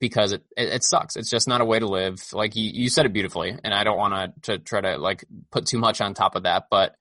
because 0.00 0.32
it, 0.32 0.42
it, 0.56 0.68
it 0.68 0.84
sucks. 0.84 1.16
It's 1.16 1.30
just 1.30 1.48
not 1.48 1.60
a 1.60 1.64
way 1.64 1.78
to 1.78 1.86
live. 1.86 2.22
Like 2.32 2.56
you, 2.56 2.70
you 2.70 2.88
said 2.88 3.06
it 3.06 3.12
beautifully, 3.12 3.56
and 3.62 3.72
I 3.72 3.84
don't 3.84 3.96
want 3.96 4.42
to 4.42 4.58
try 4.58 4.80
to 4.80 4.98
like 4.98 5.24
put 5.50 5.66
too 5.66 5.78
much 5.78 6.00
on 6.00 6.14
top 6.14 6.34
of 6.34 6.42
that, 6.42 6.64
but 6.70 6.96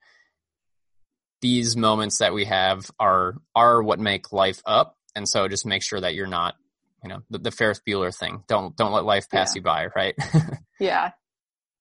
these 1.42 1.76
moments 1.76 2.18
that 2.18 2.32
we 2.32 2.46
have 2.46 2.90
are 2.98 3.36
are 3.54 3.82
what 3.82 4.00
make 4.00 4.32
life 4.32 4.62
up, 4.64 4.96
and 5.14 5.28
so 5.28 5.48
just 5.48 5.66
make 5.66 5.82
sure 5.82 6.00
that 6.00 6.14
you're 6.14 6.26
not, 6.26 6.54
you 7.02 7.10
know, 7.10 7.20
the, 7.30 7.38
the 7.38 7.50
Ferris 7.50 7.80
Bueller 7.86 8.16
thing. 8.16 8.42
Don't 8.48 8.76
don't 8.76 8.92
let 8.92 9.04
life 9.04 9.30
pass 9.30 9.54
yeah. 9.54 9.58
you 9.58 9.62
by, 9.62 9.86
right? 9.94 10.14
yeah, 10.80 11.10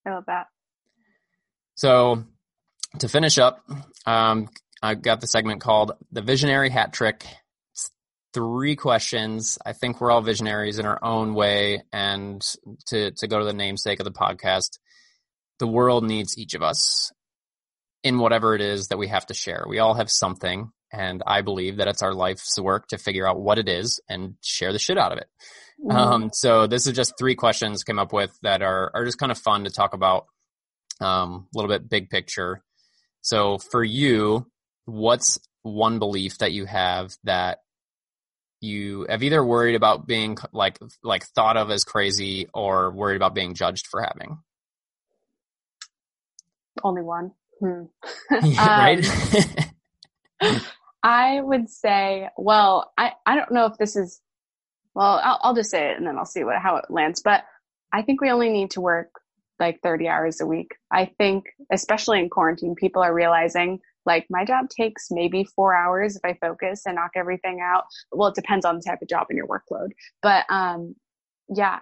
I 0.06 0.10
love 0.10 0.26
that. 0.28 0.48
So 1.76 2.24
to 3.00 3.10
finish 3.10 3.38
up, 3.38 3.64
um, 4.06 4.50
I've 4.82 5.02
got 5.02 5.22
the 5.22 5.28
segment 5.28 5.62
called 5.62 5.94
the 6.12 6.22
Visionary 6.22 6.70
Hat 6.70 6.94
Trick 6.94 7.26
three 8.36 8.76
questions. 8.76 9.58
I 9.66 9.72
think 9.72 10.02
we're 10.02 10.12
all 10.12 10.22
visionaries 10.22 10.78
in 10.78 10.86
our 10.86 11.00
own 11.02 11.34
way. 11.36 11.84
And 11.94 12.46
to, 12.88 13.12
to 13.12 13.28
go 13.28 13.40
to 13.40 13.46
the 13.46 13.54
namesake 13.54 14.02
of 14.02 14.04
the 14.04 14.12
podcast, 14.12 14.78
the 15.58 15.68
world 15.68 16.04
needs 16.04 16.38
each 16.38 16.54
of 16.54 16.62
us 16.62 17.14
in 18.04 18.20
whatever 18.20 18.54
it 18.54 18.60
is 18.60 18.90
that 18.90 18.98
we 18.98 19.08
have 19.08 19.26
to 19.28 19.34
share. 19.34 19.64
We 19.70 19.80
all 19.80 19.94
have 19.94 20.12
something. 20.12 20.70
And 20.92 21.24
I 21.26 21.42
believe 21.42 21.78
that 21.78 21.88
it's 21.88 22.04
our 22.04 22.14
life's 22.14 22.60
work 22.60 22.88
to 22.88 22.98
figure 22.98 23.28
out 23.28 23.40
what 23.40 23.60
it 23.60 23.68
is 23.68 24.00
and 24.08 24.36
share 24.42 24.72
the 24.72 24.80
shit 24.80 24.98
out 24.98 25.12
of 25.12 25.18
it. 25.18 25.28
Mm-hmm. 25.84 25.98
Um, 25.98 26.30
so 26.32 26.68
this 26.68 26.88
is 26.88 26.94
just 26.94 27.14
three 27.18 27.36
questions 27.36 27.84
came 27.84 28.00
up 28.00 28.14
with 28.14 28.38
that 28.44 28.62
are, 28.62 28.92
are 28.94 29.06
just 29.06 29.18
kind 29.18 29.32
of 29.32 29.38
fun 29.38 29.66
to 29.66 29.70
talk 29.70 29.94
about. 29.94 30.28
Um, 31.02 31.48
a 31.54 31.58
little 31.58 31.70
bit 31.70 31.90
big 31.90 32.10
picture. 32.10 32.64
So 33.22 33.58
for 33.58 33.84
you, 33.84 34.48
what's 34.86 35.40
one 35.64 36.00
belief 36.00 36.38
that 36.38 36.54
you 36.54 36.66
have 36.66 37.12
that 37.24 37.60
you 38.62 39.06
have 39.10 39.24
either 39.24 39.44
worried 39.44 39.76
about 39.76 40.08
being 40.08 40.38
like 40.54 40.80
like 41.04 41.26
thought 41.26 41.58
of 41.58 41.70
as 41.70 41.84
crazy 41.84 42.48
or 42.54 42.92
worried 42.92 43.18
about 43.18 43.36
being 43.36 43.54
judged 43.54 43.88
for 43.88 44.02
having? 44.02 44.40
Only 46.84 47.02
one. 47.02 47.32
Hmm. 47.60 47.84
right. 48.32 49.06
um, 50.42 50.62
I 51.06 51.40
would 51.40 51.70
say, 51.70 52.30
well, 52.36 52.92
I, 52.98 53.12
I 53.28 53.36
don't 53.36 53.52
know 53.52 53.68
if 53.68 53.78
this 53.78 53.96
is, 53.96 54.20
well, 54.96 55.22
I'll, 55.24 55.40
I'll 55.44 55.56
just 55.56 55.70
say 55.70 55.92
it 55.92 55.98
and 55.98 56.08
then 56.08 56.18
I'll 56.18 56.26
see 56.26 56.44
what, 56.44 56.58
how 56.58 56.78
it 56.78 56.86
lands. 56.90 57.22
But 57.22 57.44
I 57.94 58.02
think 58.02 58.22
we 58.22 58.32
only 58.32 58.50
need 58.50 58.72
to 58.72 58.82
work 58.82 59.12
like 59.60 59.82
30 59.84 60.08
hours 60.08 60.42
a 60.42 60.48
week. 60.48 60.72
I 60.92 61.12
think, 61.20 61.46
especially 61.72 62.20
in 62.22 62.30
quarantine, 62.32 62.74
people 62.74 63.04
are 63.04 63.14
realizing 63.14 63.82
like 64.08 64.26
my 64.32 64.46
job 64.46 64.68
takes 64.70 65.10
maybe 65.12 65.44
four 65.56 65.76
hours 65.76 66.16
if 66.16 66.26
I 66.26 66.40
focus 66.42 66.82
and 66.88 66.96
knock 66.96 67.12
everything 67.16 67.60
out. 67.62 67.84
Well, 68.12 68.30
it 68.30 68.36
depends 68.36 68.66
on 68.66 68.78
the 68.78 68.82
type 68.82 69.04
of 69.04 69.08
job 69.08 69.28
and 69.30 69.38
your 69.38 69.48
workload. 69.48 69.90
But 70.24 70.46
um, 70.50 70.96
yeah, 71.56 71.82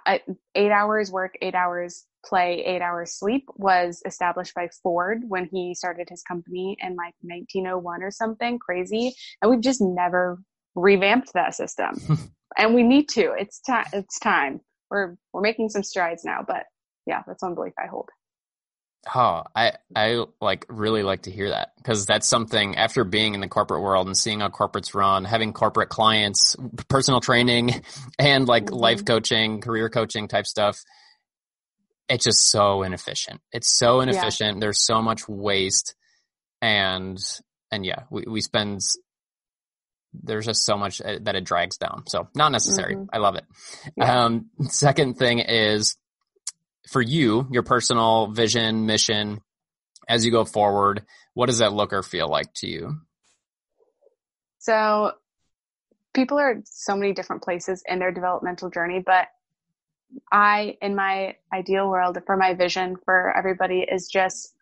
eight 0.54 0.72
hours 0.72 1.12
work, 1.12 1.36
eight 1.42 1.56
hours 1.56 2.06
play, 2.26 2.64
eight 2.66 2.82
hours 2.82 3.18
sleep 3.18 3.46
was 3.56 4.02
established 4.06 4.54
by 4.56 4.70
Ford 4.82 5.24
when 5.28 5.46
he 5.52 5.76
started 5.76 6.08
his 6.10 6.24
company 6.24 6.78
in 6.82 6.96
like 6.96 7.14
1901 7.22 8.04
or 8.04 8.12
something 8.12 8.60
crazy. 8.60 9.14
And 9.42 9.52
we've 9.52 9.62
just 9.62 9.82
never 9.82 10.40
revamped 10.76 11.34
that 11.34 11.56
system. 11.56 12.32
and 12.58 12.74
we 12.74 12.84
need 12.84 13.10
to. 13.10 13.34
It's 13.38 13.60
time. 13.62 13.86
It's 13.94 14.20
time. 14.20 14.62
We're 14.90 15.16
we're 15.32 15.42
making 15.42 15.70
some 15.70 15.84
strides 15.84 16.24
now, 16.24 16.44
but 16.46 16.66
yeah, 17.06 17.24
that's 17.26 17.44
one 17.44 17.56
belief 17.56 17.74
I 17.78 17.88
hold. 17.88 18.10
Oh, 19.14 19.44
I 19.54 19.74
I 19.96 20.24
like 20.40 20.66
really 20.70 21.04
like 21.04 21.24
to 21.24 21.32
hear 21.32 21.50
that 21.50 21.74
because 21.78 22.06
that's 22.06 22.28
something 22.28 22.78
after 22.78 23.04
being 23.04 23.34
in 23.34 23.42
the 23.42 23.50
corporate 23.50 23.82
world 23.82 24.08
and 24.08 24.16
seeing 24.16 24.40
how 24.40 24.48
corporates 24.48 24.94
run, 24.94 25.26
having 25.26 25.52
corporate 25.52 25.90
clients, 25.90 26.56
personal 26.88 27.20
training, 27.20 27.84
and 28.20 28.48
like 28.48 28.66
mm-hmm. 28.66 28.76
life 28.76 29.04
coaching, 29.04 29.60
career 29.60 29.90
coaching 29.90 30.28
type 30.28 30.46
stuff. 30.46 30.80
It's 32.10 32.26
just 32.26 32.50
so 32.50 32.84
inefficient. 32.84 33.42
It's 33.52 33.72
so 33.72 34.02
inefficient. 34.02 34.58
Yeah. 34.58 34.60
There's 34.60 34.86
so 34.86 35.02
much 35.02 35.28
waste, 35.28 35.96
and 36.62 37.18
and 37.72 37.86
yeah, 37.86 38.04
we 38.10 38.26
we 38.28 38.42
spend. 38.42 38.82
There's 40.14 40.46
just 40.46 40.64
so 40.64 40.78
much 40.78 41.02
uh, 41.02 41.20
that 41.22 41.36
it 41.36 41.44
drags 41.44 41.78
down. 41.78 42.04
So 42.08 42.28
not 42.36 42.52
necessary. 42.52 42.96
Mm-hmm. 42.96 43.10
I 43.12 43.18
love 43.18 43.36
it. 43.36 43.46
Yeah. 43.98 44.26
Um, 44.26 44.50
second 44.70 45.18
thing 45.18 45.40
is 45.40 45.98
for 46.92 47.02
you, 47.02 47.48
your 47.52 47.64
personal 47.64 48.28
vision, 48.28 48.86
mission, 48.86 49.42
as 50.08 50.26
you 50.26 50.32
go 50.32 50.46
forward, 50.46 51.04
what 51.34 51.48
does 51.48 51.60
that 51.60 51.74
look 51.74 51.94
or 51.94 52.04
feel 52.04 52.28
like 52.28 52.54
to 52.56 52.68
you? 52.68 52.98
So 54.60 55.14
people 56.14 56.38
are 56.40 56.62
so 56.66 56.96
many 56.96 57.14
different 57.14 57.44
places 57.44 57.84
in 57.88 58.00
their 58.00 58.12
developmental 58.12 58.70
journey, 58.70 59.02
but 59.06 59.28
I, 60.32 60.78
in 60.82 60.96
my 60.96 61.36
ideal 61.54 61.90
world, 61.90 62.18
for 62.26 62.38
my 62.38 62.54
vision 62.54 62.96
for 63.06 63.36
everybody 63.38 63.86
is 63.90 64.08
just, 64.08 64.54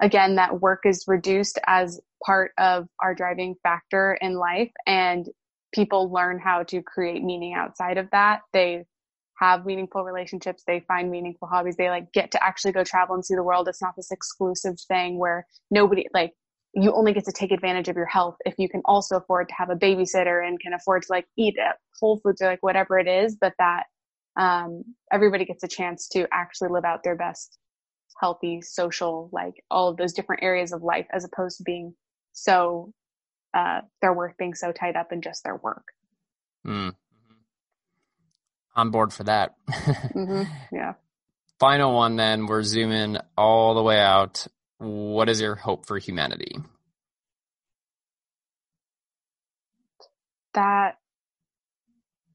again, 0.00 0.36
that 0.36 0.60
work 0.60 0.80
is 0.84 1.04
reduced 1.06 1.58
as 1.66 2.00
part 2.24 2.52
of 2.58 2.88
our 3.02 3.14
driving 3.14 3.54
factor 3.62 4.18
in 4.20 4.34
life 4.34 4.70
and 4.86 5.26
people 5.72 6.12
learn 6.12 6.38
how 6.38 6.62
to 6.64 6.82
create 6.82 7.22
meaning 7.22 7.54
outside 7.54 7.96
of 7.96 8.08
that. 8.10 8.40
They 8.52 8.84
have 9.38 9.64
meaningful 9.64 10.04
relationships. 10.04 10.64
They 10.66 10.80
find 10.80 11.10
meaningful 11.10 11.48
hobbies. 11.48 11.76
They 11.76 11.88
like 11.88 12.12
get 12.12 12.30
to 12.32 12.44
actually 12.44 12.72
go 12.72 12.84
travel 12.84 13.14
and 13.14 13.24
see 13.24 13.34
the 13.34 13.42
world. 13.42 13.68
It's 13.68 13.80
not 13.80 13.96
this 13.96 14.10
exclusive 14.10 14.78
thing 14.86 15.18
where 15.18 15.46
nobody 15.70 16.06
like 16.12 16.34
you 16.74 16.92
only 16.92 17.12
get 17.12 17.24
to 17.24 17.32
take 17.32 17.50
advantage 17.50 17.88
of 17.88 17.96
your 17.96 18.06
health 18.06 18.36
if 18.44 18.54
you 18.58 18.68
can 18.68 18.82
also 18.84 19.16
afford 19.16 19.48
to 19.48 19.54
have 19.56 19.70
a 19.70 19.74
babysitter 19.74 20.46
and 20.46 20.60
can 20.60 20.72
afford 20.72 21.02
to 21.02 21.08
like 21.10 21.26
eat 21.36 21.56
at 21.58 21.76
whole 21.98 22.20
foods 22.22 22.40
or 22.40 22.46
like 22.46 22.62
whatever 22.62 22.98
it 22.98 23.08
is 23.08 23.36
but 23.40 23.52
that 23.58 23.84
um, 24.36 24.84
everybody 25.12 25.44
gets 25.44 25.64
a 25.64 25.68
chance 25.68 26.08
to 26.08 26.26
actually 26.32 26.70
live 26.70 26.84
out 26.84 27.02
their 27.02 27.16
best 27.16 27.58
healthy 28.20 28.60
social 28.60 29.30
like 29.32 29.62
all 29.70 29.88
of 29.88 29.96
those 29.96 30.12
different 30.12 30.42
areas 30.42 30.72
of 30.72 30.82
life 30.82 31.06
as 31.12 31.24
opposed 31.24 31.56
to 31.56 31.62
being 31.62 31.94
so 32.32 32.92
uh, 33.54 33.80
their 34.02 34.12
work 34.12 34.36
being 34.36 34.54
so 34.54 34.72
tied 34.72 34.96
up 34.96 35.12
in 35.12 35.22
just 35.22 35.42
their 35.42 35.56
work 35.56 35.84
mm 36.66 36.94
on 38.74 38.90
board 38.90 39.12
for 39.12 39.24
that. 39.24 39.54
mm-hmm. 39.70 40.42
Yeah. 40.72 40.94
Final 41.58 41.94
one, 41.94 42.16
then 42.16 42.46
we're 42.46 42.62
zooming 42.62 43.18
all 43.36 43.74
the 43.74 43.82
way 43.82 44.00
out. 44.00 44.46
What 44.78 45.28
is 45.28 45.40
your 45.40 45.54
hope 45.54 45.86
for 45.86 45.98
humanity? 45.98 46.56
That 50.54 50.96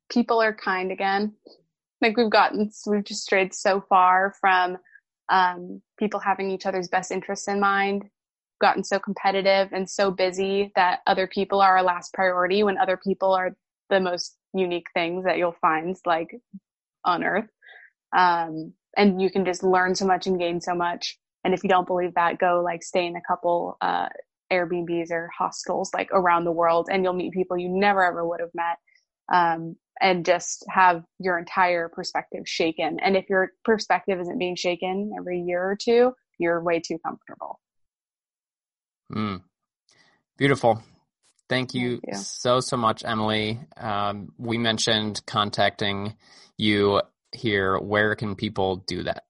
people 0.10 0.42
are 0.42 0.54
kind 0.54 0.92
again. 0.92 1.34
Like 2.02 2.18
we've 2.18 2.30
gotten, 2.30 2.72
we've 2.86 3.04
just 3.04 3.24
strayed 3.24 3.54
so 3.54 3.82
far 3.88 4.34
from 4.40 4.78
um, 5.30 5.82
people 5.98 6.20
having 6.20 6.52
each 6.52 6.66
other's 6.66 6.88
best 6.88 7.12
interests 7.12 7.48
in 7.48 7.60
mind, 7.60 8.06
gotten 8.62 8.84
so 8.84 9.00
competitive 9.00 9.70
and 9.72 9.90
so 9.90 10.12
busy 10.12 10.72
that 10.76 11.00
other 11.08 11.28
people 11.28 11.62
are 11.62 11.78
our 11.78 11.84
last 11.84 12.14
priority 12.14 12.64
when 12.64 12.78
other 12.78 12.98
people 12.98 13.34
are 13.34 13.56
the 13.90 14.00
most 14.00 14.38
unique 14.54 14.88
things 14.94 15.26
that 15.26 15.38
you'll 15.38 15.56
find 15.62 15.96
like 16.06 16.36
on 17.04 17.24
earth. 17.24 17.50
Um, 18.16 18.74
and 18.96 19.22
you 19.22 19.30
can 19.30 19.46
just 19.46 19.64
learn 19.64 19.96
so 19.96 20.06
much 20.06 20.28
and 20.28 20.40
gain 20.40 20.62
so 20.62 20.74
much. 20.74 21.18
And 21.44 21.54
if 21.54 21.64
you 21.64 21.70
don't 21.70 21.88
believe 21.88 22.14
that 22.16 22.40
go 22.40 22.62
like 22.64 22.82
stay 22.82 23.06
in 23.06 23.16
a 23.16 23.22
couple 23.22 23.78
uh, 23.82 24.08
airbnbs 24.52 25.12
or 25.12 25.30
hostels 25.38 25.92
like 25.94 26.10
around 26.12 26.46
the 26.46 26.52
world 26.52 26.88
and 26.92 27.04
you'll 27.04 27.14
meet 27.14 27.34
people 27.34 27.58
you 27.58 27.70
never 27.70 28.04
ever 28.04 28.26
would 28.28 28.40
have 28.40 28.52
met. 28.54 28.78
Um, 29.34 29.76
and 30.02 30.26
just 30.26 30.66
have 30.70 31.04
your 31.20 31.38
entire 31.38 31.90
perspective 31.90 32.48
shaken 32.48 33.00
and 33.00 33.16
if 33.16 33.30
your 33.30 33.52
perspective 33.64 34.20
isn't 34.20 34.40
being 34.40 34.56
shaken 34.56 35.12
every 35.18 35.42
year 35.42 35.62
or 35.62 35.76
two 35.76 36.14
you're 36.38 36.62
way 36.62 36.80
too 36.80 36.98
comfortable 37.04 37.60
mm. 39.14 39.42
beautiful 40.38 40.82
Thank 41.48 41.74
you, 41.76 42.00
Thank 42.00 42.04
you, 42.08 42.14
so, 42.16 42.60
so 42.60 42.76
much, 42.76 43.04
Emily. 43.06 43.60
Um, 43.78 44.32
we 44.38 44.58
mentioned 44.58 45.22
contacting 45.28 46.16
you 46.58 47.02
here. 47.32 47.78
Where 47.78 48.16
can 48.16 48.36
people 48.36 48.78
do 48.78 49.04
that? 49.04 49.24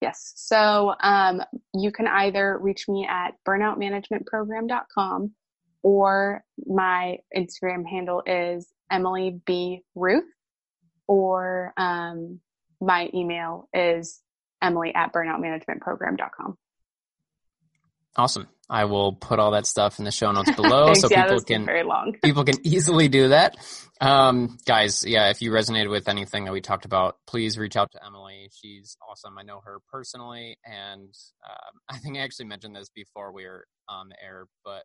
Yes. 0.00 0.32
So 0.36 0.94
um, 1.00 1.42
you 1.74 1.92
can 1.92 2.06
either 2.06 2.58
reach 2.60 2.88
me 2.88 3.06
at 3.08 3.34
burnoutmanagementprogram.com 3.46 5.32
or 5.82 6.44
my 6.66 7.18
Instagram 7.36 7.86
handle 7.88 8.22
is 8.26 8.66
Emily 8.90 9.40
B 9.46 9.82
Ruth, 9.94 10.24
or 11.06 11.72
um, 11.76 12.40
my 12.80 13.10
email 13.14 13.68
is 13.72 14.20
Emily 14.62 14.94
at 14.94 15.12
burnoutmanagementprogram.com. 15.12 16.56
Awesome. 18.16 18.48
I 18.68 18.86
will 18.86 19.12
put 19.12 19.38
all 19.38 19.52
that 19.52 19.66
stuff 19.66 19.98
in 19.98 20.04
the 20.04 20.10
show 20.10 20.32
notes 20.32 20.50
below 20.50 20.86
Thanks, 20.86 21.00
so 21.02 21.08
yeah, 21.10 21.24
people 21.24 21.40
can 21.40 21.64
very 21.66 21.84
long. 21.84 22.14
people 22.24 22.44
can 22.44 22.66
easily 22.66 23.08
do 23.08 23.28
that. 23.28 23.56
Um, 24.00 24.58
guys, 24.66 25.04
yeah, 25.06 25.30
if 25.30 25.40
you 25.40 25.50
resonated 25.52 25.90
with 25.90 26.08
anything 26.08 26.44
that 26.44 26.52
we 26.52 26.60
talked 26.60 26.84
about, 26.84 27.16
please 27.26 27.58
reach 27.58 27.76
out 27.76 27.92
to 27.92 28.04
Emily. 28.04 28.50
She's 28.52 28.96
awesome. 29.08 29.38
I 29.38 29.42
know 29.42 29.60
her 29.64 29.78
personally, 29.92 30.58
and 30.64 31.14
um, 31.48 31.80
I 31.88 31.98
think 31.98 32.16
I 32.16 32.20
actually 32.20 32.46
mentioned 32.46 32.74
this 32.74 32.88
before 32.88 33.32
we 33.32 33.44
were 33.44 33.66
on 33.88 34.08
the 34.08 34.16
air, 34.22 34.46
but 34.64 34.82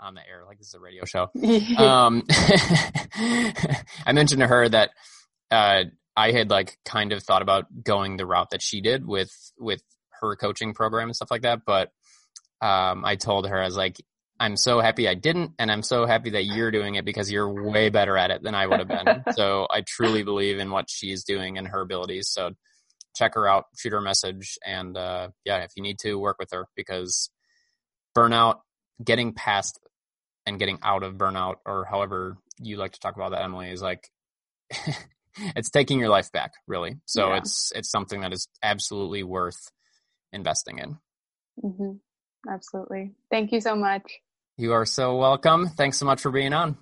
on 0.00 0.14
the 0.14 0.20
air, 0.20 0.44
like 0.46 0.58
this 0.58 0.68
is 0.68 0.74
a 0.74 0.80
radio 0.80 1.04
show. 1.04 1.30
um, 1.78 2.24
I 2.30 4.12
mentioned 4.12 4.40
to 4.40 4.46
her 4.46 4.68
that 4.68 4.90
uh, 5.50 5.84
I 6.16 6.32
had 6.32 6.50
like 6.50 6.78
kind 6.84 7.12
of 7.12 7.22
thought 7.22 7.42
about 7.42 7.66
going 7.82 8.16
the 8.16 8.26
route 8.26 8.50
that 8.50 8.62
she 8.62 8.80
did 8.80 9.06
with 9.06 9.30
with 9.58 9.82
her 10.20 10.36
coaching 10.36 10.74
program 10.74 11.08
and 11.08 11.16
stuff 11.16 11.30
like 11.30 11.42
that, 11.42 11.60
but 11.64 11.90
um, 12.60 13.04
I 13.04 13.16
told 13.16 13.48
her 13.48 13.60
I 13.60 13.64
was 13.64 13.76
like, 13.76 13.96
I'm 14.38 14.56
so 14.56 14.80
happy 14.80 15.06
I 15.06 15.14
didn't, 15.14 15.52
and 15.58 15.70
I'm 15.70 15.82
so 15.82 16.06
happy 16.06 16.30
that 16.30 16.44
you're 16.44 16.70
doing 16.70 16.94
it 16.94 17.04
because 17.04 17.30
you're 17.30 17.52
way 17.52 17.90
better 17.90 18.16
at 18.16 18.30
it 18.30 18.42
than 18.42 18.54
I 18.54 18.66
would 18.66 18.78
have 18.78 18.88
been. 18.88 19.22
so 19.34 19.66
I 19.70 19.82
truly 19.86 20.22
believe 20.22 20.58
in 20.58 20.70
what 20.70 20.86
she's 20.88 21.24
doing 21.24 21.58
and 21.58 21.68
her 21.68 21.82
abilities. 21.82 22.28
So 22.30 22.52
check 23.14 23.34
her 23.34 23.46
out, 23.46 23.66
shoot 23.76 23.92
her 23.92 23.98
a 23.98 24.02
message, 24.02 24.58
and 24.64 24.96
uh, 24.96 25.28
yeah, 25.44 25.58
if 25.58 25.72
you 25.76 25.82
need 25.82 25.98
to, 26.00 26.18
work 26.18 26.36
with 26.38 26.48
her 26.52 26.66
because 26.74 27.30
burnout, 28.16 28.60
getting 29.04 29.34
past 29.34 29.78
and 30.46 30.58
getting 30.58 30.78
out 30.82 31.02
of 31.02 31.14
burnout, 31.14 31.56
or 31.66 31.84
however 31.84 32.36
you 32.60 32.76
like 32.76 32.92
to 32.92 33.00
talk 33.00 33.16
about 33.16 33.30
that, 33.32 33.42
Emily, 33.42 33.70
is 33.70 33.82
like 33.82 34.08
it's 35.56 35.70
taking 35.70 35.98
your 35.98 36.08
life 36.08 36.32
back, 36.32 36.52
really. 36.66 36.96
So 37.06 37.28
Yeah. 37.28 37.38
it's 37.38 37.72
it's 37.74 37.90
something 37.90 38.20
that 38.22 38.32
is 38.32 38.48
absolutely 38.62 39.22
worth 39.22 39.70
investing 40.32 40.78
in. 40.78 40.98
hmm 41.60 41.92
Absolutely. 42.48 43.12
Thank 43.30 43.52
you 43.52 43.60
so 43.60 43.76
much. 43.76 44.02
You 44.56 44.72
are 44.72 44.86
so 44.86 45.16
welcome. 45.16 45.68
Thanks 45.68 45.98
so 45.98 46.06
much 46.06 46.20
for 46.22 46.30
being 46.30 46.52
on. 46.54 46.78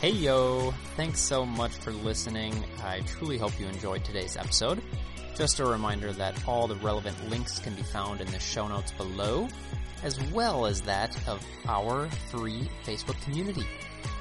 Hey 0.00 0.10
yo, 0.10 0.72
thanks 0.96 1.20
so 1.20 1.44
much 1.46 1.72
for 1.72 1.90
listening. 1.90 2.64
I 2.84 3.00
truly 3.00 3.38
hope 3.38 3.58
you 3.58 3.66
enjoyed 3.66 4.04
today's 4.04 4.36
episode. 4.36 4.82
Just 5.36 5.58
a 5.58 5.64
reminder 5.64 6.12
that 6.12 6.46
all 6.46 6.66
the 6.68 6.76
relevant 6.76 7.16
links 7.30 7.58
can 7.58 7.74
be 7.74 7.82
found 7.82 8.20
in 8.20 8.30
the 8.30 8.38
show 8.38 8.68
notes 8.68 8.92
below, 8.92 9.48
as 10.02 10.20
well 10.32 10.66
as 10.66 10.82
that 10.82 11.16
of 11.28 11.44
our 11.68 12.08
free 12.30 12.68
Facebook 12.84 13.20
community, 13.22 13.66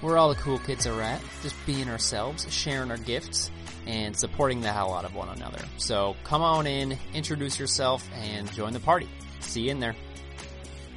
where 0.01 0.17
all 0.17 0.29
the 0.29 0.39
cool 0.41 0.59
kids 0.59 0.87
are 0.87 1.01
at, 1.01 1.21
just 1.41 1.55
being 1.65 1.89
ourselves, 1.89 2.51
sharing 2.51 2.91
our 2.91 2.97
gifts, 2.97 3.51
and 3.85 4.17
supporting 4.17 4.61
the 4.61 4.71
hell 4.71 4.93
out 4.93 5.05
of 5.05 5.13
one 5.13 5.29
another. 5.29 5.61
So 5.77 6.15
come 6.23 6.41
on 6.41 6.67
in, 6.67 6.97
introduce 7.13 7.59
yourself, 7.59 8.07
and 8.15 8.51
join 8.53 8.73
the 8.73 8.79
party. 8.79 9.09
See 9.41 9.61
you 9.61 9.71
in 9.71 9.79
there. 9.79 9.95